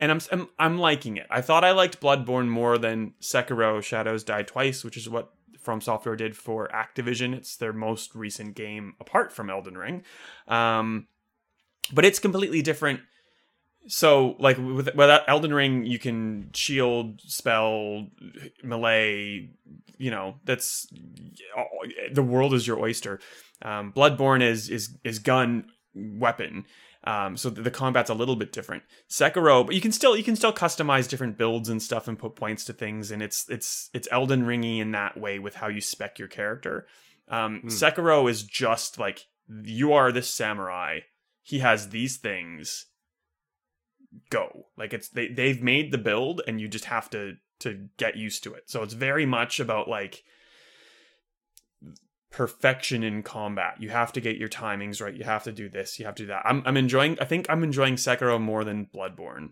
and 0.00 0.10
I'm 0.10 0.20
I'm, 0.32 0.48
I'm 0.58 0.78
liking 0.78 1.16
it. 1.16 1.26
I 1.30 1.40
thought 1.42 1.64
I 1.64 1.72
liked 1.72 2.00
Bloodborne 2.00 2.48
more 2.48 2.78
than 2.78 3.14
Sekiro: 3.20 3.82
Shadows 3.82 4.24
Die 4.24 4.42
Twice, 4.42 4.84
which 4.84 4.96
is 4.96 5.08
what 5.08 5.32
from 5.68 5.82
Software 5.82 6.16
did 6.16 6.34
for 6.34 6.66
Activision. 6.68 7.34
It's 7.34 7.54
their 7.54 7.74
most 7.74 8.14
recent 8.14 8.54
game 8.54 8.94
apart 8.98 9.34
from 9.34 9.50
Elden 9.50 9.76
Ring. 9.76 10.02
Um, 10.46 11.08
but 11.92 12.06
it's 12.06 12.18
completely 12.18 12.62
different. 12.62 13.00
So, 13.86 14.34
like 14.38 14.56
with, 14.56 14.94
with 14.94 15.20
Elden 15.28 15.52
Ring, 15.52 15.84
you 15.84 15.98
can 15.98 16.48
shield, 16.54 17.20
spell, 17.20 18.06
melee. 18.62 19.50
You 19.98 20.10
know, 20.10 20.36
that's 20.46 20.86
the 22.14 22.22
world 22.22 22.54
is 22.54 22.66
your 22.66 22.80
oyster. 22.80 23.20
Um, 23.60 23.92
Bloodborne 23.92 24.40
is 24.40 24.70
is 24.70 24.96
is 25.04 25.18
gun 25.18 25.66
weapon. 25.94 26.64
Um, 27.08 27.38
so 27.38 27.48
the, 27.48 27.62
the, 27.62 27.70
combat's 27.70 28.10
a 28.10 28.14
little 28.14 28.36
bit 28.36 28.52
different. 28.52 28.82
Sekiro, 29.08 29.64
but 29.64 29.74
you 29.74 29.80
can 29.80 29.92
still 29.92 30.14
you 30.14 30.22
can 30.22 30.36
still 30.36 30.52
customize 30.52 31.08
different 31.08 31.38
builds 31.38 31.70
and 31.70 31.82
stuff 31.82 32.06
and 32.06 32.18
put 32.18 32.36
points 32.36 32.66
to 32.66 32.74
things, 32.74 33.10
and 33.10 33.22
it's 33.22 33.48
it's 33.48 33.88
it's 33.94 34.06
Elden 34.12 34.44
Ringy 34.44 34.78
in 34.78 34.90
that 34.90 35.18
way 35.18 35.38
with 35.38 35.54
how 35.54 35.68
you 35.68 35.80
spec 35.80 36.18
your 36.18 36.28
character. 36.28 36.86
Um, 37.28 37.62
mm. 37.64 37.70
Sekiro 37.70 38.28
is 38.28 38.42
just 38.42 38.98
like 38.98 39.24
you 39.48 39.94
are 39.94 40.12
this 40.12 40.28
samurai. 40.28 41.00
He 41.42 41.60
has 41.60 41.88
these 41.88 42.18
things. 42.18 42.84
Go 44.28 44.66
like 44.76 44.92
it's 44.92 45.08
they 45.08 45.28
they've 45.28 45.62
made 45.62 45.92
the 45.92 45.98
build, 45.98 46.42
and 46.46 46.60
you 46.60 46.68
just 46.68 46.86
have 46.86 47.08
to 47.10 47.36
to 47.60 47.88
get 47.96 48.18
used 48.18 48.44
to 48.44 48.52
it. 48.52 48.64
So 48.68 48.82
it's 48.82 48.92
very 48.92 49.24
much 49.24 49.60
about 49.60 49.88
like 49.88 50.24
perfection 52.30 53.02
in 53.02 53.22
combat. 53.22 53.76
You 53.80 53.90
have 53.90 54.12
to 54.12 54.20
get 54.20 54.36
your 54.36 54.48
timings 54.48 55.00
right. 55.00 55.14
You 55.14 55.24
have 55.24 55.44
to 55.44 55.52
do 55.52 55.68
this. 55.68 55.98
You 55.98 56.06
have 56.06 56.14
to 56.16 56.24
do 56.24 56.28
that. 56.28 56.42
I'm 56.44 56.62
I'm 56.66 56.76
enjoying. 56.76 57.18
I 57.20 57.24
think 57.24 57.46
I'm 57.48 57.64
enjoying 57.64 57.96
Sekiro 57.96 58.40
more 58.40 58.64
than 58.64 58.86
Bloodborne, 58.86 59.50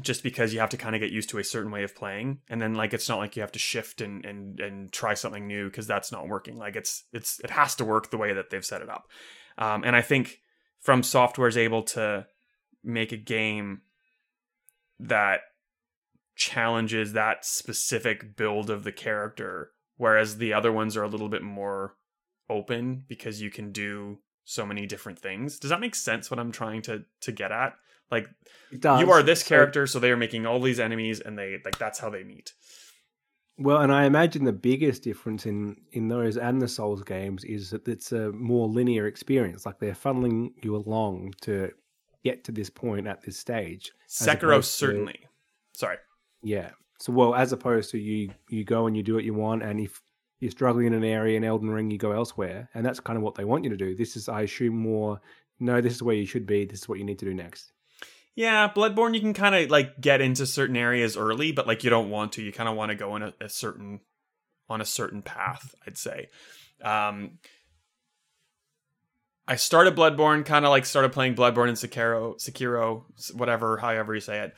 just 0.00 0.22
because 0.22 0.52
you 0.52 0.60
have 0.60 0.70
to 0.70 0.76
kind 0.76 0.94
of 0.94 1.00
get 1.00 1.12
used 1.12 1.30
to 1.30 1.38
a 1.38 1.44
certain 1.44 1.70
way 1.70 1.84
of 1.84 1.94
playing, 1.94 2.40
and 2.48 2.60
then 2.60 2.74
like 2.74 2.92
it's 2.92 3.08
not 3.08 3.18
like 3.18 3.36
you 3.36 3.42
have 3.42 3.52
to 3.52 3.58
shift 3.58 4.00
and 4.00 4.24
and 4.24 4.58
and 4.60 4.92
try 4.92 5.14
something 5.14 5.46
new 5.46 5.68
because 5.68 5.86
that's 5.86 6.10
not 6.10 6.28
working. 6.28 6.56
Like 6.56 6.76
it's 6.76 7.04
it's 7.12 7.40
it 7.40 7.50
has 7.50 7.74
to 7.76 7.84
work 7.84 8.10
the 8.10 8.18
way 8.18 8.32
that 8.32 8.50
they've 8.50 8.64
set 8.64 8.82
it 8.82 8.90
up, 8.90 9.08
um, 9.58 9.84
and 9.84 9.94
I 9.94 10.02
think 10.02 10.40
From 10.80 11.02
Software 11.02 11.48
is 11.48 11.56
able 11.56 11.82
to 11.84 12.26
make 12.82 13.12
a 13.12 13.16
game 13.16 13.82
that 14.98 15.40
challenges 16.36 17.14
that 17.14 17.44
specific 17.44 18.36
build 18.36 18.70
of 18.70 18.84
the 18.84 18.92
character 18.92 19.70
whereas 19.96 20.38
the 20.38 20.52
other 20.52 20.72
ones 20.72 20.96
are 20.96 21.02
a 21.02 21.08
little 21.08 21.28
bit 21.28 21.42
more 21.42 21.96
open 22.48 23.04
because 23.08 23.40
you 23.42 23.50
can 23.50 23.72
do 23.72 24.18
so 24.44 24.64
many 24.64 24.86
different 24.86 25.18
things. 25.18 25.58
Does 25.58 25.70
that 25.70 25.80
make 25.80 25.94
sense? 25.94 26.30
What 26.30 26.38
I'm 26.40 26.52
trying 26.52 26.82
to 26.82 27.04
to 27.22 27.32
get 27.32 27.50
at, 27.52 27.74
like 28.10 28.28
you 28.70 29.10
are 29.10 29.22
this 29.22 29.42
character, 29.42 29.86
so 29.86 29.98
they 29.98 30.10
are 30.10 30.16
making 30.16 30.46
all 30.46 30.60
these 30.60 30.78
enemies, 30.80 31.20
and 31.20 31.36
they 31.38 31.58
like 31.64 31.78
that's 31.78 31.98
how 31.98 32.10
they 32.10 32.22
meet. 32.24 32.52
Well, 33.58 33.78
and 33.78 33.90
I 33.90 34.04
imagine 34.04 34.44
the 34.44 34.52
biggest 34.52 35.02
difference 35.02 35.46
in 35.46 35.76
in 35.92 36.08
those 36.08 36.36
and 36.36 36.60
the 36.60 36.68
Souls 36.68 37.02
games 37.02 37.42
is 37.44 37.70
that 37.70 37.88
it's 37.88 38.12
a 38.12 38.30
more 38.32 38.68
linear 38.68 39.06
experience. 39.06 39.64
Like 39.66 39.78
they're 39.78 39.94
funneling 39.94 40.50
you 40.62 40.76
along 40.76 41.34
to 41.42 41.70
get 42.22 42.44
to 42.44 42.52
this 42.52 42.68
point 42.70 43.06
at 43.06 43.22
this 43.22 43.38
stage. 43.38 43.92
Sekiro 44.08 44.52
opposed 44.54 44.72
to- 44.72 44.86
certainly. 44.86 45.18
Sorry. 45.72 45.96
Yeah. 46.42 46.70
So 46.98 47.12
well, 47.12 47.34
as 47.34 47.52
opposed 47.52 47.90
to 47.90 47.98
you 47.98 48.30
you 48.48 48.64
go 48.64 48.86
and 48.86 48.96
you 48.96 49.02
do 49.02 49.14
what 49.14 49.24
you 49.24 49.34
want, 49.34 49.62
and 49.62 49.80
if 49.80 50.00
you're 50.40 50.50
struggling 50.50 50.86
in 50.86 50.94
an 50.94 51.04
area 51.04 51.36
in 51.36 51.44
Elden 51.44 51.70
Ring, 51.70 51.90
you 51.90 51.98
go 51.98 52.12
elsewhere, 52.12 52.68
and 52.74 52.84
that's 52.84 53.00
kind 53.00 53.16
of 53.16 53.22
what 53.22 53.34
they 53.34 53.44
want 53.44 53.64
you 53.64 53.70
to 53.70 53.76
do. 53.76 53.94
This 53.94 54.16
is, 54.16 54.28
I 54.28 54.42
assume, 54.42 54.76
more. 54.76 55.20
No, 55.58 55.80
this 55.80 55.94
is 55.94 56.02
where 56.02 56.14
you 56.14 56.26
should 56.26 56.46
be. 56.46 56.66
This 56.66 56.80
is 56.80 56.88
what 56.88 56.98
you 56.98 57.04
need 57.04 57.18
to 57.20 57.24
do 57.24 57.34
next. 57.34 57.72
Yeah, 58.34 58.68
Bloodborne, 58.68 59.14
you 59.14 59.20
can 59.20 59.32
kind 59.32 59.54
of 59.54 59.70
like 59.70 59.98
get 59.98 60.20
into 60.20 60.44
certain 60.44 60.76
areas 60.76 61.16
early, 61.16 61.52
but 61.52 61.66
like 61.66 61.84
you 61.84 61.90
don't 61.90 62.10
want 62.10 62.32
to. 62.32 62.42
You 62.42 62.52
kind 62.52 62.68
of 62.68 62.76
want 62.76 62.90
to 62.90 62.94
go 62.94 63.16
in 63.16 63.22
a, 63.22 63.32
a 63.40 63.48
certain 63.48 64.00
on 64.68 64.80
a 64.80 64.84
certain 64.84 65.22
path. 65.22 65.74
I'd 65.86 65.96
say. 65.96 66.28
Um, 66.82 67.38
I 69.48 69.56
started 69.56 69.96
Bloodborne, 69.96 70.44
kind 70.44 70.64
of 70.64 70.70
like 70.70 70.84
started 70.84 71.12
playing 71.12 71.34
Bloodborne 71.36 71.68
and 71.68 71.78
Sekiro, 71.78 72.34
Sekiro, 72.36 73.04
whatever, 73.34 73.78
however 73.78 74.14
you 74.14 74.20
say 74.20 74.40
it. 74.40 74.54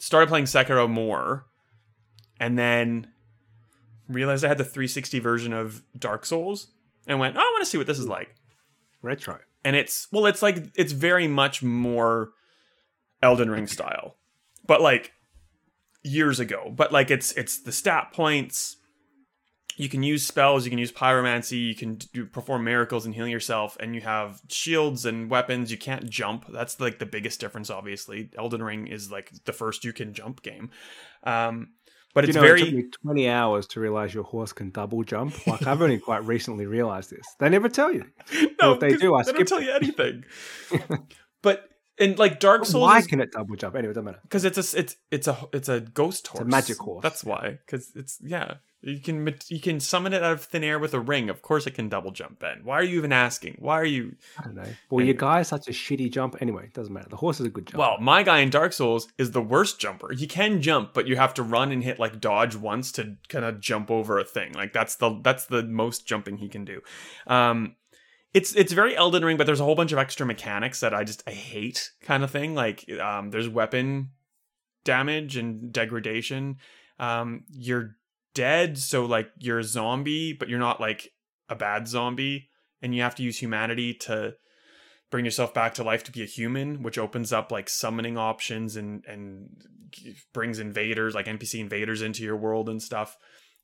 Started 0.00 0.28
playing 0.28 0.46
Sekiro 0.46 0.90
more, 0.90 1.46
and 2.40 2.58
then 2.58 3.08
realized 4.08 4.44
I 4.44 4.48
had 4.48 4.58
the 4.58 4.64
360 4.64 5.18
version 5.18 5.52
of 5.52 5.82
Dark 5.98 6.26
Souls, 6.26 6.68
and 7.06 7.18
went, 7.18 7.36
"Oh, 7.36 7.40
I 7.40 7.50
want 7.52 7.64
to 7.64 7.70
see 7.70 7.78
what 7.78 7.86
this 7.86 7.98
is 7.98 8.08
like." 8.08 8.34
Retro. 9.02 9.38
and 9.62 9.76
it's 9.76 10.08
well 10.12 10.24
it's 10.24 10.40
like 10.40 10.72
it's 10.76 10.92
very 10.92 11.28
much 11.28 11.62
more 11.62 12.30
elden 13.22 13.50
ring 13.50 13.66
style 13.66 14.16
but 14.66 14.80
like 14.80 15.12
years 16.02 16.40
ago 16.40 16.72
but 16.74 16.90
like 16.90 17.10
it's 17.10 17.32
it's 17.32 17.58
the 17.58 17.72
stat 17.72 18.12
points. 18.14 18.76
You 19.76 19.88
can 19.90 20.02
use 20.02 20.26
spells 20.26 20.64
you 20.64 20.70
can 20.70 20.78
use 20.78 20.90
pyromancy 20.92 21.68
you 21.68 21.74
can 21.74 21.96
do, 22.14 22.24
perform 22.24 22.64
miracles 22.64 23.04
and 23.04 23.14
heal 23.14 23.28
yourself 23.28 23.76
and 23.78 23.94
you 23.94 24.00
have 24.00 24.40
shields 24.48 25.04
and 25.04 25.28
weapons. 25.28 25.70
You 25.70 25.76
can't 25.76 26.08
jump. 26.08 26.46
That's 26.48 26.80
like 26.80 26.98
the 26.98 27.06
biggest 27.06 27.40
difference 27.40 27.68
obviously. 27.68 28.30
Elden 28.38 28.62
ring 28.62 28.86
is 28.86 29.10
like 29.10 29.32
the 29.44 29.52
first 29.52 29.84
you 29.84 29.92
can 29.92 30.14
jump 30.14 30.42
game. 30.42 30.70
Um 31.24 31.72
but 32.14 32.24
you 32.24 32.28
it's 32.28 32.36
know, 32.36 32.42
very 32.42 32.62
it 32.62 32.64
took 32.66 32.74
me 32.74 32.84
20 33.02 33.28
hours 33.28 33.66
to 33.68 33.80
realize 33.80 34.14
your 34.14 34.24
horse 34.24 34.52
can 34.52 34.70
double 34.70 35.02
jump. 35.04 35.34
Like 35.46 35.66
I've 35.66 35.82
only 35.82 35.98
quite 35.98 36.24
recently 36.24 36.66
realized 36.66 37.10
this. 37.10 37.26
They 37.38 37.48
never 37.50 37.68
tell 37.68 37.92
you. 37.92 38.04
no 38.62 38.72
if 38.72 38.80
they 38.80 38.96
do, 38.96 39.14
I 39.14 39.22
they 39.24 39.32
don't 39.32 39.46
tell 39.48 39.58
it. 39.58 39.64
you 39.66 39.72
anything 39.72 40.24
but 41.42 41.68
in 41.98 42.16
like 42.16 42.40
dark 42.40 42.64
souls 42.64 42.82
Why 42.82 42.98
is- 42.98 43.06
can 43.06 43.20
it 43.20 43.32
double 43.32 43.54
jump? 43.56 43.74
Anyway, 43.76 43.90
it 43.90 43.94
doesn't 43.94 44.04
matter. 44.06 44.20
because 44.22 44.44
it's 44.44 44.58
a 44.74 44.78
it's 44.78 44.96
it's 45.10 45.28
a 45.28 45.36
it's 45.52 45.68
a 45.68 45.80
ghost 45.80 46.26
horse. 46.28 46.42
a 46.42 46.44
magic 46.44 46.78
horse, 46.78 47.02
That's 47.02 47.22
why. 47.24 47.58
Because 47.64 47.92
it's 47.94 48.18
yeah, 48.22 48.54
you 48.84 49.00
can 49.00 49.34
you 49.48 49.60
can 49.60 49.80
summon 49.80 50.12
it 50.12 50.22
out 50.22 50.32
of 50.32 50.44
thin 50.44 50.62
air 50.62 50.78
with 50.78 50.94
a 50.94 51.00
ring. 51.00 51.30
Of 51.30 51.42
course, 51.42 51.66
it 51.66 51.72
can 51.72 51.88
double 51.88 52.10
jump. 52.10 52.38
Ben, 52.38 52.60
why 52.64 52.74
are 52.74 52.82
you 52.82 52.98
even 52.98 53.12
asking? 53.12 53.56
Why 53.58 53.80
are 53.80 53.84
you? 53.84 54.14
I 54.38 54.42
don't 54.44 54.54
know. 54.54 54.66
Well, 54.90 55.04
your 55.04 55.14
guy 55.14 55.40
is 55.40 55.48
such 55.48 55.68
a 55.68 55.70
shitty 55.70 56.12
jump. 56.12 56.36
Anyway, 56.40 56.64
it 56.64 56.74
doesn't 56.74 56.92
matter. 56.92 57.08
The 57.08 57.16
horse 57.16 57.40
is 57.40 57.46
a 57.46 57.50
good 57.50 57.66
jump. 57.66 57.78
Well, 57.78 57.96
my 58.00 58.22
guy 58.22 58.40
in 58.40 58.50
Dark 58.50 58.72
Souls 58.72 59.08
is 59.16 59.30
the 59.30 59.40
worst 59.40 59.80
jumper. 59.80 60.12
He 60.12 60.26
can 60.26 60.60
jump, 60.60 60.92
but 60.94 61.06
you 61.06 61.16
have 61.16 61.34
to 61.34 61.42
run 61.42 61.72
and 61.72 61.82
hit 61.82 61.98
like 61.98 62.20
dodge 62.20 62.56
once 62.56 62.92
to 62.92 63.16
kind 63.28 63.44
of 63.44 63.60
jump 63.60 63.90
over 63.90 64.18
a 64.18 64.24
thing. 64.24 64.52
Like 64.52 64.72
that's 64.72 64.96
the 64.96 65.18
that's 65.22 65.46
the 65.46 65.62
most 65.62 66.06
jumping 66.06 66.36
he 66.36 66.48
can 66.48 66.64
do. 66.64 66.80
Um, 67.26 67.76
it's 68.34 68.54
it's 68.56 68.72
very 68.72 68.96
Elden 68.96 69.24
Ring, 69.24 69.36
but 69.36 69.46
there's 69.46 69.60
a 69.60 69.64
whole 69.64 69.76
bunch 69.76 69.92
of 69.92 69.98
extra 69.98 70.26
mechanics 70.26 70.80
that 70.80 70.92
I 70.92 71.04
just 71.04 71.22
I 71.26 71.30
hate, 71.30 71.92
kind 72.02 72.24
of 72.24 72.30
thing. 72.30 72.54
Like 72.54 72.84
um, 73.00 73.30
there's 73.30 73.48
weapon 73.48 74.10
damage 74.84 75.36
and 75.36 75.72
degradation. 75.72 76.58
Um, 76.98 77.44
you're 77.50 77.96
dead, 78.34 78.78
so 78.78 79.04
like 79.04 79.30
you're 79.38 79.60
a 79.60 79.64
zombie, 79.64 80.32
but 80.32 80.48
you're 80.48 80.58
not 80.58 80.80
like 80.80 81.10
a 81.48 81.54
bad 81.54 81.88
zombie, 81.88 82.48
and 82.82 82.94
you 82.94 83.02
have 83.02 83.14
to 83.16 83.22
use 83.22 83.38
humanity 83.38 83.94
to 83.94 84.34
bring 85.10 85.24
yourself 85.24 85.54
back 85.54 85.74
to 85.74 85.84
life 85.84 86.02
to 86.04 86.12
be 86.12 86.22
a 86.22 86.26
human, 86.26 86.82
which 86.82 86.98
opens 86.98 87.32
up 87.32 87.52
like 87.52 87.68
summoning 87.68 88.18
options 88.18 88.76
and 88.76 89.04
and 89.06 89.48
brings 90.32 90.58
invaders 90.58 91.14
like 91.14 91.26
NPC 91.26 91.60
invaders 91.60 92.02
into 92.02 92.22
your 92.22 92.36
world 92.36 92.68
and 92.68 92.82
stuff. 92.82 93.16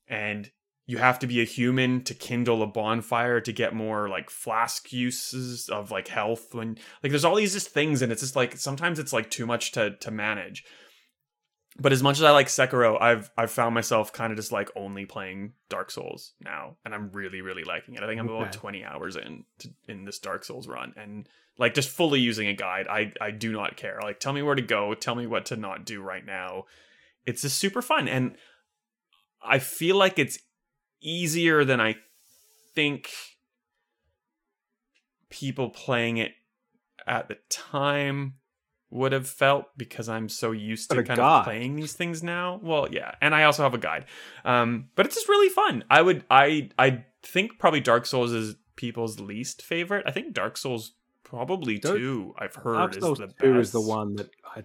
And 0.07 0.49
you 0.87 0.97
have 0.97 1.19
to 1.19 1.27
be 1.27 1.41
a 1.41 1.45
human 1.45 2.03
to 2.03 2.13
kindle 2.13 2.63
a 2.63 2.67
bonfire 2.67 3.39
to 3.39 3.51
get 3.53 3.73
more 3.73 4.09
like 4.09 4.29
flask 4.29 4.91
uses 4.91 5.69
of 5.69 5.91
like 5.91 6.07
health 6.07 6.53
when 6.53 6.77
like 7.03 7.11
there's 7.11 7.23
all 7.23 7.35
these 7.35 7.53
just 7.53 7.69
things 7.69 8.01
and 8.01 8.11
it's 8.11 8.21
just 8.21 8.35
like 8.35 8.57
sometimes 8.57 8.99
it's 8.99 9.13
like 9.13 9.29
too 9.29 9.45
much 9.45 9.71
to 9.73 9.95
to 9.97 10.11
manage. 10.11 10.63
But 11.81 11.93
as 11.93 12.03
much 12.03 12.17
as 12.17 12.23
I 12.23 12.29
like 12.29 12.45
Sekiro, 12.45 13.01
I've 13.01 13.31
I've 13.35 13.49
found 13.49 13.73
myself 13.73 14.13
kind 14.13 14.31
of 14.31 14.37
just 14.37 14.51
like 14.51 14.69
only 14.75 15.05
playing 15.05 15.53
Dark 15.67 15.89
Souls 15.89 16.33
now, 16.39 16.77
and 16.85 16.93
I'm 16.93 17.09
really 17.11 17.41
really 17.41 17.63
liking 17.63 17.95
it. 17.95 18.03
I 18.03 18.07
think 18.07 18.19
I'm 18.19 18.29
about 18.29 18.49
Okay. 18.49 18.57
20 18.59 18.85
hours 18.85 19.15
in 19.15 19.45
to, 19.59 19.69
in 19.87 20.05
this 20.05 20.19
Dark 20.19 20.43
Souls 20.45 20.67
run, 20.67 20.93
and 20.95 21.27
like 21.57 21.73
just 21.73 21.89
fully 21.89 22.19
using 22.19 22.47
a 22.47 22.53
guide. 22.53 22.87
I 22.87 23.13
I 23.19 23.31
do 23.31 23.51
not 23.51 23.77
care. 23.77 23.99
Like 24.03 24.19
tell 24.19 24.31
me 24.31 24.43
where 24.43 24.53
to 24.53 24.61
go, 24.61 24.93
tell 24.93 25.15
me 25.15 25.25
what 25.25 25.47
to 25.47 25.55
not 25.55 25.83
do 25.83 26.03
right 26.03 26.23
now. 26.23 26.65
It's 27.25 27.41
just 27.41 27.57
super 27.57 27.81
fun, 27.81 28.07
and 28.07 28.35
I 29.41 29.57
feel 29.57 29.95
like 29.95 30.19
it's 30.19 30.37
easier 31.01 31.65
than 31.65 31.81
I 31.81 31.95
think 32.75 33.09
people 35.29 35.71
playing 35.71 36.17
it 36.17 36.33
at 37.07 37.27
the 37.27 37.37
time 37.49 38.35
would 38.91 39.11
have 39.13 39.27
felt 39.27 39.65
because 39.77 40.07
I'm 40.09 40.29
so 40.29 40.51
used 40.51 40.91
to 40.91 41.01
kind 41.03 41.19
of 41.19 41.43
playing 41.45 41.75
these 41.75 41.93
things 41.93 42.21
now. 42.21 42.59
Well, 42.61 42.87
yeah, 42.91 43.15
and 43.21 43.33
I 43.33 43.43
also 43.45 43.63
have 43.63 43.73
a 43.73 43.77
guide. 43.79 44.05
Um, 44.45 44.89
but 44.95 45.05
it's 45.05 45.15
just 45.15 45.27
really 45.29 45.49
fun. 45.49 45.83
I 45.89 46.01
would 46.01 46.23
I 46.29 46.69
I 46.77 47.05
think 47.23 47.57
probably 47.57 47.79
Dark 47.79 48.05
Souls 48.05 48.31
is 48.31 48.55
people's 48.75 49.19
least 49.19 49.61
favorite. 49.61 50.03
I 50.07 50.11
think 50.11 50.33
Dark 50.33 50.57
Souls 50.57 50.93
probably 51.23 51.79
Don't- 51.79 51.95
two. 51.97 52.35
I've 52.37 52.55
heard 52.55 52.73
Dark 52.75 52.95
is 52.97 53.01
the 53.01 53.33
2 53.39 53.59
is 53.59 53.71
the 53.71 53.81
one 53.81 54.15
that 54.17 54.29
I. 54.55 54.63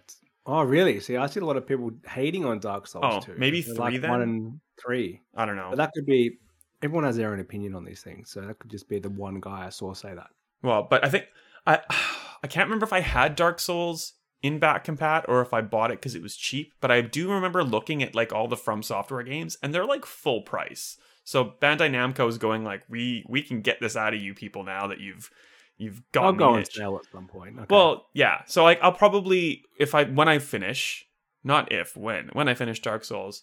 Oh, 0.48 0.62
really? 0.62 1.00
See, 1.00 1.16
I 1.16 1.26
see 1.26 1.40
a 1.40 1.44
lot 1.44 1.56
of 1.56 1.66
people 1.66 1.90
hating 2.08 2.44
on 2.44 2.60
Dark 2.60 2.86
Souls 2.86 3.04
Oh, 3.04 3.20
2. 3.20 3.34
maybe 3.36 3.62
They're 3.62 3.74
three 3.74 3.84
like 3.84 4.00
then? 4.00 4.10
One 4.10 4.22
and 4.22 4.60
three. 4.80 5.20
I 5.34 5.44
don't 5.44 5.56
know. 5.56 5.68
But 5.70 5.78
that 5.78 5.92
could 5.94 6.06
be. 6.06 6.38
Everyone 6.82 7.04
has 7.04 7.16
their 7.16 7.32
own 7.32 7.40
opinion 7.40 7.74
on 7.74 7.84
these 7.84 8.02
things, 8.02 8.30
so 8.30 8.40
that 8.42 8.58
could 8.58 8.70
just 8.70 8.88
be 8.88 8.98
the 8.98 9.08
one 9.08 9.40
guy 9.40 9.66
I 9.66 9.70
saw 9.70 9.92
say 9.94 10.14
that. 10.14 10.28
Well, 10.62 10.86
but 10.88 11.04
I 11.04 11.08
think 11.08 11.26
I 11.66 11.80
I 12.42 12.46
can't 12.48 12.66
remember 12.66 12.84
if 12.84 12.92
I 12.92 13.00
had 13.00 13.34
Dark 13.34 13.58
Souls 13.60 14.12
in 14.42 14.58
back 14.58 14.84
compat 14.84 15.24
or 15.28 15.40
if 15.40 15.52
I 15.52 15.60
bought 15.60 15.90
it 15.90 15.98
because 15.98 16.14
it 16.14 16.22
was 16.22 16.36
cheap. 16.36 16.72
But 16.80 16.90
I 16.90 17.00
do 17.00 17.30
remember 17.30 17.64
looking 17.64 18.02
at 18.02 18.14
like 18.14 18.32
all 18.32 18.48
the 18.48 18.56
From 18.56 18.82
Software 18.82 19.22
games, 19.22 19.56
and 19.62 19.74
they're 19.74 19.86
like 19.86 20.04
full 20.04 20.42
price. 20.42 20.96
So 21.24 21.44
Bandai 21.60 21.90
Namco 21.90 22.28
is 22.28 22.38
going 22.38 22.64
like, 22.64 22.82
we 22.88 23.24
we 23.28 23.42
can 23.42 23.60
get 23.60 23.80
this 23.80 23.96
out 23.96 24.14
of 24.14 24.20
you 24.20 24.34
people 24.34 24.62
now 24.62 24.86
that 24.86 25.00
you've 25.00 25.30
you've 25.76 26.02
got 26.12 26.24
I'll 26.24 26.32
go 26.32 26.54
and 26.54 26.66
sell 26.66 26.96
at 26.96 27.04
some 27.12 27.26
point. 27.26 27.58
Okay. 27.58 27.66
Well, 27.68 28.06
yeah. 28.14 28.42
So 28.46 28.62
like 28.62 28.78
I'll 28.82 28.92
probably 28.92 29.64
if 29.78 29.94
I 29.94 30.04
when 30.04 30.28
I 30.28 30.38
finish, 30.38 31.06
not 31.42 31.72
if 31.72 31.96
when 31.96 32.30
when 32.32 32.48
I 32.48 32.54
finish 32.54 32.80
Dark 32.80 33.04
Souls, 33.04 33.42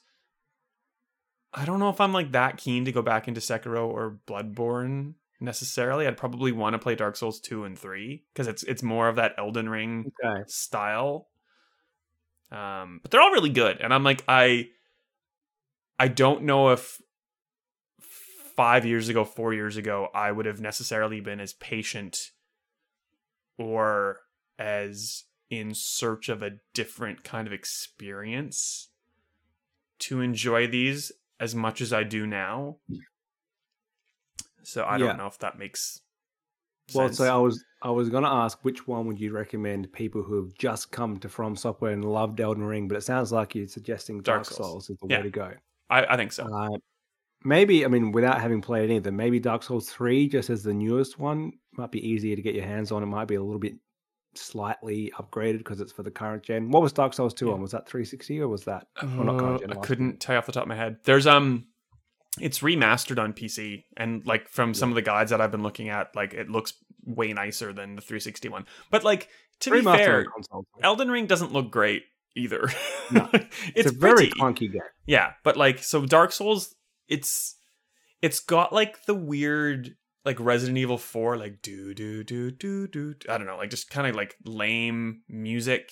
I 1.53 1.65
don't 1.65 1.79
know 1.79 1.89
if 1.89 1.99
I'm 1.99 2.13
like 2.13 2.31
that 2.31 2.57
keen 2.57 2.85
to 2.85 2.91
go 2.91 3.01
back 3.01 3.27
into 3.27 3.41
Sekiro 3.41 3.87
or 3.87 4.19
Bloodborne 4.27 5.15
necessarily. 5.43 6.07
I'd 6.07 6.17
probably 6.17 6.51
want 6.51 6.73
to 6.73 6.79
play 6.79 6.95
Dark 6.95 7.15
Souls 7.15 7.39
2 7.39 7.65
and 7.65 7.77
3 7.77 8.23
because 8.33 8.47
it's 8.47 8.63
it's 8.63 8.81
more 8.81 9.07
of 9.07 9.17
that 9.17 9.35
Elden 9.37 9.69
Ring 9.69 10.11
okay. 10.23 10.43
style. 10.47 11.27
Um, 12.51 12.99
but 13.01 13.11
they're 13.11 13.21
all 13.21 13.31
really 13.31 13.49
good, 13.49 13.81
and 13.81 13.93
I'm 13.93 14.03
like, 14.03 14.23
I, 14.27 14.69
I 15.97 16.07
don't 16.07 16.43
know 16.43 16.69
if 16.69 17.01
five 18.55 18.85
years 18.85 19.09
ago, 19.09 19.25
four 19.25 19.53
years 19.53 19.77
ago, 19.77 20.09
I 20.13 20.31
would 20.31 20.45
have 20.45 20.61
necessarily 20.61 21.19
been 21.19 21.39
as 21.39 21.53
patient 21.53 22.31
or 23.57 24.19
as 24.59 25.23
in 25.49 25.73
search 25.73 26.29
of 26.29 26.41
a 26.41 26.51
different 26.73 27.23
kind 27.23 27.47
of 27.47 27.53
experience 27.53 28.89
to 29.99 30.21
enjoy 30.21 30.67
these 30.67 31.11
as 31.39 31.55
much 31.55 31.81
as 31.81 31.91
I 31.91 32.03
do 32.03 32.27
now. 32.27 32.77
So 34.63 34.83
I 34.85 34.97
Yeah. 34.97 35.07
don't 35.07 35.17
know 35.17 35.27
if 35.27 35.37
that 35.39 35.57
makes 35.57 36.01
Well, 36.93 37.07
sense. 37.07 37.17
so 37.17 37.33
I 37.33 37.37
was 37.39 37.63
I 37.81 37.89
was 37.91 38.09
gonna 38.09 38.29
ask 38.29 38.59
which 38.63 38.87
one 38.87 39.07
would 39.07 39.19
you 39.19 39.31
recommend 39.33 39.91
people 39.93 40.23
who 40.23 40.35
have 40.43 40.53
just 40.55 40.91
come 40.91 41.17
to 41.19 41.29
From 41.29 41.55
Software 41.55 41.91
and 41.91 42.03
loved 42.05 42.39
Elden 42.39 42.63
Ring, 42.63 42.87
but 42.87 42.97
it 42.97 43.01
sounds 43.01 43.31
like 43.31 43.55
you're 43.55 43.67
suggesting 43.67 44.17
Dark 44.21 44.43
Dark, 44.43 44.45
Souls. 44.45 44.57
Souls. 44.57 44.89
is 44.89 44.97
the 45.01 45.07
Yeah. 45.07 45.17
way 45.17 45.23
to 45.23 45.29
go. 45.29 45.53
I, 45.89 46.05
I 46.05 46.15
think 46.17 46.31
so. 46.31 46.43
Uh, 46.45 46.77
maybe 47.43 47.85
I 47.85 47.87
mean 47.89 48.11
without 48.11 48.39
having 48.41 48.61
played 48.61 48.85
any 48.89 48.97
of 48.97 49.03
them, 49.03 49.15
maybe 49.17 49.39
Dark 49.39 49.63
Souls 49.63 49.89
three, 49.89 50.27
just 50.27 50.49
as 50.49 50.63
the 50.63 50.73
newest 50.73 51.19
one, 51.19 51.53
might 51.77 51.91
be 51.91 52.05
easier 52.07 52.35
to 52.35 52.41
get 52.41 52.55
your 52.55 52.65
hands 52.65 52.91
on. 52.91 53.03
It 53.03 53.07
might 53.07 53.27
be 53.27 53.35
a 53.35 53.43
little 53.43 53.59
bit 53.59 53.75
slightly 54.35 55.11
upgraded 55.17 55.59
because 55.59 55.79
it's 55.79 55.91
for 55.91 56.03
the 56.03 56.09
current 56.11 56.41
gen. 56.43 56.71
What 56.71 56.81
was 56.81 56.91
Dark 56.93 57.13
Souls 57.13 57.33
two 57.33 57.47
Yeah. 57.47 57.53
on? 57.53 57.61
Was 57.61 57.71
that 57.71 57.87
360 57.87 58.39
or 58.41 58.47
was 58.47 58.63
that? 58.65 58.87
well, 59.01 59.25
not 59.25 59.37
current 59.39 59.55
Uh, 59.63 59.67
gen, 59.67 59.77
I 59.77 59.81
couldn't 59.81 60.19
tell 60.19 60.33
you 60.35 60.37
off 60.39 60.45
the 60.47 60.51
top 60.51 60.63
of 60.63 60.69
my 60.69 60.75
head. 60.75 60.97
There's 61.03 61.27
um, 61.27 61.67
it's 62.39 62.59
remastered 62.59 63.21
on 63.21 63.33
PC, 63.33 63.83
and 63.97 64.25
like 64.25 64.47
from 64.49 64.73
some 64.73 64.89
of 64.89 64.95
the 64.95 65.01
guides 65.01 65.31
that 65.31 65.41
I've 65.41 65.51
been 65.51 65.63
looking 65.63 65.89
at, 65.89 66.15
like 66.15 66.33
it 66.33 66.49
looks 66.49 66.73
way 67.05 67.33
nicer 67.33 67.73
than 67.73 67.95
the 67.95 68.01
360 68.01 68.49
one. 68.49 68.65
But 68.89 69.03
like 69.03 69.29
to 69.61 69.71
Remastered 69.71 69.77
be 69.77 69.83
fair. 69.83 70.25
Elden 70.81 71.11
Ring 71.11 71.27
doesn't 71.27 71.53
look 71.53 71.71
great 71.71 72.03
either. 72.35 72.69
No. 73.11 73.29
it's, 73.33 73.45
it's, 73.75 73.91
a 73.91 73.93
very 73.93 74.29
pretty. 74.29 74.31
clunky 74.31 74.71
game. 74.71 74.81
Yeah, 75.05 75.33
but 75.43 75.57
like 75.57 75.79
so 75.79 76.05
Dark 76.05 76.31
Souls 76.31 76.75
it's 77.07 77.55
it's 78.21 78.39
got 78.39 78.73
like 78.73 79.05
the 79.05 79.13
weird 79.13 79.95
like 80.25 80.39
Resident 80.39 80.77
Evil 80.77 80.97
4 80.97 81.37
like 81.37 81.61
do 81.61 81.93
do 81.93 82.23
do 82.23 82.49
do 82.49 82.87
do 82.87 83.13
I 83.29 83.37
don't 83.37 83.47
know, 83.47 83.57
like 83.57 83.69
just 83.69 83.89
kind 83.89 84.07
of 84.07 84.15
like 84.15 84.35
lame 84.45 85.21
music 85.27 85.91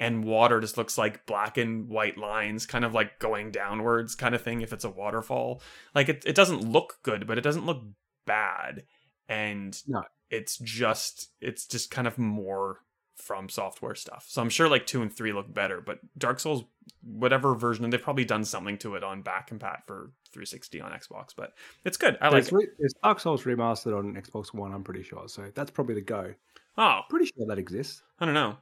and 0.00 0.24
water 0.24 0.58
just 0.60 0.76
looks 0.76 0.98
like 0.98 1.24
black 1.26 1.58
and 1.58 1.88
white 1.88 2.18
lines 2.18 2.66
kind 2.66 2.84
of 2.84 2.92
like 2.94 3.18
going 3.20 3.52
downwards 3.52 4.16
kind 4.16 4.34
of 4.34 4.42
thing 4.42 4.62
if 4.62 4.72
it's 4.72 4.84
a 4.84 4.90
waterfall. 4.90 5.62
Like 5.94 6.08
it 6.08 6.24
it 6.26 6.34
doesn't 6.34 6.62
look 6.64 6.98
good, 7.04 7.26
but 7.28 7.38
it 7.38 7.42
doesn't 7.42 7.66
look 7.66 7.82
bad 8.26 8.84
and 9.28 9.80
No. 9.86 10.02
it's 10.30 10.56
just 10.58 11.28
it's 11.40 11.66
just 11.66 11.90
kind 11.92 12.08
of 12.08 12.18
more 12.18 12.80
from 13.16 13.50
software 13.50 13.94
stuff. 13.94 14.24
So 14.28 14.40
I'm 14.40 14.48
sure 14.48 14.66
like 14.68 14.86
2 14.86 15.02
and 15.02 15.12
3 15.14 15.32
look 15.34 15.52
better, 15.52 15.82
but 15.82 15.98
Dark 16.16 16.40
Souls 16.40 16.64
whatever 17.04 17.54
version 17.54 17.88
they've 17.90 18.00
probably 18.02 18.24
done 18.24 18.44
something 18.44 18.78
to 18.78 18.94
it 18.94 19.04
on 19.04 19.20
back 19.22 19.50
compat 19.50 19.84
for 19.86 20.10
360 20.32 20.80
on 20.80 20.92
Xbox, 20.92 21.34
but 21.36 21.52
it's 21.84 21.98
good. 21.98 22.16
I 22.22 22.28
like 22.30 22.38
it's, 22.44 22.48
it. 22.52 22.54
re- 22.54 22.88
Dark 23.04 23.20
Souls 23.20 23.44
remastered 23.44 23.96
on 23.98 24.14
Xbox 24.14 24.54
One, 24.54 24.72
I'm 24.72 24.82
pretty 24.82 25.02
sure. 25.02 25.28
So 25.28 25.50
that's 25.54 25.70
probably 25.70 25.94
the 25.96 26.00
go. 26.00 26.34
Oh, 26.78 27.00
Pretty 27.10 27.26
sure 27.26 27.46
that 27.48 27.58
exists. 27.58 28.02
I 28.20 28.24
don't 28.24 28.32
know. 28.34 28.56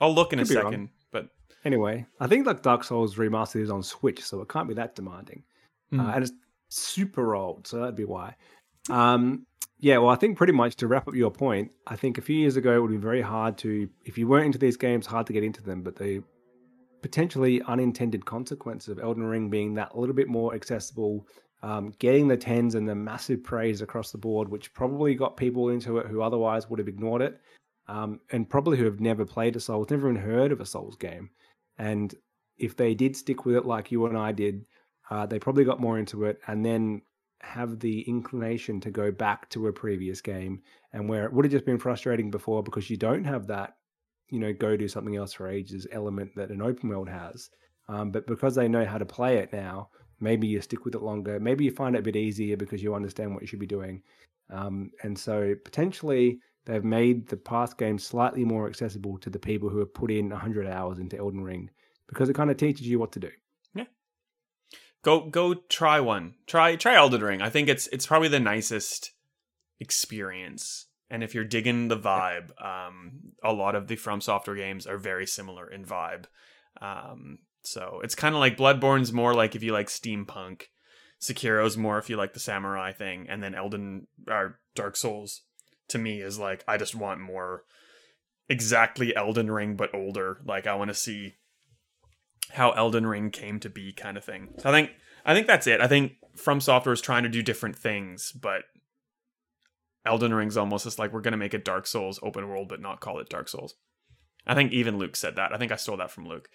I'll 0.00 0.14
look 0.14 0.32
in 0.32 0.40
a 0.40 0.44
Could 0.44 0.56
wrong. 0.56 0.72
second, 0.72 0.88
but 1.12 1.28
Anyway, 1.64 2.06
I 2.18 2.26
think 2.26 2.46
like 2.46 2.62
Dark 2.62 2.84
Souls 2.84 3.16
remastered 3.16 3.60
is 3.60 3.70
on 3.70 3.82
Switch, 3.82 4.22
so 4.22 4.40
it 4.40 4.48
can't 4.48 4.68
be 4.68 4.74
that 4.74 4.94
demanding. 4.94 5.42
Hmm. 5.90 6.00
Uh, 6.00 6.12
and 6.12 6.24
it's 6.24 6.32
super 6.68 7.34
old, 7.34 7.66
so 7.66 7.78
that'd 7.80 7.96
be 7.96 8.04
why. 8.04 8.34
Um, 8.88 9.46
yeah, 9.78 9.98
well, 9.98 10.10
I 10.10 10.16
think 10.16 10.38
pretty 10.38 10.52
much 10.52 10.76
to 10.76 10.86
wrap 10.86 11.08
up 11.08 11.14
your 11.14 11.30
point, 11.30 11.72
I 11.86 11.96
think 11.96 12.18
a 12.18 12.22
few 12.22 12.36
years 12.36 12.56
ago 12.56 12.76
it 12.76 12.80
would 12.80 12.90
be 12.90 12.96
very 12.96 13.22
hard 13.22 13.58
to, 13.58 13.88
if 14.04 14.16
you 14.16 14.26
weren't 14.26 14.46
into 14.46 14.58
these 14.58 14.76
games, 14.76 15.06
hard 15.06 15.26
to 15.26 15.32
get 15.32 15.44
into 15.44 15.62
them. 15.62 15.82
But 15.82 15.96
the 15.96 16.22
potentially 17.02 17.62
unintended 17.62 18.24
consequence 18.24 18.88
of 18.88 18.98
Elden 18.98 19.24
Ring 19.24 19.48
being 19.50 19.74
that 19.74 19.96
little 19.96 20.14
bit 20.14 20.28
more 20.28 20.54
accessible, 20.54 21.26
um, 21.62 21.92
getting 21.98 22.28
the 22.28 22.36
tens 22.36 22.74
and 22.74 22.88
the 22.88 22.94
massive 22.94 23.42
praise 23.42 23.80
across 23.80 24.12
the 24.12 24.18
board, 24.18 24.48
which 24.48 24.72
probably 24.74 25.14
got 25.14 25.36
people 25.36 25.70
into 25.70 25.98
it 25.98 26.06
who 26.06 26.22
otherwise 26.22 26.68
would 26.68 26.78
have 26.78 26.88
ignored 26.88 27.22
it, 27.22 27.40
um, 27.90 28.20
and 28.30 28.48
probably 28.48 28.78
who 28.78 28.84
have 28.84 29.00
never 29.00 29.26
played 29.26 29.56
a 29.56 29.60
Souls, 29.60 29.90
never 29.90 30.08
even 30.08 30.22
heard 30.22 30.52
of 30.52 30.60
a 30.60 30.66
Souls 30.66 30.94
game. 30.94 31.28
And 31.76 32.14
if 32.56 32.76
they 32.76 32.94
did 32.94 33.16
stick 33.16 33.44
with 33.44 33.56
it 33.56 33.66
like 33.66 33.90
you 33.90 34.06
and 34.06 34.16
I 34.16 34.30
did, 34.30 34.64
uh, 35.10 35.26
they 35.26 35.40
probably 35.40 35.64
got 35.64 35.80
more 35.80 35.98
into 35.98 36.24
it 36.24 36.38
and 36.46 36.64
then 36.64 37.02
have 37.40 37.80
the 37.80 38.02
inclination 38.02 38.80
to 38.82 38.92
go 38.92 39.10
back 39.10 39.48
to 39.50 39.66
a 39.66 39.72
previous 39.72 40.20
game 40.20 40.62
and 40.92 41.08
where 41.08 41.24
it 41.24 41.32
would 41.32 41.44
have 41.44 41.50
just 41.50 41.64
been 41.64 41.80
frustrating 41.80 42.30
before 42.30 42.62
because 42.62 42.88
you 42.88 42.96
don't 42.96 43.24
have 43.24 43.48
that, 43.48 43.76
you 44.28 44.38
know, 44.38 44.52
go 44.52 44.76
do 44.76 44.86
something 44.86 45.16
else 45.16 45.32
for 45.32 45.48
ages 45.48 45.88
element 45.90 46.30
that 46.36 46.50
an 46.50 46.62
open 46.62 46.90
world 46.90 47.08
has. 47.08 47.50
Um, 47.88 48.12
but 48.12 48.24
because 48.28 48.54
they 48.54 48.68
know 48.68 48.84
how 48.84 48.98
to 48.98 49.06
play 49.06 49.38
it 49.38 49.52
now, 49.52 49.88
maybe 50.20 50.46
you 50.46 50.60
stick 50.60 50.84
with 50.84 50.94
it 50.94 51.02
longer. 51.02 51.40
Maybe 51.40 51.64
you 51.64 51.72
find 51.72 51.96
it 51.96 52.00
a 52.00 52.02
bit 52.02 52.14
easier 52.14 52.56
because 52.56 52.84
you 52.84 52.94
understand 52.94 53.32
what 53.32 53.40
you 53.40 53.48
should 53.48 53.58
be 53.58 53.66
doing. 53.66 54.00
Um, 54.48 54.92
and 55.02 55.18
so 55.18 55.56
potentially 55.64 56.38
they've 56.66 56.84
made 56.84 57.28
the 57.28 57.36
past 57.36 57.78
game 57.78 57.98
slightly 57.98 58.44
more 58.44 58.68
accessible 58.68 59.18
to 59.18 59.30
the 59.30 59.38
people 59.38 59.68
who 59.68 59.78
have 59.78 59.94
put 59.94 60.10
in 60.10 60.30
100 60.30 60.66
hours 60.66 60.98
into 60.98 61.18
Elden 61.18 61.42
Ring 61.42 61.70
because 62.08 62.28
it 62.28 62.34
kind 62.34 62.50
of 62.50 62.56
teaches 62.56 62.86
you 62.86 62.98
what 62.98 63.12
to 63.12 63.20
do. 63.20 63.30
Yeah. 63.74 63.84
go 65.02 65.28
go 65.28 65.54
try 65.54 66.00
one. 66.00 66.34
Try 66.46 66.76
try 66.76 66.96
Elden 66.96 67.22
Ring. 67.22 67.42
I 67.42 67.50
think 67.50 67.68
it's 67.68 67.86
it's 67.88 68.06
probably 68.06 68.28
the 68.28 68.40
nicest 68.40 69.12
experience. 69.78 70.86
And 71.12 71.24
if 71.24 71.34
you're 71.34 71.44
digging 71.44 71.88
the 71.88 71.98
vibe, 71.98 72.50
um, 72.64 73.32
a 73.42 73.52
lot 73.52 73.74
of 73.74 73.88
the 73.88 73.96
From 73.96 74.20
Software 74.20 74.54
games 74.54 74.86
are 74.86 74.98
very 74.98 75.26
similar 75.26 75.68
in 75.68 75.84
vibe. 75.84 76.26
Um, 76.80 77.38
so 77.62 78.00
it's 78.04 78.14
kind 78.14 78.34
of 78.34 78.40
like 78.40 78.56
Bloodborne's 78.56 79.12
more 79.12 79.34
like 79.34 79.56
if 79.56 79.62
you 79.64 79.72
like 79.72 79.88
steampunk, 79.88 80.64
Sekiro's 81.20 81.76
more 81.76 81.98
if 81.98 82.08
you 82.08 82.16
like 82.16 82.32
the 82.32 82.40
samurai 82.40 82.92
thing, 82.92 83.26
and 83.28 83.42
then 83.42 83.56
Elden 83.56 84.06
or 84.28 84.60
Dark 84.76 84.96
Souls 84.96 85.42
to 85.90 85.98
me 85.98 86.20
is 86.20 86.38
like 86.38 86.64
I 86.66 86.76
just 86.76 86.94
want 86.94 87.20
more 87.20 87.64
exactly 88.48 89.14
Elden 89.14 89.50
Ring 89.50 89.76
but 89.76 89.94
older. 89.94 90.40
Like 90.44 90.66
I 90.66 90.74
want 90.74 90.88
to 90.88 90.94
see 90.94 91.34
how 92.50 92.72
Elden 92.72 93.06
Ring 93.06 93.30
came 93.30 93.60
to 93.60 93.70
be 93.70 93.92
kind 93.92 94.16
of 94.16 94.24
thing. 94.24 94.48
So 94.58 94.68
I 94.68 94.72
think 94.72 94.90
I 95.24 95.34
think 95.34 95.46
that's 95.46 95.66
it. 95.66 95.80
I 95.80 95.86
think 95.86 96.12
From 96.36 96.60
Software 96.60 96.92
is 96.92 97.00
trying 97.00 97.22
to 97.22 97.28
do 97.28 97.42
different 97.42 97.76
things, 97.76 98.32
but 98.32 98.62
Elden 100.04 100.34
Ring's 100.34 100.56
almost 100.56 100.84
just 100.84 100.98
like 100.98 101.12
we're 101.12 101.20
gonna 101.20 101.36
make 101.36 101.54
a 101.54 101.58
Dark 101.58 101.86
Souls 101.86 102.18
open 102.22 102.48
world 102.48 102.68
but 102.68 102.80
not 102.80 103.00
call 103.00 103.18
it 103.18 103.28
Dark 103.28 103.48
Souls. 103.48 103.74
I 104.46 104.54
think 104.54 104.72
even 104.72 104.98
Luke 104.98 105.16
said 105.16 105.36
that. 105.36 105.52
I 105.52 105.58
think 105.58 105.72
I 105.72 105.76
stole 105.76 105.98
that 105.98 106.10
from 106.10 106.26
Luke. 106.26 106.48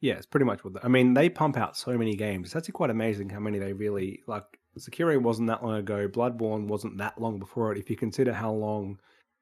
Yeah, 0.00 0.14
it's 0.14 0.26
pretty 0.26 0.44
much 0.44 0.64
what 0.64 0.74
the, 0.74 0.84
I 0.84 0.88
mean. 0.88 1.14
They 1.14 1.28
pump 1.28 1.56
out 1.56 1.76
so 1.76 1.96
many 1.96 2.16
games. 2.16 2.48
It's 2.48 2.56
actually 2.56 2.72
quite 2.72 2.90
amazing 2.90 3.30
how 3.30 3.38
many 3.38 3.58
they 3.58 3.72
really 3.72 4.20
like. 4.26 4.42
Sekiro 4.78 5.20
wasn't 5.20 5.48
that 5.48 5.62
long 5.64 5.74
ago. 5.76 6.08
Bloodborne 6.08 6.66
wasn't 6.66 6.98
that 6.98 7.20
long 7.20 7.38
before 7.38 7.72
it. 7.72 7.78
If 7.78 7.90
you 7.90 7.96
consider 7.96 8.32
how 8.32 8.52
long 8.52 8.98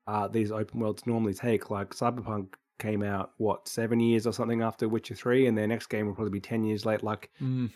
uh, 0.06 0.28
these 0.28 0.50
open 0.50 0.80
worlds 0.80 1.06
normally 1.06 1.34
take, 1.34 1.70
like 1.70 1.90
Cyberpunk 1.90 2.54
came 2.78 3.02
out 3.02 3.32
what 3.36 3.68
seven 3.68 4.00
years 4.00 4.26
or 4.26 4.32
something 4.32 4.62
after 4.62 4.88
Witcher 4.88 5.14
Three, 5.14 5.46
and 5.46 5.56
their 5.56 5.66
next 5.66 5.86
game 5.86 6.06
will 6.06 6.14
probably 6.14 6.32
be 6.32 6.40
ten 6.40 6.64
years 6.64 6.84
late, 6.86 7.02
like 7.02 7.30
ten 7.38 7.70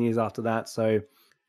years 0.00 0.18
after 0.18 0.42
that. 0.42 0.68
So 0.68 1.00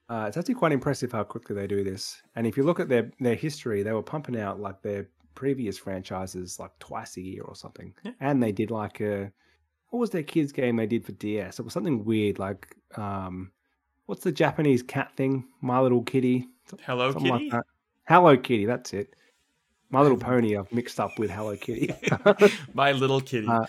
uh, 0.09 0.25
it's 0.27 0.37
actually 0.37 0.53
quite 0.55 0.71
impressive 0.71 1.11
how 1.11 1.23
quickly 1.23 1.55
they 1.55 1.67
do 1.67 1.83
this. 1.83 2.21
And 2.35 2.45
if 2.45 2.55
you 2.57 2.63
look 2.63 2.79
at 2.79 2.89
their 2.89 3.11
their 3.19 3.35
history, 3.35 3.81
they 3.83 3.93
were 3.93 4.03
pumping 4.03 4.39
out 4.39 4.59
like 4.59 4.81
their 4.81 5.09
previous 5.35 5.77
franchises 5.77 6.59
like 6.59 6.71
twice 6.79 7.15
a 7.17 7.21
year 7.21 7.43
or 7.43 7.55
something, 7.55 7.93
Yeah. 8.03 8.11
and 8.19 8.41
they 8.41 8.51
did 8.51 8.71
like 8.71 8.99
a 9.01 9.31
what 9.89 9.99
was 9.99 10.09
their 10.09 10.23
kids 10.23 10.51
game 10.51 10.75
they 10.75 10.85
did 10.87 11.05
for 11.05 11.13
DS? 11.13 11.59
It 11.59 11.63
was 11.63 11.73
something 11.73 12.03
weird 12.05 12.39
like 12.39 12.75
um 12.95 13.51
what's 14.07 14.23
the 14.23 14.31
Japanese 14.31 14.81
cat 14.81 15.15
thing? 15.15 15.45
My 15.61 15.79
Little 15.79 16.01
Kitty. 16.01 16.47
Hello 16.85 17.11
Something 17.11 17.31
Kitty. 17.31 17.49
like. 17.51 17.63
Hello 18.07 18.35
Kitty, 18.35 18.65
that's 18.65 18.93
it. 18.93 19.13
My 19.89 20.01
Little 20.01 20.17
Pony 20.17 20.57
I've 20.57 20.71
mixed 20.73 20.99
up 20.99 21.17
with 21.19 21.29
Hello 21.29 21.55
Kitty. 21.55 21.93
My 22.73 22.91
little 22.91 23.21
kitty. 23.21 23.47
Uh, 23.47 23.65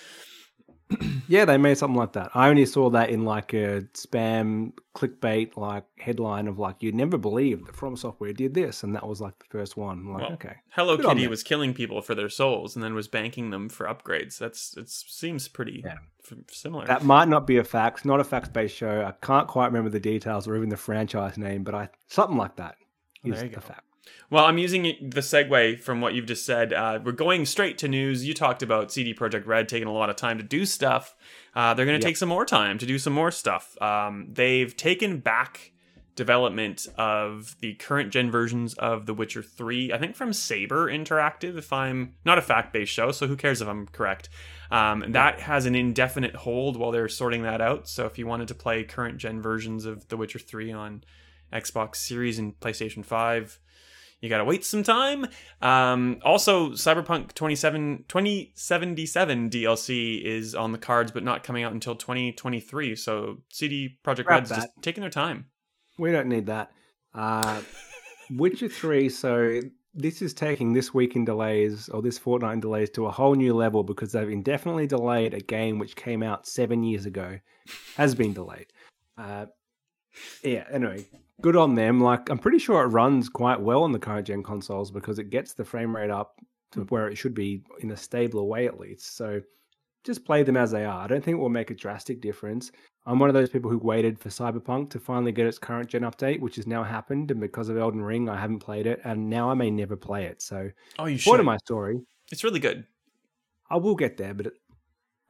yeah, 1.28 1.44
they 1.44 1.58
made 1.58 1.76
something 1.76 1.96
like 1.96 2.12
that. 2.14 2.30
I 2.34 2.48
only 2.48 2.64
saw 2.66 2.88
that 2.90 3.10
in 3.10 3.24
like 3.24 3.52
a 3.52 3.82
spam 3.94 4.72
clickbait 4.96 5.56
like 5.56 5.84
headline 5.98 6.48
of 6.48 6.58
like 6.58 6.82
you'd 6.82 6.94
never 6.94 7.18
believe 7.18 7.66
that 7.66 7.76
From 7.76 7.96
Software 7.96 8.32
did 8.32 8.54
this, 8.54 8.82
and 8.82 8.94
that 8.94 9.06
was 9.06 9.20
like 9.20 9.38
the 9.38 9.44
first 9.50 9.76
one. 9.76 9.98
I'm 9.98 10.12
like, 10.12 10.22
Well, 10.22 10.32
okay, 10.32 10.56
Hello 10.70 10.96
good 10.96 11.06
Kitty 11.06 11.28
was 11.28 11.42
killing 11.42 11.74
people 11.74 12.00
for 12.02 12.14
their 12.14 12.28
souls 12.28 12.74
and 12.74 12.82
then 12.82 12.94
was 12.94 13.08
banking 13.08 13.50
them 13.50 13.68
for 13.68 13.86
upgrades. 13.86 14.38
That's 14.38 14.76
it 14.76 14.88
seems 14.88 15.46
pretty 15.48 15.82
Yeah. 15.84 15.98
f- 16.30 16.38
similar. 16.50 16.86
that 16.86 17.04
might 17.04 17.28
not 17.28 17.46
be 17.46 17.58
a 17.58 17.64
fact. 17.64 18.04
Not 18.04 18.20
a 18.20 18.24
facts 18.24 18.48
based 18.48 18.76
show. 18.76 19.04
I 19.04 19.12
can't 19.24 19.46
quite 19.48 19.66
remember 19.66 19.90
the 19.90 20.00
details 20.00 20.48
or 20.48 20.56
even 20.56 20.68
the 20.70 20.76
franchise 20.76 21.36
name, 21.36 21.64
but 21.64 21.74
I 21.74 21.88
something 22.06 22.36
like 22.36 22.56
that 22.56 22.76
is 23.24 23.42
you 23.42 23.48
the 23.50 23.54
go. 23.56 23.60
fact. 23.60 23.82
Well, 24.30 24.44
I'm 24.44 24.58
using 24.58 24.82
the 24.82 25.20
segue 25.20 25.80
from 25.80 26.00
what 26.00 26.14
you've 26.14 26.26
just 26.26 26.44
said. 26.44 26.72
Uh, 26.72 26.98
we're 27.02 27.12
going 27.12 27.46
straight 27.46 27.78
to 27.78 27.88
news. 27.88 28.26
You 28.26 28.34
talked 28.34 28.62
about 28.62 28.92
CD 28.92 29.14
Projekt 29.14 29.46
Red 29.46 29.68
taking 29.68 29.88
a 29.88 29.92
lot 29.92 30.10
of 30.10 30.16
time 30.16 30.36
to 30.38 30.44
do 30.44 30.66
stuff. 30.66 31.14
Uh, 31.54 31.72
they're 31.74 31.86
going 31.86 31.98
to 31.98 32.04
Yep. 32.04 32.10
take 32.10 32.16
some 32.18 32.28
more 32.28 32.44
time 32.44 32.76
to 32.78 32.84
do 32.86 32.98
some 32.98 33.14
more 33.14 33.30
stuff. 33.30 33.80
Um, 33.80 34.28
they've 34.30 34.76
taken 34.76 35.18
back 35.18 35.72
development 36.14 36.86
of 36.98 37.56
the 37.60 37.74
current 37.74 38.10
gen 38.10 38.28
versions 38.30 38.74
of 38.74 39.06
The 39.06 39.14
Witcher 39.14 39.40
3, 39.42 39.92
I 39.92 39.98
think 39.98 40.16
from 40.16 40.32
Saber 40.32 40.88
Interactive, 40.88 41.56
if 41.56 41.72
I'm 41.72 42.14
not 42.24 42.38
a 42.38 42.42
fact 42.42 42.72
based 42.72 42.92
show, 42.92 43.12
so 43.12 43.28
who 43.28 43.36
cares 43.36 43.62
if 43.62 43.68
I'm 43.68 43.86
correct. 43.86 44.28
Um, 44.70 45.04
that 45.12 45.38
has 45.40 45.64
an 45.64 45.76
indefinite 45.76 46.34
hold 46.34 46.76
while 46.76 46.90
they're 46.90 47.08
sorting 47.08 47.42
that 47.44 47.60
out. 47.60 47.88
So 47.88 48.04
if 48.04 48.18
you 48.18 48.26
wanted 48.26 48.48
to 48.48 48.54
play 48.56 48.82
current 48.82 49.18
gen 49.18 49.40
versions 49.40 49.84
of 49.84 50.08
The 50.08 50.16
Witcher 50.16 50.40
3 50.40 50.72
on 50.72 51.04
Xbox 51.52 51.96
Series 51.96 52.38
and 52.38 52.58
PlayStation 52.58 53.04
5, 53.04 53.60
you 54.20 54.28
gotta 54.28 54.44
wait 54.44 54.64
some 54.64 54.82
time. 54.82 55.26
Um, 55.62 56.20
also, 56.24 56.70
Cyberpunk 56.70 57.34
27, 57.34 58.04
2077 58.08 59.50
DLC 59.50 60.22
is 60.24 60.54
on 60.54 60.72
the 60.72 60.78
cards, 60.78 61.12
but 61.12 61.22
not 61.22 61.44
coming 61.44 61.62
out 61.62 61.72
until 61.72 61.94
2023. 61.94 62.96
So 62.96 63.38
CD 63.48 63.98
Projekt 64.04 64.24
Grab 64.24 64.40
Red's 64.40 64.50
just 64.50 64.68
taking 64.82 65.02
their 65.02 65.10
time. 65.10 65.46
We 65.98 66.12
don't 66.12 66.28
need 66.28 66.46
that. 66.46 66.72
Uh, 67.14 67.60
Witcher 68.30 68.68
3, 68.68 69.08
so 69.08 69.60
this 69.94 70.22
is 70.22 70.34
taking 70.34 70.72
this 70.72 70.92
week 70.92 71.16
in 71.16 71.24
delays 71.24 71.88
or 71.88 72.02
this 72.02 72.18
fortnight 72.18 72.54
in 72.54 72.60
delays 72.60 72.90
to 72.90 73.06
a 73.06 73.10
whole 73.10 73.34
new 73.34 73.54
level 73.54 73.82
because 73.82 74.12
they've 74.12 74.28
indefinitely 74.28 74.86
delayed 74.86 75.34
a 75.34 75.40
game 75.40 75.78
which 75.78 75.96
came 75.96 76.22
out 76.22 76.46
seven 76.46 76.82
years 76.82 77.06
ago, 77.06 77.38
has 77.96 78.14
been 78.14 78.32
delayed. 78.32 78.66
Uh, 79.16 79.46
yeah, 80.42 80.64
anyway, 80.70 81.04
good 81.40 81.56
on 81.56 81.74
them. 81.74 82.00
Like, 82.00 82.28
I'm 82.30 82.38
pretty 82.38 82.58
sure 82.58 82.82
it 82.82 82.88
runs 82.88 83.28
quite 83.28 83.60
well 83.60 83.82
on 83.82 83.92
the 83.92 83.98
current 83.98 84.26
gen 84.26 84.42
consoles 84.42 84.90
because 84.90 85.18
it 85.18 85.30
gets 85.30 85.52
the 85.52 85.64
frame 85.64 85.94
rate 85.94 86.10
up 86.10 86.38
to 86.72 86.80
mm. 86.80 86.90
where 86.90 87.08
it 87.08 87.16
should 87.16 87.34
be 87.34 87.62
in 87.80 87.90
a 87.90 87.96
stable 87.96 88.48
way 88.48 88.66
at 88.66 88.78
least. 88.78 89.16
So, 89.16 89.40
just 90.04 90.24
play 90.24 90.42
them 90.42 90.56
as 90.56 90.70
they 90.70 90.84
are. 90.84 91.04
I 91.04 91.06
don't 91.06 91.22
think 91.22 91.36
it 91.36 91.40
will 91.40 91.48
make 91.48 91.70
a 91.70 91.74
drastic 91.74 92.20
difference. 92.20 92.70
I'm 93.06 93.18
one 93.18 93.30
of 93.30 93.34
those 93.34 93.48
people 93.48 93.70
who 93.70 93.78
waited 93.78 94.18
for 94.18 94.28
Cyberpunk 94.28 94.90
to 94.90 95.00
finally 95.00 95.32
get 95.32 95.46
its 95.46 95.58
current 95.58 95.88
gen 95.88 96.02
update, 96.02 96.40
which 96.40 96.56
has 96.56 96.66
now 96.66 96.84
happened, 96.84 97.30
and 97.30 97.40
because 97.40 97.68
of 97.68 97.78
Elden 97.78 98.02
Ring, 98.02 98.28
I 98.28 98.38
haven't 98.38 98.58
played 98.58 98.86
it, 98.86 99.00
and 99.04 99.30
now 99.30 99.50
I 99.50 99.54
may 99.54 99.70
never 99.70 99.96
play 99.96 100.24
it. 100.24 100.42
So, 100.42 100.70
oh, 100.98 101.06
you 101.06 101.16
should. 101.16 101.40
of 101.40 101.46
my 101.46 101.56
story, 101.58 102.00
It's 102.30 102.44
really 102.44 102.60
good. 102.60 102.86
I 103.70 103.76
will 103.76 103.94
get 103.94 104.16
there, 104.16 104.34
but 104.34 104.52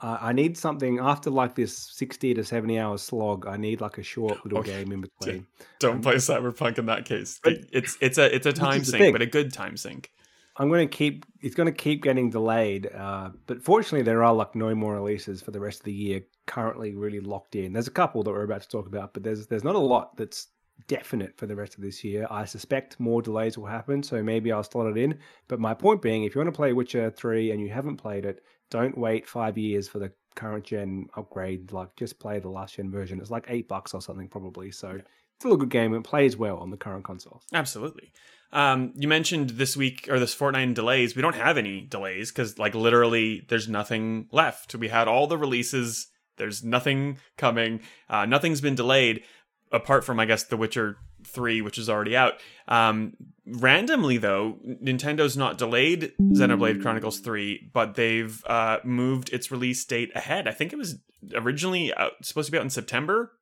uh, 0.01 0.19
I 0.21 0.33
need 0.33 0.57
something 0.57 0.99
after 0.99 1.31
like 1.31 1.55
this 1.55 1.77
60 1.77 2.35
to 2.35 2.45
70 2.45 2.79
hour 2.79 2.99
slog. 2.99 3.47
I 3.47 3.57
need 3.57 3.81
like 3.81 3.99
a 3.99 4.03
short 4.03 4.39
little 4.45 4.61
Okay. 4.61 4.73
game 4.79 4.93
in 4.93 5.01
between. 5.01 5.47
Don't 5.81 5.97
Um, 5.97 6.01
play 6.03 6.17
Cyberpunk 6.17 6.79
in 6.79 6.87
that 6.87 7.05
case. 7.05 7.41
it's 7.45 7.97
it's 8.01 8.19
a 8.19 8.35
it's 8.35 8.47
a 8.47 8.53
time 8.53 8.85
sink, 8.85 8.99
thing. 9.03 9.13
but 9.13 9.23
a 9.23 9.27
good 9.27 9.53
time 9.53 9.77
sink. 9.77 10.11
I'm 10.57 10.69
going 10.69 10.89
to 10.89 10.97
keep. 10.97 11.25
It's 11.41 11.55
going 11.55 11.67
to 11.67 11.73
keep 11.73 12.03
getting 12.03 12.31
delayed. 12.31 12.93
Uh, 12.93 13.31
but 13.47 13.63
fortunately, 13.63 14.03
there 14.03 14.25
are 14.25 14.35
like 14.35 14.55
no 14.55 14.75
more 14.75 14.95
releases 14.95 15.41
for 15.41 15.53
the 15.53 15.61
rest 15.61 15.81
of 15.81 15.85
the 15.85 15.93
year 15.93 16.21
currently 16.47 16.95
really 16.95 17.21
locked 17.21 17.55
in. 17.55 17.73
There's 17.73 17.87
a 17.87 17.93
couple 17.93 18.23
that 18.25 18.31
we're 18.31 18.43
about 18.43 18.63
to 18.63 18.69
talk 18.69 18.87
about, 18.87 19.15
but 19.15 19.23
there's 19.23 19.47
there's 19.47 19.65
not 19.65 19.77
a 19.77 19.79
lot 19.79 20.17
that's 20.17 20.49
definite 20.87 21.37
for 21.37 21.47
the 21.47 21.55
rest 21.57 21.75
of 21.77 21.83
this 21.83 22.03
year. 22.03 22.27
I 22.31 22.45
suspect 22.45 22.99
more 22.99 23.21
delays 23.23 23.57
will 23.59 23.67
happen, 23.67 24.03
so 24.03 24.23
maybe 24.23 24.51
I'll 24.51 24.63
slot 24.65 24.87
it 24.89 24.97
in. 24.97 25.19
But 25.49 25.61
my 25.61 25.75
point 25.75 26.03
being, 26.03 26.25
if 26.25 26.35
you 26.35 26.41
want 26.41 26.53
to 26.53 26.57
play 26.57 26.73
Witcher 26.73 27.11
three 27.11 27.51
and 27.53 27.61
you 27.61 27.69
haven't 27.69 27.97
played 27.97 28.25
it, 28.25 28.43
don't 28.71 28.97
wait 28.97 29.29
five 29.29 29.59
years 29.59 29.89
for 29.89 29.99
the 29.99 30.13
current 30.35 30.65
gen 30.65 31.09
upgrade. 31.17 31.73
Like 31.73 31.95
just 31.97 32.19
play 32.19 32.39
the 32.39 32.49
last 32.49 32.77
gen 32.77 32.91
version. 32.91 33.21
It's 33.21 33.31
like 33.31 33.47
eight 33.49 33.69
bucks 33.69 33.95
or 33.95 34.01
something 34.01 34.29
probably. 34.29 34.71
So 34.71 34.91
it's 34.91 35.05
still 35.41 35.55
a 35.55 35.59
good 35.59 35.71
game. 35.71 35.95
It 35.95 36.05
plays 36.05 36.37
well 36.37 36.59
on 36.59 36.71
the 36.71 36.77
current 36.77 37.05
consoles. 37.05 37.43
Absolutely. 37.53 38.13
Um, 38.53 38.93
you 38.97 39.09
mentioned 39.09 39.51
this 39.51 39.77
week 39.77 40.09
or 40.11 40.19
this 40.19 40.33
fortnight 40.33 40.75
delays. 40.75 41.15
We 41.15 41.23
don't 41.23 41.35
have 41.35 41.59
any 41.59 41.83
delays 41.83 42.31
because, 42.31 42.59
like, 42.59 42.75
literally, 42.75 43.45
there's 43.49 43.69
nothing 43.69 44.27
left. 44.33 44.75
We 44.75 44.89
had 44.89 45.07
all 45.07 45.27
the 45.27 45.37
releases. 45.37 46.07
There's 46.39 46.65
nothing 46.65 47.19
coming. 47.37 47.81
Uh, 48.09 48.25
nothing's 48.25 48.63
been 48.63 48.75
delayed 48.75 49.23
apart 49.71 50.03
from, 50.03 50.19
I 50.19 50.25
guess, 50.25 50.45
The 50.45 50.57
Witcher 50.57 50.97
Three, 51.29 51.61
which 51.63 51.79
is 51.79 51.89
already 51.89 52.17
out. 52.17 52.35
Um, 52.67 53.15
randomly, 53.47 54.19
though, 54.19 54.59
Nintendo's 54.67 55.37
not 55.37 55.59
delayed 55.59 56.13
Xenoblade 56.21 56.83
Chronicles 56.83 57.21
Three, 57.21 57.71
but 57.73 57.95
they've 57.95 58.45
uh, 58.47 58.79
moved 58.85 59.33
its 59.33 59.51
release 59.51 59.85
date 59.85 60.11
ahead. 60.15 60.49
I 60.49 60.53
think 60.53 60.73
it 60.73 60.77
was 60.77 60.99
originally 61.35 61.95
out, 61.95 62.13
supposed 62.23 62.47
to 62.47 62.53
be 62.53 62.59
out 62.59 62.65
in 62.65 62.71
September. 62.71 63.33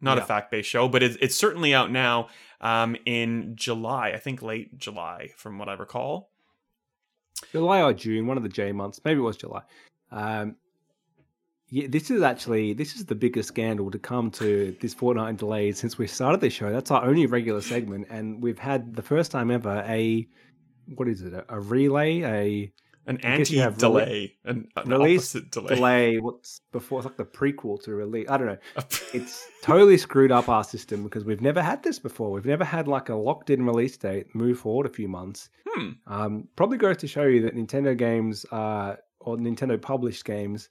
Not 0.00 0.16
Yeah. 0.16 0.24
a 0.24 0.26
fact-based 0.26 0.68
show, 0.68 0.88
but 0.88 1.02
it's, 1.02 1.16
it's 1.20 1.36
certainly 1.36 1.72
out 1.74 1.92
now 1.92 2.28
um, 2.60 2.96
in 3.06 3.52
July. 3.54 4.10
I 4.10 4.18
think 4.18 4.42
late 4.42 4.76
July, 4.76 5.30
from 5.36 5.58
what 5.58 5.68
I 5.68 5.74
recall. 5.74 6.30
July 7.52 7.82
or 7.82 7.92
June, 7.92 8.26
one 8.26 8.36
of 8.36 8.42
the 8.42 8.48
J 8.48 8.72
months. 8.72 9.00
Maybe 9.04 9.20
it 9.20 9.22
was 9.22 9.36
July. 9.36 9.62
Um, 10.10 10.56
yeah, 11.72 11.86
this 11.88 12.10
is 12.10 12.20
actually 12.20 12.74
this 12.74 12.96
is 12.96 13.06
the 13.06 13.14
biggest 13.14 13.48
scandal 13.48 13.90
to 13.90 13.98
come 13.98 14.30
to 14.32 14.76
this 14.82 14.92
fortnight 14.92 15.38
delay 15.38 15.72
since 15.72 15.96
we 15.96 16.06
started 16.06 16.42
this 16.42 16.52
show. 16.52 16.70
That's 16.70 16.90
our 16.90 17.02
only 17.02 17.24
regular 17.24 17.62
segment, 17.62 18.08
and 18.10 18.42
we've 18.42 18.58
had 18.58 18.94
the 18.94 19.00
first 19.00 19.32
time 19.32 19.50
ever 19.50 19.82
a 19.88 20.28
what 20.96 21.08
is 21.08 21.22
it? 21.22 21.32
A, 21.32 21.46
a 21.48 21.60
relay, 21.60 22.20
a 22.20 22.72
An 23.06 23.18
I 23.24 23.28
have 23.28 23.40
anti-delay, 23.40 24.34
an, 24.44 24.68
an 24.76 24.90
release 24.90 25.34
opposite 25.34 25.50
delay. 25.50 25.74
delay. 25.74 26.18
What's 26.18 26.60
before? 26.72 26.98
It's 26.98 27.06
like 27.06 27.16
the 27.16 27.24
prequel 27.24 27.82
to 27.84 27.94
release. 27.94 28.28
I 28.28 28.36
don't 28.36 28.48
know. 28.48 28.58
It's 29.14 29.48
totally 29.62 29.96
screwed 29.96 30.30
up 30.30 30.50
our 30.50 30.64
system 30.64 31.02
because 31.02 31.24
we've 31.24 31.40
never 31.40 31.62
had 31.62 31.82
this 31.82 31.98
before. 31.98 32.32
We've 32.32 32.44
never 32.44 32.64
had 32.64 32.86
like 32.86 33.08
a 33.08 33.14
locked 33.14 33.48
in 33.48 33.64
release 33.64 33.96
date, 33.96 34.34
move 34.34 34.58
forward 34.58 34.84
a 34.84 34.90
few 34.90 35.08
months. 35.08 35.48
hmm. 35.66 35.92
Um, 36.06 36.48
probably 36.54 36.76
goes 36.76 36.98
to 36.98 37.06
show 37.06 37.22
you 37.22 37.40
that 37.42 37.56
Nintendo 37.56 37.96
games 37.96 38.44
uh, 38.52 38.96
or 39.20 39.38
Nintendo 39.38 39.80
published 39.80 40.26
games 40.26 40.68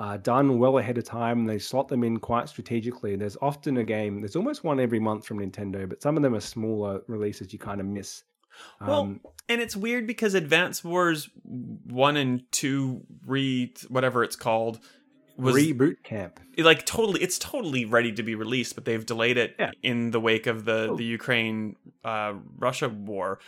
are 0.00 0.18
done 0.18 0.58
well 0.58 0.78
ahead 0.78 0.98
of 0.98 1.04
time. 1.04 1.44
They 1.44 1.58
slot 1.58 1.86
them 1.88 2.02
in 2.02 2.18
quite 2.18 2.48
strategically. 2.48 3.14
There's 3.16 3.36
often 3.40 3.76
a 3.76 3.84
game, 3.84 4.20
there's 4.20 4.34
almost 4.34 4.64
one 4.64 4.80
every 4.80 4.98
month 4.98 5.24
from 5.26 5.38
Nintendo, 5.38 5.88
but 5.88 6.02
some 6.02 6.16
of 6.16 6.22
them 6.24 6.34
are 6.34 6.40
smaller 6.40 7.02
releases 7.06 7.52
you 7.52 7.58
kind 7.58 7.80
of 7.80 7.86
miss. 7.86 8.24
Well, 8.80 9.00
Um, 9.02 9.20
And 9.48 9.60
it's 9.60 9.76
weird 9.76 10.06
because 10.06 10.34
Advance 10.34 10.82
Wars 10.82 11.28
one 11.44 12.16
and 12.16 12.42
two 12.50 13.02
re 13.26 13.72
whatever 13.88 14.24
it's 14.24 14.36
called 14.36 14.80
was 15.36 15.54
Re-Boot 15.54 16.02
Camp. 16.02 16.40
like 16.58 16.84
totally 16.84 17.22
it's 17.22 17.38
totally 17.38 17.84
ready 17.84 18.12
to 18.12 18.22
be 18.22 18.34
released, 18.34 18.74
but 18.74 18.84
they've 18.84 19.04
delayed 19.06 19.38
it 19.38 19.54
Yeah. 19.58 19.70
in 19.82 20.10
the 20.10 20.20
wake 20.20 20.46
of 20.46 20.64
the 20.64 20.88
Oh. 20.90 20.96
the 20.96 21.04
Ukraine 21.04 21.76
uh, 22.04 22.34
Russia 22.58 22.88
war. 22.88 23.38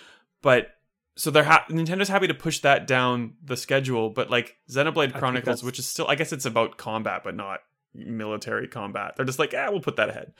But 0.42 0.68
so 1.16 1.30
they're 1.30 1.44
ha- 1.44 1.64
Nintendo's 1.68 2.08
happy 2.08 2.26
to 2.26 2.34
push 2.34 2.60
that 2.60 2.86
down 2.86 3.34
the 3.44 3.56
schedule, 3.56 4.10
but 4.10 4.30
like 4.30 4.56
Xenoblade 4.70 5.14
Chronicles, 5.14 5.62
which 5.62 5.78
is 5.78 5.86
still 5.86 6.06
I 6.08 6.14
guess 6.14 6.32
it's 6.32 6.46
about 6.46 6.76
combat, 6.76 7.22
but 7.24 7.34
not 7.34 7.60
military 7.94 8.68
combat. 8.68 9.14
They're 9.16 9.26
just 9.26 9.38
like, 9.38 9.52
yeah, 9.52 9.68
we'll 9.68 9.80
put 9.80 9.96
that 9.96 10.08
ahead. 10.08 10.32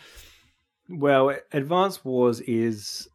Well, 0.89 1.37
Advance 1.53 2.05
Wars 2.05 2.41
is 2.41 3.09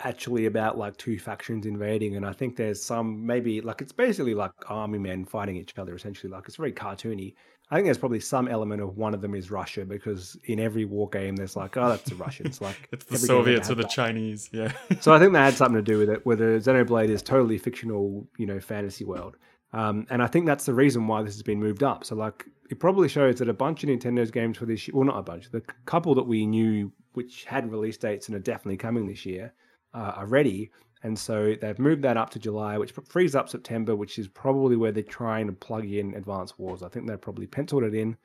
actually 0.00 0.46
about 0.46 0.78
like 0.78 0.96
two 0.96 1.18
factions 1.18 1.66
invading, 1.66 2.16
and 2.16 2.24
I 2.24 2.32
think 2.32 2.56
there's 2.56 2.82
some 2.82 3.26
maybe 3.26 3.60
like 3.60 3.82
it's 3.82 3.92
basically 3.92 4.34
like 4.34 4.52
army 4.66 4.98
men 4.98 5.24
fighting 5.24 5.56
each 5.56 5.76
other 5.78 5.94
essentially. 5.94 6.30
Like 6.32 6.44
it's 6.46 6.56
very 6.56 6.72
cartoony. 6.72 7.34
I 7.70 7.74
think 7.74 7.84
there's 7.86 7.98
probably 7.98 8.20
some 8.20 8.48
element 8.48 8.80
of 8.80 8.96
one 8.96 9.12
of 9.12 9.20
them 9.20 9.34
is 9.34 9.50
Russia 9.50 9.84
because 9.84 10.38
in 10.44 10.58
every 10.58 10.86
war 10.86 11.08
game 11.10 11.36
there's 11.36 11.54
like, 11.54 11.76
oh, 11.76 11.90
that's 11.90 12.08
the 12.08 12.16
Russians. 12.16 12.60
Like 12.68 12.88
It's 12.92 13.04
the 13.04 13.14
every 13.14 13.28
game 13.28 13.36
ever 13.36 13.44
Soviets 13.44 13.70
or 13.70 13.74
the 13.74 13.82
that. 13.82 13.90
Chinese, 13.90 14.48
yeah. 14.52 14.72
so 15.00 15.12
I 15.12 15.18
think 15.18 15.32
that 15.34 15.44
had 15.44 15.54
something 15.56 15.76
to 15.76 15.82
do 15.82 15.98
with 15.98 16.08
it. 16.08 16.24
Whether 16.24 16.58
Xenoblade 16.58 17.10
is 17.10 17.22
totally 17.22 17.58
fictional, 17.58 18.26
you 18.38 18.46
know, 18.46 18.60
fantasy 18.60 19.04
world, 19.04 19.36
um, 19.72 20.06
and 20.10 20.22
I 20.22 20.26
think 20.26 20.46
that's 20.46 20.64
the 20.64 20.74
reason 20.74 21.06
why 21.06 21.22
this 21.22 21.34
has 21.34 21.42
been 21.42 21.60
moved 21.60 21.82
up. 21.82 22.04
So 22.04 22.14
like, 22.14 22.46
it 22.70 22.80
probably 22.80 23.08
shows 23.08 23.38
that 23.38 23.48
a 23.48 23.54
bunch 23.54 23.84
of 23.84 23.90
Nintendo's 23.90 24.30
games 24.30 24.56
for 24.56 24.66
this 24.66 24.88
year, 24.88 24.94
well, 24.96 25.04
not 25.04 25.18
a 25.18 25.22
bunch, 25.22 25.50
the 25.50 25.62
couple 25.84 26.14
that 26.14 26.24
we 26.24 26.46
knew 26.46 26.90
which 27.12 27.44
had 27.44 27.70
release 27.70 27.96
dates 27.96 28.28
and 28.28 28.36
are 28.36 28.40
definitely 28.40 28.76
coming 28.76 29.06
this 29.06 29.26
year, 29.26 29.52
uh, 29.94 30.12
are 30.16 30.26
ready. 30.26 30.70
And 31.02 31.18
so 31.18 31.54
they've 31.60 31.78
moved 31.78 32.02
that 32.02 32.16
up 32.16 32.30
to 32.30 32.38
July, 32.38 32.76
which 32.78 32.92
frees 33.08 33.34
up 33.36 33.48
September, 33.48 33.94
which 33.94 34.18
is 34.18 34.26
probably 34.28 34.76
where 34.76 34.92
they're 34.92 35.02
trying 35.02 35.46
to 35.46 35.52
plug 35.52 35.86
in 35.86 36.14
Advance 36.14 36.58
Wars. 36.58 36.82
I 36.82 36.88
think 36.88 37.06
they've 37.06 37.20
probably 37.20 37.46
penciled 37.46 37.84
it 37.84 37.94
in, 37.94 38.16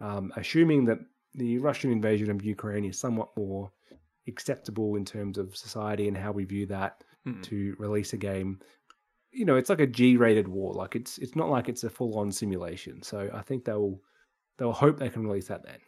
um, 0.00 0.32
assuming 0.36 0.84
that 0.86 0.98
the 1.34 1.58
Russian 1.58 1.90
invasion 1.90 2.30
of 2.30 2.44
Ukraine 2.44 2.84
is 2.84 2.98
somewhat 2.98 3.36
more 3.36 3.70
acceptable 4.28 4.96
in 4.96 5.04
terms 5.04 5.38
of 5.38 5.56
society 5.56 6.08
and 6.08 6.16
how 6.16 6.32
we 6.32 6.44
view 6.44 6.66
that 6.66 7.02
Hmm. 7.24 7.40
to 7.42 7.76
release 7.78 8.12
a 8.14 8.16
game. 8.16 8.60
You 9.32 9.44
know, 9.44 9.56
it's 9.56 9.68
like 9.70 9.80
a 9.80 9.86
G-rated 9.86 10.48
war. 10.48 10.72
Like 10.72 10.96
it's 10.96 11.18
it's 11.18 11.36
not 11.36 11.50
like 11.50 11.68
it's 11.68 11.84
a 11.84 11.90
full-on 11.90 12.32
simulation. 12.32 13.02
So 13.02 13.30
I 13.34 13.42
think 13.42 13.64
they'll 13.64 14.00
they'll 14.58 14.72
hope 14.72 14.98
they 14.98 15.10
can 15.10 15.26
release 15.26 15.48
that 15.48 15.62
then. 15.64 15.80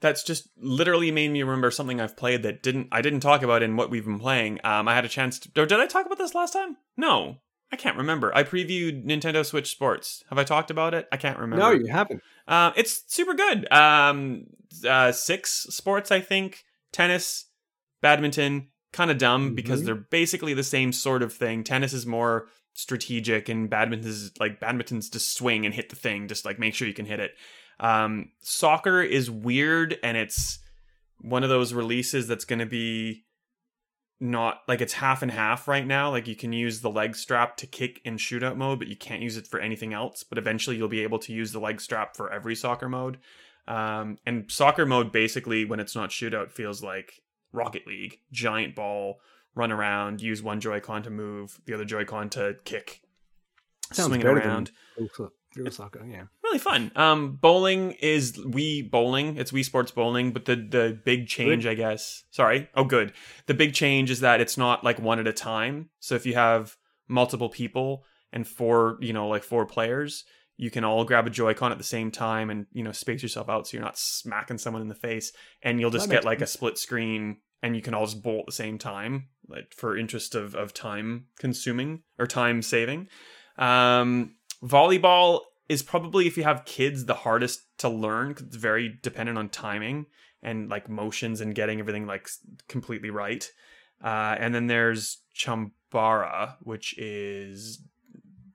That's 0.00 0.22
just 0.22 0.48
literally 0.56 1.10
made 1.10 1.30
me 1.30 1.42
remember 1.42 1.70
something 1.70 2.00
I've 2.00 2.16
played 2.16 2.42
that 2.42 2.62
didn't 2.62 2.88
I 2.92 3.00
didn't 3.02 3.20
talk 3.20 3.42
about 3.42 3.62
in 3.62 3.76
what 3.76 3.90
we've 3.90 4.04
been 4.04 4.18
playing. 4.18 4.60
Um, 4.64 4.88
I 4.88 4.94
had 4.94 5.04
a 5.04 5.08
chance 5.08 5.38
to. 5.40 5.62
Or 5.62 5.66
did 5.66 5.80
I 5.80 5.86
talk 5.86 6.06
about 6.06 6.18
this 6.18 6.34
last 6.34 6.52
time? 6.52 6.76
No, 6.96 7.38
I 7.72 7.76
can't 7.76 7.96
remember. 7.96 8.34
I 8.36 8.42
previewed 8.42 9.04
Nintendo 9.04 9.44
Switch 9.44 9.70
Sports. 9.70 10.22
Have 10.28 10.38
I 10.38 10.44
talked 10.44 10.70
about 10.70 10.94
it? 10.94 11.06
I 11.10 11.16
can't 11.16 11.38
remember. 11.38 11.64
No, 11.64 11.70
you 11.70 11.86
haven't. 11.90 12.22
Um, 12.46 12.72
it's 12.76 13.02
super 13.08 13.34
good. 13.34 13.70
Um, 13.72 14.44
uh, 14.88 15.12
six 15.12 15.66
sports, 15.70 16.10
I 16.10 16.20
think. 16.20 16.64
Tennis, 16.92 17.46
badminton, 18.02 18.68
kind 18.92 19.10
of 19.10 19.18
dumb 19.18 19.54
because 19.54 19.82
Mhm. 19.82 19.84
they're 19.86 19.94
basically 19.96 20.54
the 20.54 20.62
same 20.62 20.92
sort 20.92 21.22
of 21.22 21.32
thing. 21.32 21.64
Tennis 21.64 21.92
is 21.92 22.06
more 22.06 22.48
strategic, 22.74 23.48
and 23.48 23.70
badminton 23.70 24.08
is 24.08 24.32
like 24.38 24.60
badminton's 24.60 25.08
just 25.08 25.34
swing 25.34 25.64
and 25.64 25.74
hit 25.74 25.88
the 25.88 25.96
thing, 25.96 26.28
just 26.28 26.44
like 26.44 26.58
make 26.58 26.74
sure 26.74 26.86
you 26.86 26.94
can 26.94 27.06
hit 27.06 27.20
it. 27.20 27.32
Um, 27.80 28.30
soccer 28.40 29.02
is 29.02 29.30
weird, 29.30 29.98
and 30.02 30.16
it's 30.16 30.58
one 31.20 31.42
of 31.42 31.48
those 31.48 31.72
releases 31.72 32.26
that's 32.28 32.44
going 32.44 32.58
to 32.58 32.66
be 32.66 33.24
not 34.20 34.60
like 34.68 34.80
it's 34.80 34.94
half 34.94 35.22
and 35.22 35.30
half 35.30 35.66
right 35.66 35.86
now. 35.86 36.10
Like 36.10 36.28
you 36.28 36.36
can 36.36 36.52
use 36.52 36.80
the 36.80 36.90
leg 36.90 37.16
strap 37.16 37.56
to 37.58 37.66
kick 37.66 38.00
in 38.04 38.16
shootout 38.16 38.56
mode, 38.56 38.78
but 38.78 38.88
you 38.88 38.96
can't 38.96 39.22
use 39.22 39.36
it 39.36 39.46
for 39.46 39.60
anything 39.60 39.92
else. 39.92 40.22
But 40.22 40.38
eventually 40.38 40.76
you'll 40.76 40.88
be 40.88 41.02
able 41.02 41.18
to 41.20 41.32
use 41.32 41.52
the 41.52 41.60
leg 41.60 41.80
strap 41.80 42.16
for 42.16 42.32
every 42.32 42.54
soccer 42.54 42.88
mode. 42.88 43.18
Um, 43.66 44.18
and 44.26 44.50
soccer 44.50 44.86
mode 44.86 45.10
basically, 45.12 45.64
when 45.64 45.80
it's 45.80 45.94
not 45.94 46.10
shootout, 46.10 46.52
feels 46.52 46.82
like 46.82 47.22
Rocket 47.52 47.86
League. 47.86 48.18
Giant 48.30 48.74
ball, 48.74 49.20
run 49.54 49.72
around, 49.72 50.20
use 50.20 50.42
one 50.42 50.60
Joy-Con 50.60 51.02
to 51.04 51.10
move, 51.10 51.60
the 51.66 51.74
other 51.74 51.84
Joy-Con 51.84 52.30
to 52.30 52.56
kick, 52.64 53.00
Sounds 53.92 54.08
swing 54.08 54.20
it 54.20 54.24
better 54.24 54.40
than 54.40 54.68
so- 55.54 55.68
soccer. 55.70 56.04
Yeah. 56.06 56.24
really 56.42 56.58
fun. 56.58 56.90
Um, 56.96 57.36
bowling 57.40 57.92
is 58.00 58.32
Wii 58.38 58.90
Bowling. 58.90 59.36
It's 59.36 59.52
Wii 59.52 59.64
Sports 59.64 59.90
Bowling, 59.92 60.32
but 60.32 60.44
the 60.44 60.56
the 60.56 60.98
big 61.04 61.26
change, 61.26 61.66
I 61.66 61.74
guess. 61.74 62.24
Sorry. 62.30 62.68
Oh, 62.74 62.84
good. 62.84 63.12
The 63.46 63.54
big 63.54 63.74
change 63.74 64.10
is 64.10 64.20
that 64.20 64.40
it's 64.40 64.56
not 64.56 64.84
like 64.84 64.98
one 64.98 65.18
at 65.18 65.26
a 65.26 65.32
time. 65.32 65.90
So 66.00 66.14
if 66.14 66.26
you 66.26 66.34
have 66.34 66.76
multiple 67.08 67.48
people 67.48 68.04
and 68.32 68.46
four, 68.46 68.98
you 69.00 69.12
know, 69.12 69.28
like 69.28 69.42
four 69.42 69.66
players, 69.66 70.24
you 70.56 70.70
can 70.70 70.84
all 70.84 71.04
grab 71.04 71.26
a 71.26 71.30
Joy-Con 71.30 71.72
at 71.72 71.78
the 71.78 71.84
same 71.84 72.10
time 72.10 72.50
and 72.50 72.66
you 72.72 72.82
know 72.82 72.92
space 72.92 73.22
yourself 73.22 73.48
out 73.48 73.66
so 73.66 73.76
you're 73.76 73.84
not 73.84 73.98
smacking 73.98 74.58
someone 74.58 74.82
in 74.82 74.88
the 74.88 74.94
face, 74.94 75.32
and 75.62 75.80
you'll 75.80 75.90
just 75.90 76.08
That 76.08 76.14
get 76.16 76.24
like 76.24 76.40
a 76.40 76.46
split 76.46 76.78
screen. 76.78 77.38
And 77.62 77.74
you 77.74 77.80
can 77.80 77.94
all 77.94 78.04
just 78.04 78.22
bowl 78.22 78.40
at 78.40 78.46
the 78.46 78.52
same 78.52 78.76
time, 78.76 79.28
like 79.48 79.72
for 79.74 79.96
interest 79.96 80.34
of, 80.34 80.54
of 80.54 80.74
time 80.74 81.28
consuming 81.38 82.02
or 82.18 82.26
time 82.26 82.60
saving. 82.60 83.08
Um, 83.56 84.34
volleyball 84.64 85.40
is 85.68 85.82
probably 85.82 86.26
if 86.26 86.36
you 86.36 86.42
have 86.42 86.64
kids 86.64 87.04
the 87.04 87.14
hardest 87.14 87.60
to 87.78 87.88
learn 87.88 88.32
it's 88.32 88.56
very 88.56 88.98
dependent 89.02 89.38
on 89.38 89.48
timing 89.48 90.06
and 90.44 90.68
like 90.68 90.88
motions 90.88 91.40
and 91.40 91.54
getting 91.54 91.80
everything 91.80 92.06
like 92.06 92.28
completely 92.68 93.10
right. 93.10 93.50
Uh, 94.02 94.36
and 94.38 94.54
then 94.54 94.66
there's 94.66 95.22
Chambara, 95.34 96.56
which 96.60 96.96
is 96.98 97.82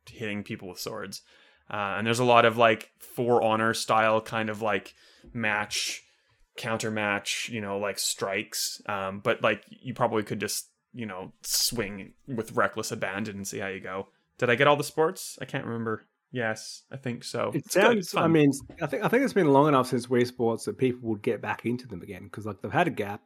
hitting 0.10 0.44
people 0.44 0.70
with 0.70 0.80
swords. 0.80 1.22
Uh, 1.70 1.96
and 1.98 2.08
there's 2.08 2.20
a 2.20 2.26
lot 2.26 2.46
of 2.46 2.58
like 2.58 2.92
for 3.00 3.42
honor 3.42 3.74
style 3.74 4.22
kind 4.22 4.50
of 4.50 4.62
like 4.62 4.94
match, 5.34 6.04
counter 6.56 6.92
match, 6.92 7.50
you 7.52 7.60
know, 7.60 7.80
like 7.80 7.98
strikes. 7.98 8.82
Um, 8.88 9.20
but 9.20 9.42
like 9.42 9.64
you 9.68 9.94
probably 9.94 10.24
could 10.24 10.40
just, 10.40 10.70
you 10.94 11.06
know, 11.06 11.34
swing 11.42 12.14
with 12.28 12.54
reckless 12.54 12.92
abandon 12.92 13.38
and 13.38 13.48
see 13.48 13.60
how 13.60 13.68
you 13.68 13.80
go. 13.80 14.08
Did 14.40 14.50
I 14.50 14.56
get 14.56 14.68
all 14.68 14.78
the 14.78 14.84
sports? 14.84 15.38
I 15.42 15.46
can't 15.46 15.66
remember. 15.66 16.08
Yes, 16.32 16.84
I 16.92 16.98
think 16.98 17.24
so. 17.24 17.52
It 17.54 17.66
It's 17.66 17.74
sounds. 17.74 18.16
I 18.16 18.28
mean, 18.28 18.52
I 18.82 18.88
think 18.88 19.04
I 19.04 19.08
think 19.08 19.24
it's 19.24 19.34
been 19.34 19.52
long 19.52 19.68
enough 19.68 19.88
since 19.88 20.08
Wii 20.08 20.26
Sports 20.26 20.66
that 20.66 20.78
people 20.78 21.10
would 21.10 21.22
get 21.22 21.42
back 21.42 21.66
into 21.66 21.88
them 21.88 22.02
again 22.02 22.24
because 22.24 22.46
like 22.46 22.62
they've 22.62 22.72
had 22.72 22.88
a 22.88 22.92
gap. 22.92 23.22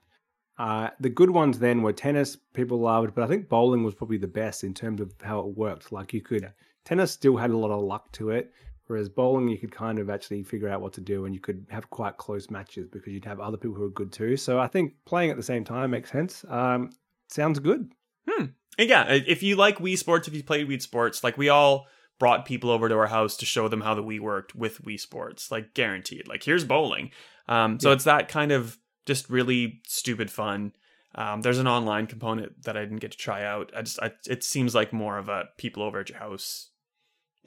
Uh, 0.57 0.89
the 0.99 1.09
good 1.09 1.30
ones 1.30 1.59
then 1.59 1.82
were 1.82 1.93
tennis. 1.93 2.36
People 2.53 2.80
loved, 2.80 3.14
but 3.16 3.24
I 3.24 3.28
think 3.28 3.49
bowling 3.49 3.84
was 3.84 3.95
probably 3.95 4.18
the 4.18 4.28
best 4.28 4.64
in 4.64 4.74
terms 4.74 5.01
of 5.01 5.14
how 5.22 5.39
it 5.39 5.57
worked. 5.57 5.91
Like 5.91 6.14
you 6.14 6.22
could, 6.22 6.51
tennis 6.86 7.11
still 7.11 7.36
had 7.36 7.49
a 7.51 7.57
lot 7.57 7.72
of 7.72 7.82
luck 7.82 8.11
to 8.14 8.30
it, 8.30 8.53
whereas 8.88 9.09
bowling 9.09 9.47
you 9.47 9.57
could 9.57 9.72
kind 9.72 9.99
of 9.99 10.09
actually 10.09 10.43
figure 10.43 10.70
out 10.70 10.82
what 10.82 10.93
to 10.93 11.01
do, 11.01 11.26
and 11.26 11.36
you 11.36 11.41
could 11.41 11.66
have 11.70 11.89
quite 11.89 12.18
close 12.18 12.49
matches 12.49 12.88
because 12.88 13.11
you'd 13.11 13.26
have 13.26 13.39
other 13.39 13.57
people 13.57 13.76
who 13.76 13.84
are 13.84 13.89
good 13.89 14.11
too. 14.11 14.38
So 14.38 14.59
I 14.59 14.68
think 14.68 14.93
playing 15.05 15.30
at 15.30 15.38
the 15.38 15.43
same 15.43 15.66
time 15.66 15.91
makes 15.91 16.11
sense. 16.11 16.45
Um, 16.47 16.91
sounds 17.28 17.59
good. 17.59 17.91
And 18.28 18.89
yeah, 18.89 19.03
if 19.07 19.43
you 19.43 19.55
like 19.55 19.78
Wii 19.78 19.97
Sports, 19.97 20.28
if 20.28 20.34
you 20.34 20.43
played 20.43 20.67
Wii 20.67 20.82
Sports, 20.82 21.24
like 21.24 21.38
we 21.38 21.49
all 21.49 21.86
brought 22.19 22.45
people 22.45 22.69
over 22.71 22.89
to 22.89 22.95
our 22.95 23.07
house 23.07 23.38
to 23.38 23.45
show 23.45 23.67
them 23.67 23.82
how 23.82 23.93
the 23.93 24.03
Wii 24.03 24.19
worked 24.19 24.55
with 24.55 24.82
Wii 24.84 24.99
Sports, 24.99 25.51
like 25.51 25.74
guaranteed. 25.74 26.28
Like 26.28 26.43
here's 26.43 26.63
bowling. 26.65 27.11
Um, 27.47 27.80
so 27.80 27.89
Yeah. 27.89 27.95
it's 27.95 28.03
that 28.05 28.30
kind 28.30 28.51
of 28.51 28.78
just 29.05 29.30
really 29.30 29.82
stupid 29.86 30.32
fun. 30.32 30.74
Um, 31.15 31.41
there's 31.41 31.59
an 31.59 31.67
online 31.67 32.07
component 32.07 32.63
that 32.63 32.76
I 32.76 32.82
didn't 32.82 32.97
get 33.01 33.11
to 33.11 33.17
try 33.17 33.43
out. 33.43 33.71
I 33.76 33.84
just, 33.84 33.99
I, 34.01 34.11
it 34.28 34.43
seems 34.43 34.74
like 34.74 34.91
more 34.91 35.17
of 35.19 35.30
a 35.30 35.49
people 35.57 35.84
over 35.84 35.99
at 35.99 36.09
your 36.09 36.17
house 36.17 36.69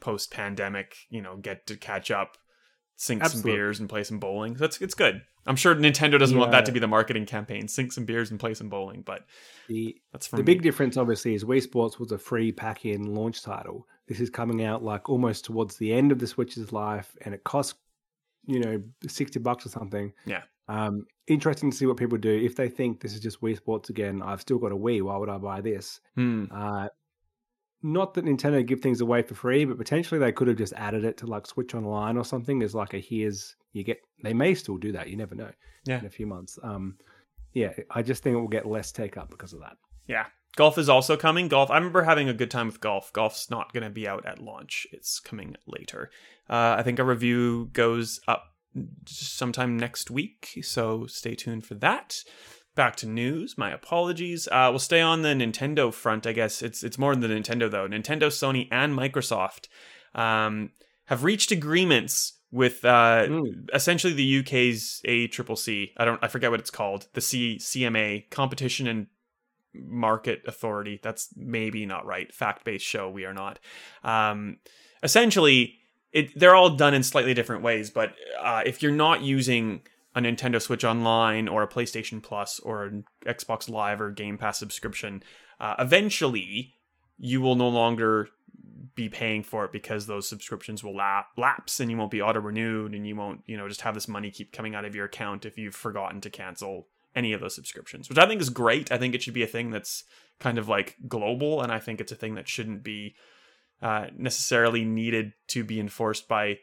post 0.01 0.31
pandemic, 0.31 0.97
you 1.09 1.21
know, 1.23 1.37
get 1.37 1.67
to 1.67 1.77
catch 1.77 2.11
up, 2.13 2.37
sink 2.97 3.23
Absolutely. 3.23 3.51
some 3.51 3.57
beers 3.57 3.81
and 3.81 3.89
play 3.89 4.03
some 4.05 4.19
bowling. 4.19 4.55
That's 4.55 4.81
it's 4.81 4.95
good. 4.95 5.23
I'm 5.47 5.57
sure 5.57 5.75
Nintendo 5.77 6.19
doesn't 6.19 6.37
want 6.37 6.51
that 6.51 6.67
to 6.67 6.73
be 6.73 6.81
the 6.81 6.89
marketing 6.89 7.25
campaign. 7.27 7.69
Sink 7.69 7.93
some 7.93 8.05
beers 8.05 8.31
and 8.33 8.41
play 8.41 8.53
some 8.55 8.69
bowling, 8.69 9.03
but 9.03 9.25
The 9.69 9.97
that's 10.13 10.27
from 10.27 10.39
The 10.39 10.43
me. 10.43 10.55
big 10.55 10.63
difference, 10.63 10.97
obviously, 10.97 11.35
is 11.35 11.45
Wii 11.45 11.63
Sports 11.63 12.01
was 12.01 12.11
a 12.11 12.19
free 12.19 12.51
pack-in 12.51 13.15
launch 13.15 13.43
title. 13.43 13.87
This 14.09 14.19
is 14.21 14.29
coming 14.31 14.65
out 14.65 14.83
like 14.83 15.09
almost 15.09 15.45
towards 15.45 15.77
the 15.77 15.93
end 15.93 16.11
of 16.11 16.19
the 16.19 16.27
Switch's 16.27 16.73
life, 16.73 17.17
and 17.23 17.33
it 17.35 17.45
costs, 17.45 17.75
you 18.47 18.59
know, 18.61 18.83
sixty 19.07 19.39
bucks 19.39 19.67
or 19.67 19.69
something. 19.69 20.13
Yeah. 20.25 20.43
Um, 20.69 21.07
interesting 21.29 21.71
to 21.71 21.77
see 21.77 21.87
what 21.87 21.97
people 21.97 22.19
do 22.19 22.31
if 22.31 22.57
they 22.57 22.69
think 22.69 23.01
this 23.01 23.15
is 23.15 23.21
just 23.21 23.41
Wii 23.41 23.57
Sports 23.57 23.89
again. 23.91 24.23
I've 24.23 24.41
still 24.41 24.59
got 24.59 24.73
a 24.73 24.77
Wii. 24.77 25.03
Why 25.03 25.17
would 25.17 25.29
I 25.29 25.39
buy 25.39 25.61
this? 25.61 26.01
Hmm. 26.17 26.47
Uh, 26.51 26.89
not 27.83 28.15
that 28.15 28.25
Nintendo 28.25 28.65
give 28.65 28.81
things 28.81 29.01
away 29.01 29.23
for 29.23 29.35
free, 29.35 29.65
but 29.65 29.79
potentially 29.79 30.19
they 30.19 30.33
could 30.33 30.49
have 30.49 30.57
just 30.57 30.73
added 30.75 31.05
it 31.05 31.17
to 31.19 31.27
like 31.27 31.47
Switch 31.47 31.75
Online 31.75 32.17
or 32.17 32.25
something 32.25 32.63
as 32.63 32.75
like 32.75 32.95
a 32.95 32.99
here's 32.99 33.57
you 33.73 33.85
get. 33.85 34.01
They 34.23 34.33
may 34.35 34.55
still 34.55 34.79
do 34.79 34.93
that. 34.93 35.09
You 35.09 35.17
never 35.17 35.35
know. 35.35 35.51
Yeah. 35.85 36.01
In 36.01 36.07
a 36.07 36.11
few 36.11 36.27
months. 36.27 36.59
Um, 36.63 36.97
yeah, 37.53 37.73
I 37.91 38.03
just 38.03 38.23
think 38.23 38.35
it 38.35 38.41
will 38.41 38.49
get 38.49 38.67
less 38.67 38.93
take 38.93 39.17
up 39.17 39.31
because 39.31 39.53
of 39.53 39.61
that. 39.61 39.77
Yeah. 40.07 40.27
Golf 40.57 40.79
is 40.79 40.89
also 40.89 41.17
coming. 41.17 41.49
Golf. 41.49 41.71
I 41.71 41.77
remember 41.77 42.03
having 42.03 42.29
a 42.29 42.35
good 42.35 42.51
time 42.51 42.67
with 42.67 42.81
golf. 42.81 43.13
Golf's 43.13 43.51
not 43.51 43.73
going 43.73 43.85
to 43.85 43.91
be 43.91 44.09
out 44.09 44.25
at 44.27 44.41
launch. 44.41 44.87
It's 44.91 45.21
coming 45.21 45.55
later. 45.67 46.11
Uh, 46.49 46.77
I 46.79 46.83
think 46.83 46.99
a 46.99 47.05
review 47.05 47.71
goes 47.73 48.21
up 48.27 48.55
sometime 49.07 49.77
next 49.77 50.11
week, 50.11 50.59
so 50.63 51.07
stay 51.07 51.35
tuned 51.35 51.65
for 51.65 51.75
that. 51.77 52.23
Back 52.77 52.95
to 52.97 53.07
news. 53.07 53.57
My 53.59 53.73
apologies. 53.73 54.47
Uh, 54.53 54.69
we'll 54.71 54.79
stay 54.79 55.01
on 55.01 55.23
the 55.23 55.31
Nintendo 55.31 55.93
front. 55.93 56.27
I 56.27 56.33
guess 56.33 56.63
it's 56.63 56.85
it's 56.85 56.99
more 56.99 57.17
than 57.17 57.23
the 57.23 57.35
Nintendo 57.35 57.71
though. 57.71 57.89
Nintendo, 57.89 58.27
Sony, 58.29 58.69
and 58.71 58.97
Microsoft 58.97 59.67
um, 60.15 60.71
have 61.07 61.25
reached 61.25 61.51
agreements 61.51 62.35
with 62.53 62.85
uh, 62.85 63.27
Mm. 63.29 63.69
essentially 63.75 64.13
the 64.13 64.39
UK's 64.41 65.01
ACCC. 65.09 65.93
I 65.97 66.05
don't. 66.05 66.23
I 66.23 66.29
forget 66.29 66.51
what 66.51 66.61
it's 66.61 66.71
called. 66.71 67.09
The 67.15 67.21
C 67.23 67.57
CMA 67.57 68.31
Competition 68.31 68.87
and 68.87 69.07
market 69.75 70.43
authority. 70.47 71.01
That's 71.03 71.31
maybe 71.35 71.87
not 71.87 72.05
right. 72.07 72.33
Fact 72.33 72.65
based 72.65 72.85
show. 72.85 73.09
We 73.11 73.25
are 73.25 73.35
not. 73.35 73.59
Um, 74.05 74.59
essentially, 75.03 75.79
it, 76.13 76.39
they're 76.39 76.55
all 76.55 76.77
done 76.77 76.93
in 76.95 77.03
slightly 77.03 77.33
different 77.35 77.63
ways. 77.63 77.91
But 77.91 78.13
uh, 78.39 78.63
if 78.67 78.83
you're 78.83 78.93
not 78.93 79.23
using 79.23 79.81
a 80.17 80.21
Nintendo 80.21 80.61
Switch 80.61 80.83
Online 80.83 81.47
or 81.47 81.63
a 81.63 81.69
PlayStation 81.69 82.23
Plus 82.23 82.59
or 82.61 82.85
an 82.85 83.05
Xbox 83.27 83.69
Live 83.69 84.01
or 84.01 84.11
Game 84.11 84.39
Pass 84.39 84.59
subscription, 84.59 85.23
uh, 85.61 85.75
eventually 85.79 86.75
you 87.19 87.43
will 87.43 87.55
no 87.55 87.69
longer 87.69 88.31
be 88.95 89.11
paying 89.11 89.43
for 89.43 89.67
it 89.67 89.73
because 89.73 90.07
those 90.07 90.27
subscriptions 90.27 90.83
will 90.83 90.97
lap- 90.97 91.29
lapse 91.37 91.81
and 91.81 91.91
you 91.91 91.97
won't 91.99 92.11
be 92.11 92.23
auto 92.23 92.41
renewed 92.41 92.95
and 92.95 93.07
you 93.07 93.15
won't 93.15 93.43
you 93.47 93.57
know 93.57 93.69
just 93.69 93.83
have 93.83 93.95
this 93.95 94.09
money 94.09 94.31
keep 94.31 94.53
coming 94.53 94.75
out 94.75 94.87
of 94.87 94.95
your 94.95 95.05
account 95.05 95.45
if 95.45 95.59
you've 95.59 95.75
forgotten 95.75 96.21
to 96.21 96.31
cancel 96.31 96.87
any 97.15 97.35
of 97.35 97.41
those 97.41 97.55
subscriptions 97.55 98.09
which 98.09 98.19
i 98.19 98.27
think 98.27 98.41
is 98.41 98.49
great. 98.49 98.91
I 98.91 98.97
think 98.97 99.15
it 99.15 99.23
should 99.23 99.35
be 99.35 99.43
a 99.43 99.47
thing 99.47 99.71
that's 99.71 100.05
kind 100.41 100.57
of 100.57 100.69
like 100.69 100.97
global 101.07 101.61
and 101.61 101.71
i 101.71 101.79
think 101.79 102.01
it's 102.01 102.13
a 102.13 102.17
thing 102.17 102.37
that 102.37 102.49
shouldn't 102.49 102.83
be 102.83 103.15
uh, 103.83 104.07
necessarily 104.17 104.85
needed 104.85 105.35
to 105.49 105.63
be 105.63 105.79
enforced 105.79 106.27
by 106.27 106.59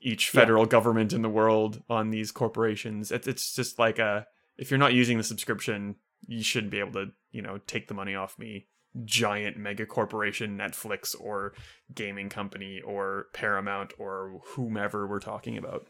each 0.00 0.32
Yeah. 0.32 0.40
federal 0.40 0.66
government 0.66 1.12
in 1.12 1.22
the 1.22 1.28
world 1.28 1.82
on 1.88 2.10
these 2.10 2.30
corporations 2.32 3.10
it's, 3.10 3.26
it's 3.26 3.54
just 3.54 3.78
like 3.78 3.98
a 3.98 4.26
if 4.56 4.70
you're 4.70 4.78
not 4.78 4.94
using 4.94 5.18
the 5.18 5.24
subscription 5.24 5.96
you 6.26 6.42
shouldn't 6.42 6.70
be 6.72 6.78
able 6.80 6.92
to 6.92 7.06
you 7.30 7.42
know 7.42 7.58
take 7.66 7.88
the 7.88 7.94
money 7.94 8.14
off 8.14 8.38
me 8.38 8.66
giant 9.04 9.56
mega 9.56 9.86
corporation 9.86 10.56
netflix 10.56 11.14
or 11.20 11.52
gaming 11.94 12.28
company 12.28 12.80
or 12.84 13.26
paramount 13.34 13.92
or 13.98 14.40
whomever 14.46 15.06
we're 15.06 15.20
talking 15.20 15.56
about 15.58 15.86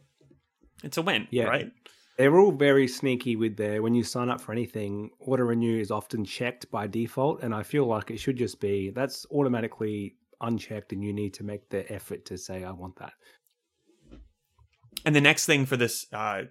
it's 0.83 0.97
a 0.97 1.03
win 1.03 1.27
Yeah. 1.31 1.45
right 1.45 1.73
They're 2.19 2.39
all 2.39 2.51
very 2.53 2.89
sneaky 2.89 3.37
with 3.37 3.57
their 3.57 3.81
when 3.83 3.95
you 3.95 4.03
sign 4.03 4.29
up 4.29 4.41
for 4.41 4.51
anything, 4.53 5.11
auto 5.21 5.45
renew 5.45 5.79
is 5.79 5.93
often 5.93 6.25
checked 6.25 6.69
by 6.69 6.89
default, 6.89 7.43
and 7.45 7.55
I 7.55 7.63
feel 7.63 7.87
like 7.87 8.11
it 8.11 8.19
should 8.19 8.37
just 8.37 8.59
be 8.61 8.91
that's 8.91 9.25
automatically 9.31 10.17
unchecked, 10.41 10.93
and 10.93 11.03
you 11.05 11.13
need 11.13 11.33
to 11.35 11.45
make 11.45 11.69
the 11.71 11.91
effort 11.93 12.25
to 12.27 12.37
say 12.37 12.65
I 12.65 12.73
want 12.73 12.97
that. 12.97 13.13
And 15.09 15.17
the 15.17 15.21
next 15.21 15.47
thing 15.47 15.65
for 15.67 15.77
this 15.77 16.07
uh, 16.13 16.43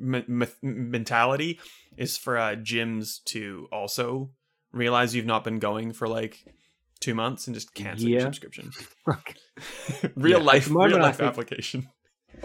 m- 0.00 0.14
m- 0.42 0.46
mentality 0.62 1.58
is 1.96 2.16
for 2.18 2.36
uh, 2.38 2.54
gyms 2.56 3.24
to 3.24 3.68
also 3.72 4.30
realize 4.72 5.14
you've 5.14 5.26
not 5.26 5.44
been 5.44 5.58
going 5.58 5.92
for 5.92 6.06
like 6.08 6.44
two 7.00 7.14
months 7.14 7.46
and 7.46 7.54
just 7.54 7.74
cancel 7.74 8.08
your 8.08 8.20
subscription. 8.20 8.70
Real 10.16 10.38
Yeah, 10.40 10.44
life 10.44 10.68
moment, 10.70 10.92
real 10.94 11.02
life 11.02 11.16
think- 11.16 11.28
application. 11.28 11.88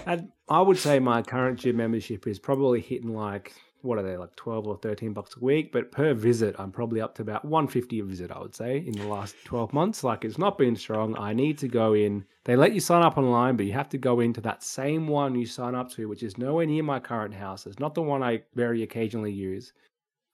and 0.06 0.30
I 0.50 0.62
would 0.62 0.78
say 0.78 1.00
my 1.00 1.22
current 1.22 1.60
gym 1.60 1.78
membership 1.78 2.28
is 2.28 2.40
probably 2.40 2.82
hitting 2.82 3.14
like 3.14 3.54
what 3.82 3.98
are 3.98 4.04
they 4.04 4.18
like 4.18 4.36
twelve 4.36 4.68
or 4.68 4.78
thirteen 4.78 5.14
bucks 5.14 5.36
a 5.36 5.44
week, 5.44 5.72
but 5.72 5.92
per 5.92 6.14
visit 6.14 6.56
I'm 6.60 6.72
probably 6.72 7.02
up 7.02 7.16
to 7.16 7.22
about 7.22 7.46
one 7.46 7.68
fifty 7.68 8.00
a 8.00 8.04
visit. 8.04 8.32
I 8.32 8.40
would 8.40 8.56
say 8.56 8.78
in 8.78 8.94
the 8.94 9.08
last 9.08 9.36
twelve 9.46 9.74
months. 9.74 10.04
Like 10.04 10.26
it's 10.26 10.38
not 10.38 10.58
been 10.58 10.76
strong. 10.76 11.18
I 11.18 11.34
need 11.34 11.58
to 11.60 11.68
go 11.68 11.94
in. 11.94 12.26
They 12.46 12.56
let 12.56 12.74
you 12.74 12.80
sign 12.80 13.04
up 13.04 13.18
online, 13.18 13.58
but 13.58 13.66
you 13.66 13.74
have 13.74 13.90
to 13.90 13.98
go 13.98 14.20
into 14.20 14.42
that 14.42 14.64
same 14.64 15.08
one 15.08 15.36
you 15.36 15.46
sign 15.46 15.76
up 15.76 15.92
to, 15.92 16.08
which 16.08 16.24
is 16.24 16.38
nowhere 16.38 16.66
near 16.66 16.84
my 16.84 17.00
current 17.00 17.34
house. 17.34 17.66
It's 17.66 17.80
not 17.80 17.96
the 17.96 18.02
one 18.02 18.24
I 18.24 18.44
very 18.56 18.84
occasionally 18.84 19.34
use. 19.34 19.74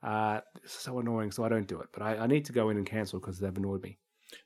Uh, 0.02 0.42
it's 0.64 0.74
so 0.80 1.00
annoying, 1.00 1.32
so 1.32 1.44
I 1.44 1.50
don't 1.50 1.68
do 1.68 1.80
it. 1.80 1.88
But 1.94 2.04
I, 2.04 2.18
I 2.18 2.28
need 2.28 2.46
to 2.46 2.54
go 2.54 2.70
in 2.70 2.78
and 2.78 2.86
cancel 2.86 3.20
because 3.20 3.40
they've 3.40 3.56
annoyed 3.56 3.82
me. 3.82 3.98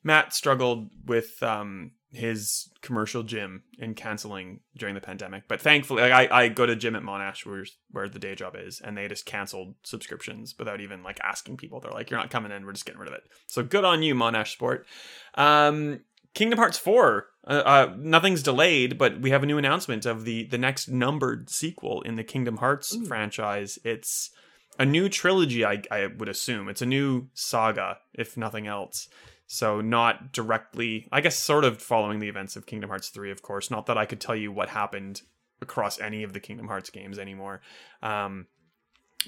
Matt 0.03 0.33
struggled 0.33 0.89
with 1.05 1.41
um, 1.41 1.91
his 2.11 2.69
commercial 2.81 3.21
gym 3.21 3.63
and 3.79 3.95
canceling 3.95 4.61
during 4.77 4.95
the 4.95 5.01
pandemic, 5.01 5.43
but 5.47 5.59
thankfully, 5.59 6.01
like, 6.03 6.31
I, 6.31 6.43
I 6.43 6.47
go 6.47 6.65
to 6.65 6.75
gym 6.75 6.95
at 6.95 7.03
Monash, 7.03 7.45
where 7.45 7.65
where 7.91 8.07
the 8.07 8.19
day 8.19 8.33
job 8.33 8.55
is, 8.57 8.79
and 8.79 8.97
they 8.97 9.07
just 9.07 9.25
canceled 9.25 9.75
subscriptions 9.83 10.55
without 10.57 10.79
even 10.79 11.03
like 11.03 11.19
asking 11.21 11.57
people. 11.57 11.79
They're 11.79 11.91
like, 11.91 12.09
"You're 12.09 12.19
not 12.19 12.29
coming 12.29 12.51
in. 12.51 12.65
We're 12.65 12.73
just 12.73 12.85
getting 12.85 13.01
rid 13.01 13.09
of 13.09 13.15
it." 13.15 13.23
So 13.47 13.61
good 13.61 13.83
on 13.83 14.03
you, 14.03 14.15
Monash 14.15 14.53
Sport. 14.53 14.87
Um, 15.35 15.99
Kingdom 16.33 16.59
Hearts 16.59 16.77
four. 16.77 17.27
Uh, 17.45 17.63
uh, 17.65 17.95
nothing's 17.97 18.43
delayed, 18.43 18.97
but 18.97 19.21
we 19.21 19.29
have 19.31 19.43
a 19.43 19.45
new 19.45 19.57
announcement 19.57 20.05
of 20.05 20.23
the 20.23 20.45
the 20.45 20.57
next 20.57 20.87
numbered 20.87 21.49
sequel 21.49 22.01
in 22.03 22.15
the 22.15 22.23
Kingdom 22.23 22.57
Hearts 22.57 22.95
Ooh. 22.95 23.05
franchise. 23.05 23.79
It's 23.83 24.31
a 24.79 24.85
new 24.85 25.09
trilogy, 25.09 25.65
I, 25.65 25.81
I 25.89 26.07
would 26.07 26.29
assume. 26.29 26.69
It's 26.69 26.81
a 26.81 26.85
new 26.85 27.29
saga, 27.33 27.97
if 28.13 28.37
nothing 28.37 28.67
else. 28.67 29.07
So 29.47 29.79
not 29.79 30.33
directly, 30.33 31.07
I 31.11 31.21
guess, 31.21 31.39
sort 31.39 31.63
of 31.63 31.81
following 31.81 32.19
the 32.19 32.27
events 32.27 32.57
of 32.57 32.65
Kingdom 32.65 32.89
Hearts 32.89 33.09
3, 33.09 33.31
of 33.31 33.41
course. 33.41 33.71
Not 33.71 33.85
that 33.85 33.97
I 33.97 34.05
could 34.05 34.19
tell 34.19 34.35
you 34.35 34.51
what 34.51 34.69
happened 34.69 35.21
across 35.61 35.99
any 35.99 36.23
of 36.23 36.33
the 36.33 36.41
Kingdom 36.41 36.67
Hearts 36.67 36.89
games 36.89 37.17
anymore. 37.17 37.61
Um, 38.03 38.47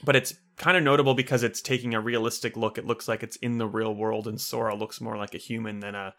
but 0.03 0.17
it's 0.17 0.35
kind 0.57 0.77
of 0.77 0.83
notable 0.83 1.13
because 1.13 1.41
it's 1.41 1.61
taking 1.61 1.93
a 1.93 2.01
realistic 2.01 2.57
look. 2.57 2.77
It 2.77 2.85
looks 2.85 3.07
like 3.07 3.23
it's 3.23 3.37
in 3.37 3.57
the 3.57 3.67
real 3.67 3.95
world, 3.95 4.27
and 4.27 4.39
Sora 4.39 4.75
looks 4.75 5.01
more 5.01 5.17
like 5.17 5.33
a 5.33 5.39
human 5.39 5.79
than 5.79 5.95
a, 5.95 6.13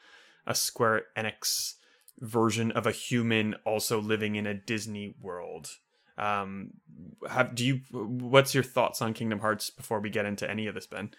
a 0.47 0.55
Square 0.55 1.03
Enix 1.17 1.75
version 2.19 2.73
of 2.73 2.87
a 2.87 2.93
human 2.93 3.55
also 3.65 4.01
living 4.01 4.37
in 4.37 4.47
a 4.47 4.55
Disney 4.55 5.15
world. 5.21 5.69
Um, 6.19 6.73
have 7.29 7.55
do 7.55 7.65
you? 7.65 7.81
What's 7.93 8.55
your 8.55 8.65
thoughts 8.65 9.01
on 9.01 9.15
Kingdom 9.15 9.41
Hearts 9.41 9.71
before 9.71 10.01
we 10.01 10.11
get 10.11 10.27
into 10.27 10.51
any 10.51 10.67
of 10.67 10.75
this, 10.75 10.87
Ben? 10.87 11.11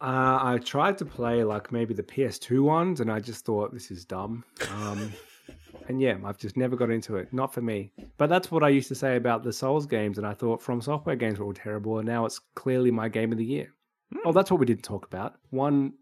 Uh, 0.00 0.38
I 0.40 0.58
tried 0.64 0.96
to 0.98 1.04
play 1.04 1.44
like 1.44 1.72
maybe 1.72 1.92
the 1.92 2.02
PS2 2.02 2.62
ones, 2.62 3.00
and 3.00 3.10
I 3.10 3.20
just 3.20 3.44
thought 3.44 3.72
this 3.72 3.90
is 3.90 4.04
dumb. 4.04 4.44
Um, 4.72 5.12
and 5.88 6.00
yeah, 6.00 6.16
I've 6.24 6.38
just 6.38 6.56
never 6.56 6.74
got 6.74 6.90
into 6.90 7.16
it. 7.16 7.32
Not 7.32 7.52
for 7.52 7.60
me. 7.60 7.92
But 8.16 8.28
that's 8.30 8.50
what 8.50 8.62
I 8.62 8.70
used 8.70 8.88
to 8.88 8.94
say 8.94 9.16
about 9.16 9.42
the 9.42 9.52
Souls 9.52 9.86
games, 9.86 10.16
and 10.16 10.26
I 10.26 10.32
thought 10.32 10.62
From 10.62 10.80
Software 10.80 11.16
games 11.16 11.38
were 11.38 11.44
all 11.44 11.52
terrible, 11.52 11.98
and 11.98 12.06
now 12.06 12.24
it's 12.24 12.40
clearly 12.54 12.90
my 12.90 13.08
game 13.08 13.30
of 13.30 13.38
the 13.38 13.44
year. 13.44 13.74
Hmm. 14.12 14.20
Oh, 14.24 14.32
that's 14.32 14.50
what 14.50 14.58
we 14.58 14.66
didn't 14.66 14.84
talk 14.84 15.06
about. 15.06 15.34
One, 15.50 15.92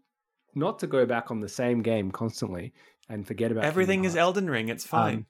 not 0.55 0.79
to 0.79 0.87
go 0.87 1.05
back 1.05 1.29
on 1.29 1.41
the 1.41 1.49
same 1.49 1.81
game 1.81 2.09
constantly 2.11 2.73
and 3.09 3.27
forget 3.27 3.51
about 3.51 3.65
everything 3.65 4.05
is 4.05 4.15
Elden 4.15 4.49
Ring. 4.49 4.69
It's 4.69 4.85
fine. 4.85 5.15
Um, 5.15 5.25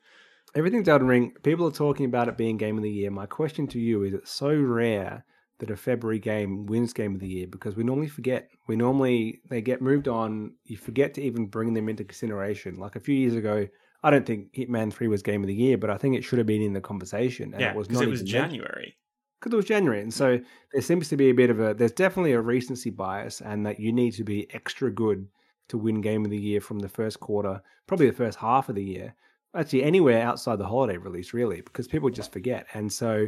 everything's 0.55 0.87
Elden 0.87 1.07
Ring. 1.07 1.33
People 1.43 1.67
are 1.67 1.71
talking 1.71 2.05
about 2.05 2.27
it 2.27 2.37
being 2.37 2.57
game 2.57 2.77
of 2.77 2.83
the 2.83 2.91
year. 2.91 3.09
My 3.09 3.25
question 3.25 3.67
to 3.67 3.79
you 3.79 4.03
is: 4.03 4.13
It's 4.13 4.31
so 4.31 4.53
rare 4.53 5.25
that 5.59 5.69
a 5.69 5.77
February 5.77 6.19
game 6.19 6.65
wins 6.65 6.93
game 6.93 7.13
of 7.13 7.19
the 7.19 7.27
year 7.27 7.47
because 7.47 7.75
we 7.75 7.83
normally 7.83 8.07
forget. 8.07 8.49
We 8.67 8.75
normally 8.75 9.41
they 9.49 9.61
get 9.61 9.81
moved 9.81 10.07
on. 10.07 10.53
You 10.65 10.77
forget 10.77 11.13
to 11.15 11.21
even 11.21 11.45
bring 11.45 11.73
them 11.73 11.89
into 11.89 12.03
consideration. 12.03 12.79
Like 12.79 12.95
a 12.95 12.99
few 12.99 13.15
years 13.15 13.35
ago, 13.35 13.67
I 14.03 14.09
don't 14.09 14.25
think 14.25 14.53
Hitman 14.53 14.91
Three 14.91 15.07
was 15.07 15.21
game 15.21 15.43
of 15.43 15.47
the 15.47 15.53
year, 15.53 15.77
but 15.77 15.89
I 15.89 15.97
think 15.97 16.15
it 16.15 16.23
should 16.23 16.39
have 16.39 16.47
been 16.47 16.61
in 16.61 16.73
the 16.73 16.81
conversation. 16.81 17.53
And 17.53 17.61
yeah, 17.61 17.71
it 17.71 17.75
was 17.75 17.89
not. 17.89 18.03
It 18.03 18.09
was 18.09 18.23
January. 18.23 18.95
Because 19.39 19.53
it 19.53 19.57
was 19.57 19.65
January, 19.65 20.01
and 20.01 20.13
so 20.13 20.37
there 20.73 20.81
seems 20.81 21.07
to 21.07 21.15
be 21.15 21.29
a 21.29 21.33
bit 21.33 21.49
of 21.49 21.61
a. 21.61 21.73
There's 21.73 21.93
definitely 21.93 22.33
a 22.33 22.41
recency 22.41 22.89
bias, 22.89 23.39
and 23.41 23.65
that 23.65 23.79
you 23.79 23.93
need 23.93 24.11
to 24.15 24.25
be 24.25 24.53
extra 24.53 24.91
good 24.91 25.27
to 25.69 25.77
win 25.77 26.01
game 26.01 26.25
of 26.25 26.31
the 26.31 26.37
year 26.37 26.59
from 26.59 26.79
the 26.79 26.89
first 26.89 27.21
quarter, 27.21 27.61
probably 27.87 28.07
the 28.07 28.15
first 28.15 28.37
half 28.37 28.67
of 28.67 28.75
the 28.75 28.83
year. 28.83 29.15
Actually, 29.55 29.83
anywhere 29.83 30.21
outside 30.21 30.57
the 30.57 30.65
holiday 30.65 30.97
release, 30.97 31.33
really, 31.33 31.61
because 31.61 31.87
people 31.87 32.09
just 32.09 32.33
forget. 32.33 32.67
And 32.73 32.91
so, 32.91 33.27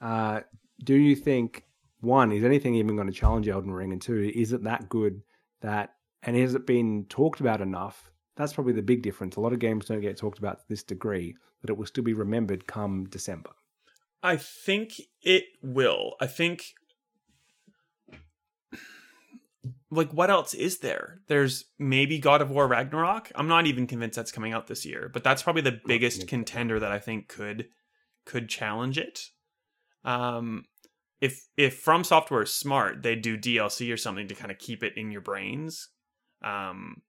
uh, 0.00 0.40
do 0.82 0.94
you 0.94 1.16
think 1.16 1.64
one 2.00 2.32
is 2.32 2.44
anything 2.44 2.74
even 2.74 2.96
going 2.96 3.08
to 3.08 3.12
challenge 3.12 3.48
Elden 3.48 3.72
Ring, 3.72 3.92
and 3.92 4.00
two, 4.00 4.30
is 4.34 4.52
it 4.52 4.64
that 4.64 4.88
good 4.88 5.22
that 5.62 5.94
and 6.22 6.36
has 6.36 6.54
it 6.54 6.66
been 6.66 7.06
talked 7.08 7.40
about 7.40 7.60
enough? 7.60 8.10
That's 8.36 8.52
probably 8.52 8.74
the 8.74 8.82
big 8.82 9.02
difference. 9.02 9.36
A 9.36 9.40
lot 9.40 9.52
of 9.52 9.58
games 9.58 9.86
don't 9.86 10.00
get 10.00 10.16
talked 10.16 10.38
about 10.38 10.60
to 10.60 10.64
this 10.68 10.82
degree 10.82 11.34
but 11.66 11.70
it 11.70 11.78
will 11.78 11.86
still 11.86 12.04
be 12.04 12.12
remembered 12.12 12.66
come 12.66 13.06
December. 13.08 13.50
I 14.22 14.36
think 14.36 14.92
it 15.22 15.44
will. 15.62 16.14
I 16.20 16.26
think 16.26 16.74
like 19.90 20.12
what 20.12 20.30
else 20.30 20.54
is 20.54 20.78
there? 20.78 21.20
There's 21.28 21.64
maybe 21.78 22.18
God 22.18 22.42
of 22.42 22.50
War 22.50 22.66
Ragnarok. 22.66 23.30
I'm 23.34 23.48
not 23.48 23.66
even 23.66 23.86
convinced 23.86 24.16
that's 24.16 24.32
coming 24.32 24.52
out 24.52 24.66
this 24.66 24.84
year, 24.84 25.10
but 25.12 25.24
that's 25.24 25.42
probably 25.42 25.62
the 25.62 25.80
biggest 25.86 26.26
contender 26.28 26.78
that 26.80 26.92
I 26.92 26.98
think 26.98 27.28
could 27.28 27.68
could 28.24 28.48
challenge 28.48 28.98
it. 28.98 29.30
Um 30.06 30.64
if 31.20 31.46
if 31.56 31.78
From 31.78 32.04
Software 32.04 32.42
is 32.42 32.52
smart, 32.52 33.02
they 33.02 33.16
do 33.16 33.38
DLC 33.38 33.92
or 33.92 33.96
something 33.96 34.28
to 34.28 34.34
kind 34.34 34.50
of 34.50 34.58
keep 34.58 34.82
it 34.82 34.96
in 34.96 35.10
your 35.10 35.20
brains. 35.20 35.88
Um, 36.42 37.02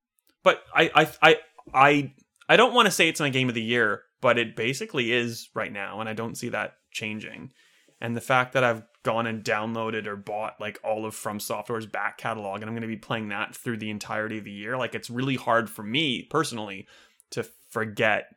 but 0.44 0.64
I 0.74 0.90
I 0.96 1.12
I 1.22 1.38
I 1.74 2.14
I 2.50 2.58
don't 2.58 2.74
want 2.74 2.86
to 2.86 2.92
say 2.92 3.10
it's 3.10 3.20
my 3.20 3.30
game 3.30 3.50
of 3.50 3.56
the 3.56 3.62
year, 3.62 4.04
but 4.22 4.38
it 4.38 4.56
basically 4.56 5.12
is 5.12 5.50
right 5.54 5.72
now, 5.72 6.00
and 6.00 6.10
I 6.10 6.14
don't 6.14 6.38
see 6.38 6.50
that 6.50 6.76
changing. 6.92 7.52
And 8.00 8.16
the 8.16 8.22
fact 8.22 8.54
that 8.54 8.64
I've 8.64 8.84
gone 9.04 9.28
and 9.28 9.44
downloaded 9.44 10.06
or 10.06 10.16
bought 10.16 10.60
like 10.60 10.80
all 10.84 11.06
of 11.06 11.16
From 11.16 11.40
Software's 11.40 11.86
back 11.86 12.18
catalog, 12.18 12.62
and 12.62 12.66
I'm 12.66 12.76
going 12.76 12.82
to 12.82 12.88
be 12.88 12.96
playing 12.96 13.30
that 13.30 13.56
through 13.56 13.78
the 13.78 13.90
entirety 13.90 14.38
of 14.38 14.46
the 14.46 14.52
year, 14.52 14.78
like 14.78 14.96
it's 14.96 15.10
really 15.10 15.36
hard 15.36 15.70
for 15.70 15.84
me 15.84 16.24
personally 16.30 16.88
to 17.32 17.44
forget 17.70 18.28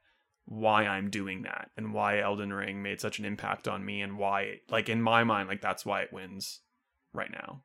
why 0.51 0.85
I'm 0.85 1.11
doing 1.11 1.43
that 1.43 1.71
and 1.77 1.95
why 1.95 2.19
Elden 2.19 2.53
Ring 2.53 2.83
made 2.83 3.01
such 3.01 3.21
an 3.21 3.25
impact 3.25 3.69
on 3.69 3.85
me 3.85 4.03
and 4.03 4.19
why 4.19 4.57
like 4.69 4.89
in 4.89 5.01
my 5.01 5.23
mind 5.23 5.49
like 5.49 5.61
that's 5.61 5.87
why 5.87 6.01
it 6.03 6.13
wins 6.13 6.59
right 7.13 7.31
now. 7.31 7.63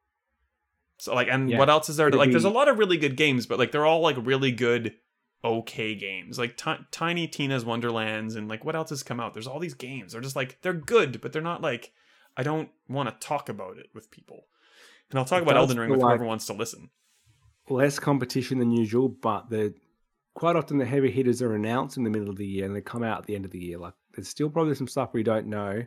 So 1.00 1.16
like 1.16 1.28
and 1.28 1.50
yeah. 1.50 1.58
what 1.58 1.68
else 1.68 1.90
is 1.90 1.98
there 1.98 2.12
to, 2.12 2.16
like 2.16 2.30
there's 2.30 2.46
a 2.46 2.50
lot 2.50 2.68
of 2.68 2.78
really 2.78 2.98
good 2.98 3.18
games 3.18 3.48
but 3.48 3.58
like 3.58 3.72
they're 3.72 3.88
all 3.88 4.02
like 4.02 4.18
really 4.20 4.52
good 4.52 4.94
okay 5.44 5.96
games. 5.96 6.38
Like 6.38 6.58
t- 6.58 6.86
Tiny 6.92 7.28
Tina's 7.28 7.66
Wonderlands 7.66 8.36
and 8.36 8.48
like 8.48 8.64
what 8.64 8.76
else 8.76 8.92
has 8.92 9.02
come 9.02 9.20
out? 9.20 9.34
There's 9.34 9.48
all 9.48 9.60
these 9.60 9.74
games. 9.74 10.12
They're 10.12 10.22
just 10.22 10.36
like 10.36 10.60
they're 10.62 10.74
good 10.74 11.22
but 11.22 11.34
they're 11.34 11.42
not 11.42 11.64
like 11.64 11.92
I 12.38 12.44
don't 12.44 12.70
want 12.88 13.10
to 13.10 13.28
talk 13.28 13.50
about 13.50 13.80
it 13.80 13.88
with 13.96 14.12
people. 14.12 14.46
And 15.10 15.18
I'll 15.18 15.26
talk 15.26 15.40
it 15.40 15.44
about 15.44 15.58
Elden 15.58 15.80
Ring 15.80 15.90
with 15.90 16.02
like 16.02 16.10
whoever 16.10 16.26
wants 16.26 16.46
to 16.48 16.54
listen. 16.54 16.92
Less 17.68 17.98
competition 17.98 18.60
than 18.60 18.70
usual, 18.70 19.10
but 19.10 19.50
the 19.50 19.74
quite 20.36 20.56
often 20.56 20.78
the 20.78 20.86
heavy 20.86 21.10
hitters 21.10 21.42
are 21.42 21.56
announced 21.56 21.98
in 21.98 22.04
the 22.04 22.10
middle 22.10 22.30
of 22.30 22.36
the 22.36 22.46
year 22.46 22.66
and 22.66 22.76
they 22.76 22.82
come 22.82 23.04
out 23.04 23.20
at 23.20 23.26
the 23.26 23.36
end 23.36 23.46
of 23.46 23.52
the 23.52 23.60
year. 23.60 23.80
Like 23.80 23.94
there's 24.14 24.28
still 24.28 24.50
probably 24.50 24.76
some 24.76 24.88
stuff 24.88 25.14
we 25.14 25.24
don't 25.24 25.48
know. 25.48 25.84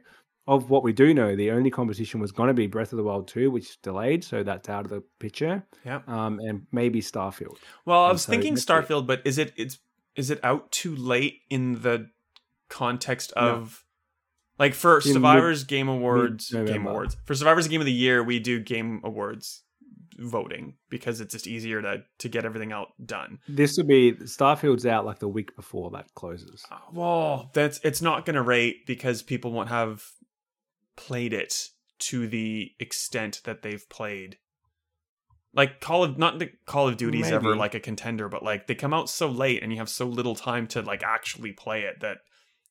Of 0.49 0.71
what 0.71 0.83
we 0.83 0.95
do 0.95 1.13
know, 1.13 1.37
the 1.37 1.51
only 1.51 1.71
competition 1.71 2.21
was 2.21 2.33
going 2.33 2.49
to 2.49 2.55
be 2.55 2.67
Breath 2.67 2.95
of 2.95 2.97
the 2.97 3.03
Wild 3.03 3.29
2, 3.29 3.51
which 3.51 3.69
is 3.69 3.77
delayed, 3.83 4.25
so 4.25 4.43
that's 4.43 4.71
out 4.71 4.87
of 4.87 4.91
the 4.91 5.03
picture. 5.19 5.63
Yeah. 5.85 6.01
Um, 6.07 6.41
and 6.41 6.67
maybe 6.73 7.03
Starfield. 7.03 7.59
Well, 7.85 8.05
I 8.05 8.13
was 8.13 8.23
so 8.23 8.33
thinking 8.33 8.55
Starfield, 8.55 9.07
but 9.07 9.21
is 9.27 9.37
it 9.37 9.53
it's 9.59 9.79
is 10.17 10.31
it 10.31 10.41
out 10.43 10.73
too 10.73 10.97
late 10.97 11.43
in 11.51 11.83
the 11.83 12.09
context 12.71 13.31
of 13.33 13.85
no. 14.59 14.65
like 14.65 14.73
for 14.73 14.97
in 14.97 15.03
Stevivor's 15.03 15.61
mid, 15.61 15.69
Game 15.69 15.89
Awards, 15.89 16.49
Game 16.49 16.87
Awards 16.87 17.19
for 17.27 17.35
Stevivor's 17.35 17.69
Game 17.69 17.83
of 17.83 17.87
the 17.87 17.93
Year, 17.93 18.25
we 18.25 18.39
do 18.39 18.59
Game 18.59 19.03
Awards 19.05 19.65
voting 20.19 20.75
because 20.91 21.21
it's 21.21 21.33
just 21.33 21.47
easier 21.47 21.81
to 21.81 22.03
to 22.19 22.29
get 22.29 22.45
everything 22.45 22.73
out 22.73 22.89
done. 23.05 23.39
This 23.49 23.77
would 23.77 23.89
be 23.89 24.13
Starfield's 24.13 24.87
out 24.87 25.07
like 25.07 25.19
the 25.21 25.29
week 25.29 25.55
before 25.57 25.91
that 25.93 26.15
closes. 26.15 26.65
Uh, 26.71 26.79
well, 26.93 27.51
that's 27.55 27.81
it's 27.85 28.03
not 28.03 28.27
going 28.27 28.37
to 28.37 28.43
rate 28.43 28.87
because 28.87 29.23
people 29.23 29.53
won't 29.53 29.69
have 29.69 30.05
played 30.97 31.33
it 31.33 31.69
to 31.99 32.27
the 32.27 32.73
extent 32.79 33.41
that 33.45 33.63
they've 33.63 33.89
played. 33.89 34.39
Like 35.55 35.81
Call 35.81 36.05
of 36.05 36.19
not 36.19 36.39
the 36.39 36.51
Call 36.67 36.89
of 36.89 36.97
Duty's 36.97 37.31
Maybe. 37.31 37.37
ever 37.37 37.57
like 37.57 37.75
a 37.75 37.81
contender, 37.81 38.29
but 38.29 38.43
like 38.43 38.67
they 38.67 38.75
come 38.75 38.93
out 38.93 39.09
so 39.09 39.29
late 39.29 39.63
and 39.63 39.73
you 39.73 39.79
have 39.79 39.89
so 39.89 40.07
little 40.07 40.35
time 40.35 40.67
to 40.69 40.83
like 40.83 41.03
actually 41.03 41.53
play 41.53 41.83
it 41.83 42.01
that 42.01 42.19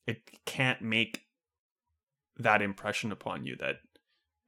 it 0.06 0.22
can't 0.46 0.82
make 0.82 1.22
that 2.40 2.62
impression 2.62 3.12
upon 3.12 3.46
you 3.46 3.56
that 3.58 3.78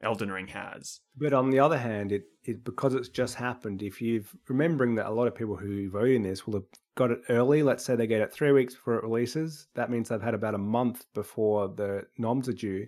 Elden 0.02 0.32
Ring 0.32 0.48
has. 0.48 1.02
But 1.18 1.34
on 1.34 1.50
the 1.50 1.60
other 1.60 1.78
hand, 1.78 2.12
it, 2.12 2.24
it 2.44 2.64
because 2.64 2.94
it's 2.94 3.10
just 3.10 3.36
happened. 3.36 3.82
If 3.82 4.02
you've 4.02 4.34
remembering 4.48 4.96
that 4.96 5.08
a 5.08 5.12
lot 5.12 5.28
of 5.28 5.36
people 5.36 5.58
who 5.58 5.90
vote 5.90 6.10
in 6.10 6.24
this 6.24 6.46
will 6.46 6.54
have 6.54 6.64
got 7.00 7.12
it 7.12 7.22
early. 7.30 7.64
Let's 7.64 7.86
say 7.86 7.96
they 7.96 8.08
get 8.08 8.20
it 8.20 8.34
three 8.34 8.52
weeks 8.52 8.76
before 8.76 8.96
it 8.96 9.04
releases. 9.04 9.68
That 9.74 9.90
means 9.90 10.10
they've 10.10 10.22
had 10.22 10.34
about 10.34 10.54
a 10.54 10.60
month 10.60 11.06
before 11.14 11.70
the 11.70 12.04
noms 12.18 12.50
are 12.50 12.54
due. 12.54 12.88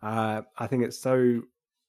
Uh, 0.00 0.42
I 0.56 0.68
think 0.68 0.84
it's 0.84 0.98
so 0.98 1.42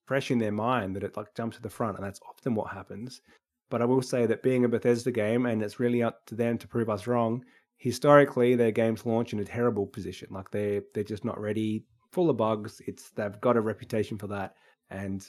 fresh 0.08 0.32
in 0.32 0.40
their 0.40 0.52
mind 0.52 0.96
that 0.96 1.04
it 1.04 1.16
like 1.16 1.36
jumps 1.36 1.58
to 1.58 1.62
the 1.62 1.70
front, 1.70 1.98
and 1.98 2.06
that's 2.06 2.20
often 2.28 2.56
what 2.56 2.72
happens. 2.72 3.22
But 3.70 3.84
I 3.84 3.86
will 3.86 4.02
say 4.02 4.26
that 4.26 4.42
being 4.42 4.66
a 4.66 4.70
Bethesda 4.70 5.12
game, 5.12 5.46
and 5.46 5.62
it's 5.62 5.80
really 5.80 6.02
up 6.02 6.26
to 6.26 6.36
them 6.36 6.58
to 6.58 6.68
prove 6.68 6.90
us 6.90 7.06
wrong. 7.06 7.44
Historically, 7.78 8.56
their 8.56 8.72
games 8.72 9.06
launch 9.06 9.32
in 9.32 9.40
a 9.40 9.46
terrible 9.46 9.86
position. 9.86 10.30
Like 10.32 10.50
they're 10.50 10.82
they're 10.96 11.04
just 11.04 11.24
not 11.24 11.40
ready 11.40 11.86
full 12.14 12.30
of 12.30 12.38
bugs. 12.38 12.82
It's 12.88 13.10
they've 13.10 13.40
got 13.42 13.58
a 13.58 13.62
reputation 13.62 14.18
for 14.18 14.28
that, 14.28 14.56
and 14.90 15.26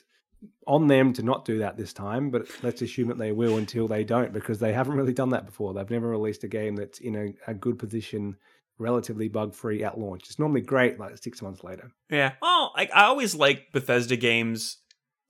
on 0.67 0.87
them 0.87 1.13
to 1.15 1.23
not 1.23 1.45
do 1.45 1.59
that 1.59 1.77
this 1.77 1.93
time. 1.93 2.31
But 2.31 2.47
let's 2.63 2.83
assume 2.83 3.09
that 3.09 3.19
they 3.19 3.33
will 3.33 3.57
until 3.57 3.89
they 3.89 4.05
don't, 4.05 4.33
because 4.33 4.59
they 4.59 4.73
haven't 4.73 4.97
really 4.97 5.15
done 5.15 5.31
that 5.31 5.47
before. 5.47 5.75
They've 5.75 5.91
never 5.91 6.09
released 6.09 6.45
a 6.45 6.49
game 6.49 6.77
that's 6.77 6.99
in 7.01 7.17
a, 7.17 7.51
a 7.51 7.55
good 7.55 7.79
position, 7.79 8.37
relatively 8.79 9.29
bug 9.29 9.55
free 9.55 9.83
at 9.83 9.99
launch. 9.99 10.25
It's 10.27 10.39
normally 10.39 10.61
great 10.61 11.01
like 11.01 11.19
six 11.19 11.43
months 11.43 11.65
later. 11.65 11.91
Yeah. 12.11 12.33
Well, 12.41 12.73
I, 12.77 12.89
I 12.95 13.05
always 13.05 13.35
like 13.35 13.73
Bethesda 13.73 14.17
games. 14.17 14.79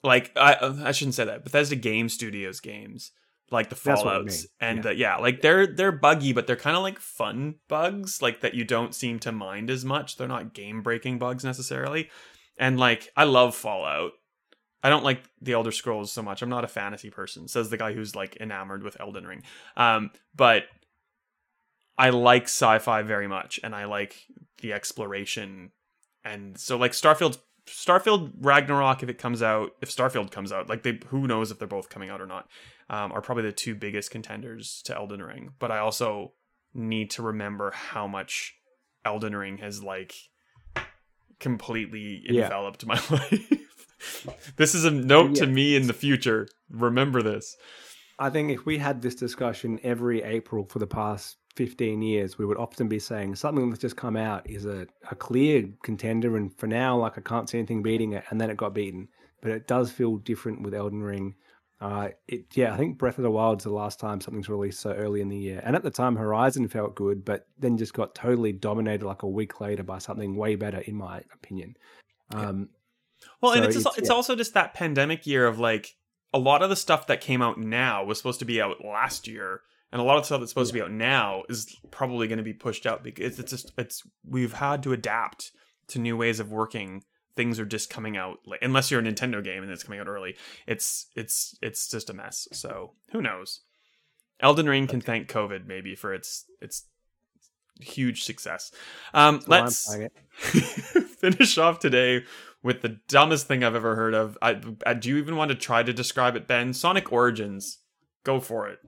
Like 0.03 0.33
I 0.37 0.57
I 0.85 0.93
shouldn't 0.93 1.15
say 1.15 1.25
that 1.25 1.45
Bethesda 1.45 1.77
Game 1.77 2.09
Studios 2.11 2.61
games 2.61 3.13
like 3.55 3.71
the 3.71 3.77
fallouts 3.77 4.47
and 4.61 4.79
yeah. 4.79 4.83
The, 4.83 4.97
yeah 4.97 5.17
like 5.17 5.41
they're 5.41 5.67
they're 5.67 5.93
buggy 5.93 6.33
but 6.33 6.47
they're 6.47 6.57
kind 6.57 6.77
of 6.77 6.83
like 6.83 6.99
fun 6.99 7.55
bugs 7.69 8.21
like 8.21 8.41
that 8.43 8.55
you 8.55 8.65
don't 8.65 8.95
seem 8.95 9.19
to 9.21 9.33
mind 9.33 9.71
as 9.71 9.85
much. 9.85 10.17
They're 10.17 10.29
not 10.29 10.53
game 10.53 10.83
breaking 10.83 11.19
bugs 11.19 11.45
necessarily. 11.45 12.11
And 12.59 12.79
like 12.79 13.11
i 13.17 13.25
love 13.25 13.55
fallout. 13.55 14.13
I 14.83 14.91
don't 14.91 15.05
like 15.05 15.23
the 15.41 15.55
elder 15.55 15.73
scrolls 15.73 16.13
so 16.13 16.23
much. 16.23 16.43
I'm 16.43 16.51
not 16.51 16.65
a 16.65 16.69
fantasy 16.69 17.09
person 17.09 17.49
says 17.49 17.71
the 17.71 17.79
guy 17.79 17.95
who's 17.95 18.15
like 18.15 18.37
enamored 18.37 18.83
with 18.83 19.01
elden 19.01 19.27
ring. 19.27 19.43
Um 19.77 20.11
but 20.35 20.65
i 21.97 22.11
like 22.11 22.45
sci-fi 22.45 23.03
very 23.03 23.29
much 23.29 23.61
and 23.63 23.75
i 23.75 23.87
like 23.87 24.17
the 24.61 24.73
exploration. 24.73 25.71
And 26.25 26.59
so 26.59 26.77
like 26.77 26.93
starfield 26.93 27.39
starfield 27.67 28.33
ragnarok 28.41 29.03
if 29.03 29.09
it 29.09 29.19
comes 29.19 29.43
out 29.43 29.71
if 29.81 29.95
starfield 29.95 30.31
comes 30.31 30.53
out 30.53 30.69
like 30.69 30.83
they 30.83 30.99
who 31.07 31.27
knows 31.27 31.51
if 31.51 31.59
they're 31.59 31.69
both 31.69 31.89
coming 31.89 32.11
out 32.11 32.21
or 32.21 32.27
not 32.27 32.49
um, 32.91 33.13
are 33.13 33.21
probably 33.21 33.45
the 33.45 33.53
two 33.53 33.75
biggest 33.75 34.11
contenders 34.11 34.83
to 34.85 34.97
Elden 34.97 35.23
Ring. 35.23 35.51
But 35.59 35.71
I 35.71 35.79
also 35.79 36.33
need 36.73 37.11
to 37.11 37.23
remember 37.23 37.71
how 37.71 38.07
much 38.07 38.55
Elden 39.05 39.37
Ring 39.37 39.59
has 39.59 39.83
like 39.83 40.15
completely 41.41 42.25
enveloped 42.29 42.83
yeah. 42.83 42.89
my 42.89 42.95
life. 43.17 44.55
this 44.57 44.75
is 44.75 44.85
a 44.85 44.91
note 44.91 45.37
yeah. 45.37 45.45
to 45.45 45.47
me 45.47 45.77
in 45.77 45.87
the 45.87 45.93
future. 45.93 46.49
Remember 46.71 47.23
this. 47.23 47.57
I 48.19 48.31
think 48.31 48.51
if 48.51 48.65
we 48.65 48.79
had 48.79 49.03
this 49.03 49.15
discussion 49.15 49.81
every 49.83 50.23
April 50.23 50.65
for 50.65 50.79
the 50.79 50.87
past 50.87 51.37
15 51.57 52.03
years, 52.03 52.39
we 52.39 52.45
would 52.45 52.59
often 52.59 52.89
be 52.89 52.99
saying 52.99 53.35
something 53.37 53.71
that's 53.71 53.81
just 53.81 53.97
come 53.97 54.17
out 54.17 54.49
is 54.49 54.67
a, 54.67 54.87
a 55.11 55.15
clear 55.15 55.69
contender. 55.83 56.37
And 56.37 56.57
for 56.59 56.67
now, 56.67 56.99
like 56.99 57.19
I 57.19 57.21
can't 57.21 57.49
see 57.49 57.59
anything 57.59 57.83
beating 57.83 58.13
it. 58.13 58.25
And 58.31 58.41
then 58.41 58.51
it 58.51 58.57
got 58.57 58.75
beaten. 58.75 59.09
But 59.41 59.53
it 59.53 59.67
does 59.67 59.91
feel 59.91 60.17
different 60.17 60.63
with 60.63 60.75
Elden 60.75 61.03
Ring. 61.03 61.35
Uh, 61.85 62.09
it 62.29 62.47
yeah, 62.57 62.73
I 62.73 62.79
think 62.79 62.97
Breath 62.97 63.19
of 63.19 63.25
the 63.25 63.31
Wild's 63.31 63.65
the 63.65 63.71
last 63.71 64.01
time 64.01 64.19
something's 64.21 64.49
released 64.49 64.81
so 64.81 64.93
early 64.93 65.21
in 65.21 65.29
the 65.29 65.37
year, 65.37 65.61
and 65.63 65.77
at 65.77 65.83
the 65.83 65.91
time 65.91 66.17
Horizon 66.17 66.67
felt 66.69 66.95
good, 66.95 67.25
but 67.27 67.47
then 67.59 67.77
just 67.77 67.93
got 67.93 68.15
totally 68.15 68.53
dominated 68.53 69.05
like 69.05 69.23
a 69.23 69.29
week 69.29 69.61
later 69.61 69.83
by 69.83 69.99
something 69.99 70.35
way 70.35 70.55
better, 70.57 70.79
in 70.79 70.97
my 70.97 71.21
opinion. 71.35 71.77
Um, 72.33 72.71
Well, 73.43 73.53
and 73.53 73.65
it's 73.67 73.77
it's- 73.77 73.99
it's 73.99 74.09
yeah. 74.09 74.15
also 74.15 74.35
just 74.35 74.55
that 74.55 74.73
pandemic 74.73 75.27
year 75.27 75.47
of 75.47 75.59
like 75.59 75.95
a 76.33 76.39
lot 76.39 76.63
of 76.63 76.71
the 76.71 76.77
stuff 76.77 77.07
that 77.09 77.21
came 77.21 77.43
out 77.43 77.59
now 77.59 78.03
was 78.05 78.17
supposed 78.19 78.39
to 78.39 78.45
be 78.47 78.63
out 78.63 78.83
last 78.83 79.29
year, 79.29 79.61
and 79.93 80.01
a 80.01 80.05
lot 80.05 80.17
of 80.17 80.23
the 80.23 80.27
stuff 80.27 80.41
that's 80.41 80.53
supposed 80.53 80.71
to 80.73 80.79
be 80.79 80.83
out 80.83 80.91
now 80.91 81.43
is 81.51 81.77
probably 81.91 82.29
going 82.29 82.39
to 82.39 82.43
be 82.45 82.55
pushed 82.55 82.87
out 82.87 83.05
because 83.05 83.39
it's 83.39 83.51
just 83.51 83.73
it's 83.77 84.03
we've 84.27 84.55
had 84.55 84.83
to 84.85 84.93
adapt 84.95 85.53
to 85.89 85.99
new 85.99 86.17
ways 86.17 86.41
of 86.41 86.51
working. 86.51 87.05
Things 87.37 87.59
are 87.59 87.67
just 87.67 87.91
coming 87.91 88.17
out 88.17 88.39
like, 88.47 88.61
unless 88.63 88.91
you're 88.91 89.01
a 89.01 89.03
Nintendo 89.03 89.43
game 89.43 89.63
and 89.63 89.73
it's 89.73 89.83
coming 89.83 90.01
out 90.01 90.09
early. 90.09 90.37
It's 90.67 91.07
it's 91.17 91.57
it's 91.63 91.89
just 91.89 92.11
a 92.11 92.15
mess. 92.15 92.47
So 92.53 92.93
who 93.13 93.21
knows? 93.21 93.61
Elden 94.41 94.69
Ring 94.69 94.87
can 94.87 95.01
thank 95.01 95.29
COVID 95.29 95.67
maybe 95.67 95.95
for 95.95 96.15
its 96.15 96.45
its 96.61 96.85
huge 97.81 98.25
success. 98.25 98.71
Um, 99.13 99.41
let's 99.47 99.95
finish 100.39 101.59
off 101.59 101.79
today 101.79 102.25
with 102.63 102.83
the 102.83 103.01
dumbest 103.09 103.47
thing 103.47 103.63
I've 103.63 103.75
ever 103.75 103.95
heard 103.95 104.15
of. 104.15 104.39
I, 104.41 104.61
I 104.87 104.95
do 104.95 105.11
you 105.11 105.19
even 105.19 105.37
want 105.37 105.51
to 105.51 105.55
try 105.55 105.83
to 105.83 105.93
describe 105.93 106.37
it, 106.37 106.49
Ben? 106.49 106.73
Sonic 106.73 107.13
Origins. 107.13 107.79
Go 108.25 108.41
for 108.41 108.69
it. 108.69 108.79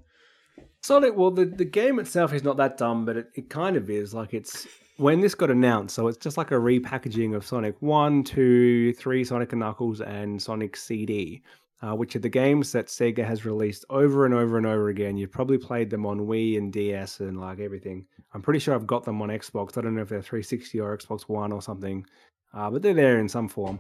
Sonic, 0.82 1.16
well, 1.16 1.30
the, 1.30 1.44
the 1.44 1.64
game 1.64 1.98
itself 1.98 2.32
is 2.32 2.42
not 2.42 2.56
that 2.56 2.78
dumb, 2.78 3.04
but 3.04 3.16
it, 3.16 3.26
it 3.34 3.50
kind 3.50 3.76
of 3.76 3.90
is. 3.90 4.14
Like, 4.14 4.32
it's 4.32 4.66
when 4.96 5.20
this 5.20 5.34
got 5.34 5.50
announced, 5.50 5.94
so 5.94 6.08
it's 6.08 6.16
just 6.16 6.38
like 6.38 6.50
a 6.50 6.54
repackaging 6.54 7.34
of 7.34 7.44
Sonic 7.44 7.76
1, 7.80 8.24
2, 8.24 8.92
3 8.94 9.24
Sonic 9.24 9.52
and 9.52 9.60
Knuckles, 9.60 10.00
and 10.00 10.40
Sonic 10.40 10.76
CD, 10.76 11.42
uh, 11.82 11.94
which 11.94 12.16
are 12.16 12.20
the 12.20 12.28
games 12.28 12.72
that 12.72 12.86
Sega 12.86 13.24
has 13.24 13.44
released 13.44 13.84
over 13.90 14.24
and 14.24 14.34
over 14.34 14.56
and 14.56 14.66
over 14.66 14.88
again. 14.88 15.16
You've 15.16 15.32
probably 15.32 15.58
played 15.58 15.90
them 15.90 16.06
on 16.06 16.20
Wii 16.20 16.56
and 16.56 16.72
DS 16.72 17.20
and 17.20 17.40
like 17.40 17.60
everything. 17.60 18.06
I'm 18.32 18.42
pretty 18.42 18.60
sure 18.60 18.74
I've 18.74 18.86
got 18.86 19.04
them 19.04 19.20
on 19.20 19.28
Xbox. 19.28 19.76
I 19.76 19.82
don't 19.82 19.94
know 19.94 20.02
if 20.02 20.08
they're 20.08 20.22
360 20.22 20.80
or 20.80 20.96
Xbox 20.96 21.22
One 21.22 21.52
or 21.52 21.60
something, 21.60 22.06
uh, 22.54 22.70
but 22.70 22.82
they're 22.82 22.94
there 22.94 23.18
in 23.18 23.28
some 23.28 23.48
form. 23.48 23.78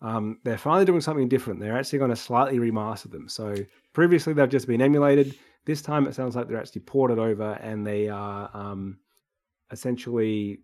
Um, 0.00 0.38
they're 0.44 0.58
finally 0.58 0.84
doing 0.84 1.00
something 1.00 1.28
different. 1.28 1.60
They're 1.60 1.78
actually 1.78 2.00
going 2.00 2.10
to 2.10 2.16
slightly 2.16 2.58
remaster 2.58 3.10
them. 3.10 3.28
So 3.28 3.54
previously 3.92 4.32
they've 4.32 4.48
just 4.48 4.66
been 4.66 4.82
emulated. 4.82 5.36
This 5.64 5.80
time 5.80 6.06
it 6.08 6.14
sounds 6.14 6.34
like 6.34 6.48
they're 6.48 6.58
actually 6.58 6.82
ported 6.82 7.20
over 7.20 7.52
and 7.62 7.86
they 7.86 8.08
are 8.08 8.50
um, 8.52 8.98
essentially, 9.72 10.60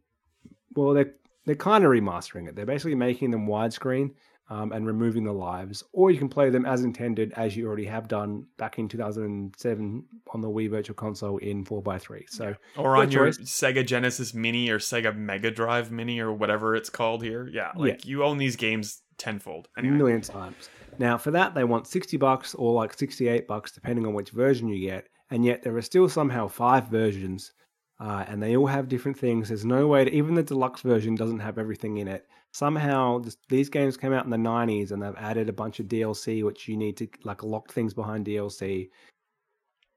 well, 0.74 0.92
they're 0.94 1.14
they're 1.46 1.54
kind 1.56 1.82
of 1.84 1.90
remastering 1.90 2.46
it. 2.48 2.54
They're 2.54 2.66
basically 2.66 2.94
making 2.94 3.30
them 3.30 3.46
widescreen 3.46 4.10
um, 4.50 4.72
and 4.72 4.86
removing 4.86 5.24
the 5.24 5.32
lives, 5.32 5.82
or 5.92 6.10
you 6.10 6.18
can 6.18 6.28
play 6.28 6.50
them 6.50 6.66
as 6.66 6.82
intended, 6.84 7.32
as 7.36 7.56
you 7.56 7.66
already 7.66 7.86
have 7.86 8.06
done 8.06 8.46
back 8.58 8.78
in 8.78 8.86
2007 8.88 10.04
on 10.32 10.40
the 10.40 10.48
Wii 10.48 10.70
Virtual 10.70 10.94
Console 10.94 11.38
in 11.38 11.64
4x3. 11.64 12.28
So 12.28 12.54
Or 12.76 12.96
on 12.96 13.10
your 13.10 13.26
choice. 13.26 13.38
Sega 13.38 13.84
Genesis 13.86 14.34
Mini 14.34 14.68
or 14.70 14.78
Sega 14.78 15.14
Mega 15.16 15.50
Drive 15.50 15.90
Mini 15.90 16.20
or 16.20 16.32
whatever 16.32 16.74
it's 16.76 16.90
called 16.90 17.22
here. 17.22 17.48
Yeah, 17.52 17.72
like 17.76 18.04
you 18.06 18.24
own 18.24 18.38
these 18.38 18.56
games 18.56 19.02
tenfold. 19.16 19.68
a 19.76 19.80
Anyway. 19.80 19.96
million 19.96 20.20
times. 20.20 20.68
Now, 20.98 21.16
for 21.16 21.30
that, 21.30 21.54
they 21.54 21.64
want 21.64 21.86
60 21.86 22.16
bucks 22.16 22.54
or 22.54 22.72
like 22.72 22.92
68 22.92 23.46
bucks, 23.46 23.70
depending 23.72 24.04
on 24.06 24.14
which 24.14 24.30
version 24.30 24.68
you 24.68 24.86
get. 24.88 25.06
And 25.30 25.44
yet, 25.44 25.62
there 25.62 25.76
are 25.76 25.82
still 25.82 26.08
somehow 26.08 26.48
five 26.48 26.88
versions, 26.88 27.52
uh, 28.00 28.24
and 28.28 28.42
they 28.42 28.56
all 28.56 28.66
have 28.66 28.88
different 28.88 29.18
things. 29.18 29.48
There's 29.48 29.64
no 29.64 29.86
way 29.88 30.04
to, 30.04 30.12
even 30.12 30.34
the 30.34 30.42
deluxe 30.42 30.82
version 30.82 31.14
doesn't 31.14 31.40
have 31.40 31.58
everything 31.58 31.96
in 31.98 32.06
it. 32.06 32.28
Somehow, 32.52 33.18
this, 33.18 33.36
these 33.48 33.68
games 33.68 33.96
came 33.96 34.12
out 34.12 34.24
in 34.24 34.30
the 34.30 34.36
90s 34.36 34.92
and 34.92 35.02
they've 35.02 35.14
added 35.16 35.48
a 35.48 35.52
bunch 35.52 35.80
of 35.80 35.86
DLC, 35.86 36.44
which 36.44 36.68
you 36.68 36.76
need 36.76 36.96
to 36.98 37.08
like 37.24 37.42
lock 37.42 37.72
things 37.72 37.94
behind 37.94 38.24
DLC. 38.24 38.90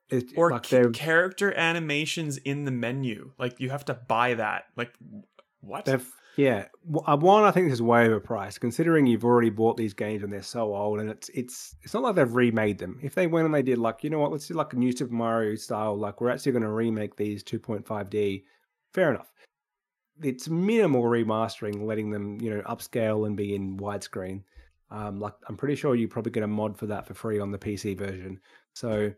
It, 0.09 0.31
Or 0.35 0.51
like 0.51 0.63
character 0.93 1.53
animations 1.53 2.37
in 2.37 2.65
the 2.65 2.71
menu. 2.71 3.31
Like 3.37 3.59
you 3.59 3.69
have 3.69 3.85
to 3.85 3.93
buy 3.93 4.33
that. 4.33 4.65
Like 4.75 4.93
what? 5.61 5.85
They've 5.85 6.11
yeah. 6.37 6.67
Uh, 7.05 7.17
One, 7.17 7.43
I 7.43 7.51
think 7.51 7.67
this 7.67 7.73
is 7.73 7.81
way 7.81 8.07
overpriced, 8.07 8.59
considering 8.59 9.05
you've 9.05 9.25
already 9.25 9.49
bought 9.49 9.77
these 9.77 9.93
games 9.93 10.23
and 10.23 10.31
they're 10.31 10.41
so 10.41 10.75
old, 10.75 10.99
and 10.99 11.09
it's 11.09 11.29
it's 11.29 11.75
it's 11.81 11.93
not 11.93 12.03
like 12.03 12.15
they've 12.15 12.33
remade 12.33 12.77
them. 12.77 12.99
If 13.01 13.15
they 13.15 13.27
went 13.27 13.45
and 13.45 13.53
they 13.53 13.61
did 13.61 13.77
like, 13.77 14.03
you 14.03 14.09
know 14.09 14.19
what, 14.19 14.31
let's 14.31 14.47
do 14.47 14.53
like 14.53 14.73
a 14.73 14.77
new 14.77 14.91
Super 14.91 15.13
Mario 15.13 15.55
style, 15.55 15.97
like 15.97 16.21
we're 16.21 16.29
actually 16.29 16.53
going 16.53 16.63
to 16.63 16.69
remake 16.69 17.15
these 17.15 17.43
2.5D. 17.43 18.43
Fair 18.93 19.11
enough. 19.11 19.31
It's 20.21 20.49
minimal 20.49 21.03
remastering, 21.03 21.85
letting 21.85 22.11
them 22.11 22.39
you 22.41 22.49
know 22.51 22.61
upscale 22.63 23.25
and 23.27 23.35
be 23.35 23.55
in 23.55 23.77
widescreen. 23.77 24.43
Um, 24.89 25.19
like 25.19 25.33
I'm 25.47 25.57
pretty 25.57 25.75
sure 25.75 25.95
you 25.95 26.07
probably 26.07 26.31
get 26.31 26.43
a 26.43 26.47
mod 26.47 26.77
for 26.77 26.85
that 26.87 27.07
for 27.07 27.13
free 27.13 27.39
on 27.39 27.51
the 27.51 27.57
PC 27.57 27.97
version. 27.97 28.39
So 28.73 29.13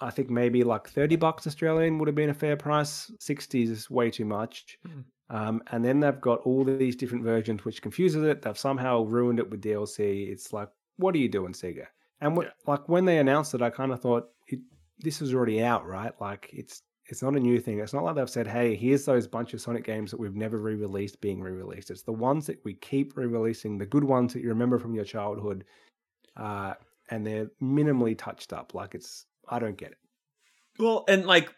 I 0.00 0.10
think 0.10 0.30
maybe 0.30 0.64
like 0.64 0.88
30 0.88 1.16
bucks 1.16 1.46
Australian 1.46 1.98
would 1.98 2.08
have 2.08 2.14
been 2.14 2.30
a 2.30 2.34
fair 2.34 2.56
price. 2.56 3.10
60 3.20 3.62
is 3.62 3.90
way 3.90 4.10
too 4.10 4.24
much. 4.24 4.78
Mhm. 4.86 5.04
Um, 5.30 5.62
and 5.72 5.84
then 5.84 6.00
they've 6.00 6.20
got 6.20 6.40
all 6.40 6.64
these 6.64 6.96
different 6.96 7.24
versions, 7.24 7.64
which 7.64 7.82
confuses 7.82 8.22
it. 8.24 8.42
They've 8.42 8.58
somehow 8.58 9.02
ruined 9.04 9.38
it 9.38 9.50
with 9.50 9.62
DLC. 9.62 10.28
It's 10.30 10.52
like, 10.52 10.70
what 10.96 11.14
are 11.14 11.18
you 11.18 11.28
doing, 11.28 11.52
Sega? 11.52 11.86
And 12.20 12.36
what, 12.36 12.46
Yeah. 12.46 12.52
like 12.66 12.88
when 12.88 13.04
they 13.04 13.18
announced 13.18 13.54
it, 13.54 13.62
I 13.62 13.70
kind 13.70 13.92
of 13.92 14.00
thought 14.00 14.30
it, 14.48 14.60
this 14.98 15.20
is 15.22 15.34
already 15.34 15.62
out, 15.62 15.86
right? 15.86 16.12
Like 16.20 16.48
it's 16.52 16.82
it's 17.10 17.22
not 17.22 17.36
a 17.36 17.40
new 17.40 17.58
thing. 17.58 17.78
It's 17.78 17.94
not 17.94 18.04
like 18.04 18.16
they've 18.16 18.28
said, 18.28 18.46
hey, 18.46 18.74
here's 18.74 19.06
those 19.06 19.26
bunch 19.26 19.54
of 19.54 19.62
Sonic 19.62 19.82
games 19.84 20.10
that 20.10 20.20
we've 20.20 20.34
never 20.34 20.58
re-released 20.58 21.20
being 21.22 21.40
re-released. 21.40 21.90
It's 21.90 22.02
the 22.02 22.12
ones 22.12 22.44
that 22.46 22.62
we 22.64 22.74
keep 22.74 23.16
re-releasing, 23.16 23.78
the 23.78 23.86
good 23.86 24.04
ones 24.04 24.34
that 24.34 24.42
you 24.42 24.48
remember 24.50 24.78
from 24.78 24.94
your 24.94 25.04
childhood, 25.06 25.64
uh, 26.36 26.74
and 27.10 27.26
they're 27.26 27.48
minimally 27.62 28.16
touched 28.18 28.52
up. 28.52 28.74
Like 28.74 28.94
it's, 28.94 29.24
I 29.48 29.58
don't 29.58 29.78
get 29.78 29.92
it. 29.92 29.98
Well, 30.78 31.04
and 31.08 31.24
like, 31.24 31.50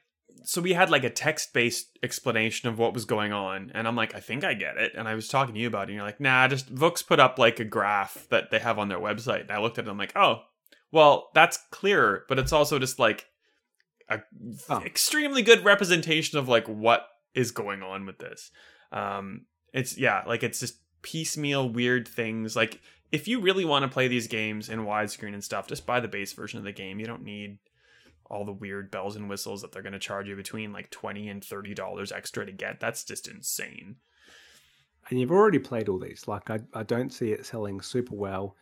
so 0.44 0.60
we 0.60 0.72
had 0.72 0.90
like 0.90 1.04
a 1.04 1.10
text 1.10 1.52
based 1.52 1.98
explanation 2.02 2.68
of 2.68 2.78
what 2.78 2.94
was 2.94 3.04
going 3.04 3.32
on, 3.32 3.70
and 3.74 3.86
I'm 3.86 3.96
like, 3.96 4.14
I 4.14 4.20
think 4.20 4.44
I 4.44 4.54
get 4.54 4.76
it. 4.76 4.92
And 4.96 5.08
I 5.08 5.14
was 5.14 5.28
talking 5.28 5.54
to 5.54 5.60
you 5.60 5.66
about 5.68 5.82
it, 5.82 5.92
and 5.92 5.94
you're 5.96 6.04
like, 6.04 6.20
nah, 6.20 6.48
just 6.48 6.74
Vooks 6.74 7.06
put 7.06 7.20
up 7.20 7.38
like 7.38 7.60
a 7.60 7.64
graph 7.64 8.26
that 8.30 8.50
they 8.50 8.58
have 8.58 8.78
on 8.78 8.88
their 8.88 8.98
website. 8.98 9.42
And 9.42 9.50
I 9.50 9.60
looked 9.60 9.78
at 9.78 9.86
it, 9.86 9.90
I'm 9.90 9.98
like, 9.98 10.16
oh, 10.16 10.42
well, 10.92 11.30
that's 11.34 11.58
clear, 11.70 12.24
but 12.28 12.38
it's 12.38 12.52
also 12.52 12.78
just 12.78 12.98
like 12.98 13.26
a 14.08 14.20
Oh. 14.68 14.80
extremely 14.82 15.42
good 15.42 15.64
representation 15.64 16.36
of 16.38 16.48
like 16.48 16.66
what 16.66 17.06
is 17.34 17.52
going 17.52 17.82
on 17.82 18.06
with 18.06 18.18
this. 18.18 18.50
Um, 18.90 19.46
it's 19.72 19.96
yeah, 19.96 20.24
like 20.26 20.42
it's 20.42 20.58
just 20.60 20.78
piecemeal 21.02 21.68
weird 21.68 22.08
things. 22.08 22.56
Like 22.56 22.80
if 23.12 23.28
you 23.28 23.40
really 23.40 23.64
want 23.64 23.84
to 23.84 23.88
play 23.88 24.08
these 24.08 24.26
games 24.26 24.68
in 24.68 24.80
widescreen 24.80 25.32
and 25.34 25.44
stuff, 25.44 25.68
just 25.68 25.86
buy 25.86 26.00
the 26.00 26.08
base 26.08 26.32
version 26.32 26.58
of 26.58 26.64
the 26.64 26.72
game. 26.72 26.98
You 26.98 27.06
don't 27.06 27.22
need 27.22 27.58
all 28.30 28.44
the 28.44 28.52
weird 28.52 28.90
bells 28.90 29.16
and 29.16 29.28
whistles 29.28 29.60
that 29.62 29.72
they're 29.72 29.82
going 29.82 29.92
to 29.92 29.98
charge 29.98 30.28
you 30.28 30.36
between 30.36 30.72
like 30.72 30.90
20 30.90 31.28
and 31.28 31.44
30 31.44 31.74
dollars 31.74 32.12
extra 32.12 32.46
to 32.46 32.52
get 32.52 32.80
that's 32.80 33.04
just 33.04 33.28
insane 33.28 33.96
and 35.08 35.18
you've 35.18 35.32
already 35.32 35.58
played 35.58 35.88
all 35.88 35.98
these. 35.98 36.28
Like 36.28 36.50
I, 36.50 36.60
I 36.72 36.84
don't 36.84 37.12
see 37.12 37.32
it 37.32 37.44
selling 37.44 37.80
super 37.80 38.14
well. 38.14 38.54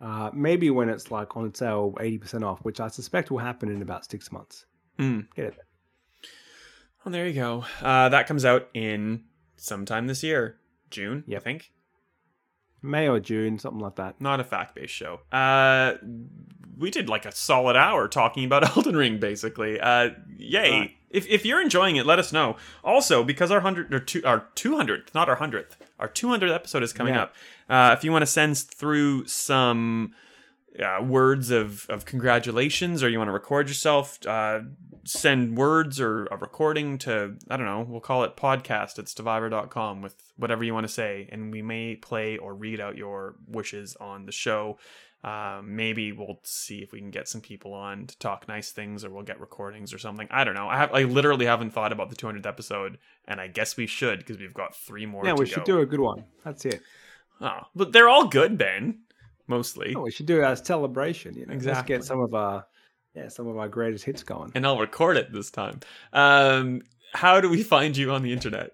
Uh, 0.00 0.30
maybe 0.32 0.70
when 0.70 0.88
it's 0.88 1.10
like 1.10 1.36
on 1.36 1.52
sale 1.54 1.94
eighty 2.00 2.18
percent 2.18 2.44
off, 2.44 2.60
which 2.60 2.78
I 2.80 2.88
suspect 2.88 3.30
will 3.30 3.38
happen 3.38 3.68
in 3.70 3.82
about 3.82 4.08
six 4.08 4.30
months. 4.30 4.66
Hmm. 4.98 5.20
Get 5.34 5.46
it? 5.46 5.58
well 7.06 7.12
there 7.12 7.26
you 7.26 7.34
go 7.34 7.64
uh, 7.82 8.08
that 8.08 8.26
comes 8.26 8.44
out 8.44 8.68
in 8.74 9.22
sometime 9.56 10.06
this 10.08 10.22
year 10.22 10.56
june 10.90 11.24
i 11.34 11.38
think 11.38 11.70
May 12.82 13.08
or 13.08 13.18
June, 13.18 13.58
something 13.58 13.80
like 13.80 13.96
that. 13.96 14.20
not 14.20 14.38
a 14.38 14.44
fact-based 14.44 14.92
show 14.92 15.20
uh 15.32 15.94
we 16.78 16.90
did 16.90 17.08
like 17.08 17.24
a 17.24 17.32
solid 17.34 17.76
hour 17.76 18.08
talking 18.08 18.44
about 18.44 18.62
elden 18.76 18.96
ring 18.96 19.18
basically 19.18 19.80
uh 19.80 20.10
yay 20.36 20.70
Right. 20.80 20.90
if, 21.10 21.26
if 21.28 21.44
you're 21.46 21.60
enjoying 21.62 21.96
it 21.96 22.06
let 22.06 22.18
us 22.18 22.32
know 22.32 22.56
also 22.84 23.24
because 23.24 23.50
our 23.50 23.58
100 23.58 23.92
or 23.94 24.00
two 24.00 24.22
our 24.24 24.46
200th 24.54 25.14
not 25.14 25.28
our 25.28 25.36
100th 25.36 25.72
our 25.98 26.08
200th 26.08 26.54
episode 26.54 26.82
is 26.82 26.92
coming 26.92 27.14
Yeah. 27.14 27.22
up 27.22 27.34
uh 27.70 27.94
if 27.96 28.04
you 28.04 28.12
want 28.12 28.22
to 28.22 28.26
send 28.26 28.56
through 28.58 29.26
some 29.26 30.12
uh, 30.78 31.02
words 31.02 31.50
of, 31.50 31.86
of 31.88 32.04
congratulations 32.04 33.02
or 33.02 33.08
you 33.08 33.16
want 33.16 33.28
to 33.28 33.32
record 33.32 33.66
yourself 33.66 34.18
uh, 34.26 34.60
send 35.04 35.56
words 35.56 35.98
or 35.98 36.26
a 36.26 36.36
recording 36.36 36.98
to 36.98 37.34
i 37.48 37.56
don't 37.56 37.64
know 37.64 37.86
we'll 37.88 37.98
call 38.00 38.24
it 38.24 38.36
podcast 38.36 38.98
at 38.98 39.08
stevivor.com 39.08 40.02
with 40.02 40.14
whatever 40.36 40.62
you 40.64 40.74
want 40.74 40.86
to 40.86 40.92
say 40.92 41.28
and 41.32 41.50
we 41.50 41.62
may 41.62 41.96
play 41.96 42.36
or 42.36 42.52
read 42.54 42.78
out 42.78 42.94
your 42.94 43.36
wishes 43.48 43.96
on 44.00 44.26
the 44.26 44.32
show 44.32 44.76
uh, 45.26 45.60
maybe 45.64 46.12
we'll 46.12 46.38
see 46.44 46.78
if 46.82 46.92
we 46.92 47.00
can 47.00 47.10
get 47.10 47.26
some 47.28 47.40
people 47.40 47.74
on 47.74 48.06
to 48.06 48.16
talk 48.18 48.46
nice 48.46 48.70
things 48.70 49.04
or 49.04 49.10
we'll 49.10 49.24
get 49.24 49.40
recordings 49.40 49.92
or 49.92 49.98
something 49.98 50.28
i 50.30 50.44
don't 50.44 50.54
know 50.54 50.68
i 50.68 50.76
have 50.76 50.92
i 50.94 51.02
literally 51.02 51.44
haven't 51.46 51.70
thought 51.72 51.90
about 51.92 52.08
the 52.10 52.16
200th 52.16 52.46
episode 52.46 52.96
and 53.26 53.40
i 53.40 53.48
guess 53.48 53.76
we 53.76 53.86
should 53.86 54.20
because 54.20 54.38
we've 54.38 54.54
got 54.54 54.74
three 54.76 55.04
more 55.04 55.24
yeah, 55.26 55.32
we 55.32 55.44
go. 55.46 55.50
should 55.52 55.64
do 55.64 55.80
a 55.80 55.86
good 55.86 56.00
one. 56.00 56.24
That's 56.44 56.64
it. 56.64 56.80
oh, 57.40 57.60
but 57.74 57.92
they're 57.92 58.08
all 58.08 58.28
good 58.28 58.56
ben 58.56 59.00
mostly 59.48 59.94
Oh, 59.96 60.02
we 60.02 60.10
should 60.10 60.26
do 60.26 60.40
it 60.40 60.44
as 60.44 60.64
celebration. 60.64 61.34
You 61.34 61.46
know, 61.46 61.52
let's 61.54 61.64
Exactly. 61.64 61.94
get 61.96 62.04
some 62.04 62.20
of 62.20 62.32
our 62.34 62.64
yeah 63.14 63.28
some 63.28 63.46
of 63.48 63.56
our 63.58 63.68
greatest 63.68 64.04
hits 64.04 64.22
going. 64.22 64.52
and 64.54 64.64
I'll 64.66 64.78
record 64.78 65.16
it 65.16 65.32
this 65.32 65.50
time. 65.50 65.80
Um, 66.12 66.82
how 67.12 67.40
do 67.40 67.48
we 67.48 67.62
find 67.62 67.96
you 67.96 68.12
on 68.12 68.22
the 68.22 68.32
internet? 68.32 68.72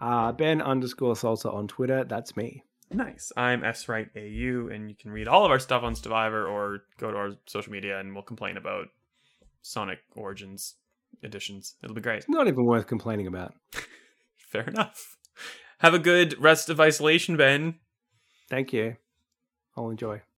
Uh, 0.00 0.32
ben 0.32 0.60
underscore 0.62 1.14
salsa 1.14 1.52
on 1.52 1.68
Twitter. 1.68 2.04
That's 2.04 2.36
me. 2.36 2.62
Nice. 2.94 3.32
I'm 3.36 3.62
SWrightAU, 3.62 4.74
and 4.74 4.88
you 4.88 4.96
can 4.96 5.10
read 5.10 5.28
all 5.28 5.44
of 5.44 5.50
our 5.50 5.58
stuff 5.58 5.82
on 5.82 5.94
Stevivor 5.94 6.46
or 6.46 6.84
go 6.98 7.10
to 7.10 7.16
our 7.16 7.30
social 7.46 7.72
media 7.72 7.98
and 7.98 8.14
we'll 8.14 8.22
complain 8.22 8.56
about 8.56 8.88
Sonic 9.62 10.00
Origins 10.14 10.74
editions. 11.22 11.74
It'll 11.82 11.94
be 11.94 12.00
great. 12.00 12.24
Not 12.28 12.48
even 12.48 12.64
worth 12.64 12.86
complaining 12.86 13.26
about. 13.26 13.54
Fair 14.36 14.62
enough. 14.62 15.16
Have 15.78 15.94
a 15.94 15.98
good 15.98 16.40
rest 16.40 16.68
of 16.68 16.80
isolation, 16.80 17.36
Ben. 17.36 17.76
Thank 18.48 18.72
you. 18.72 18.96
I'll 19.76 19.90
enjoy. 19.90 20.22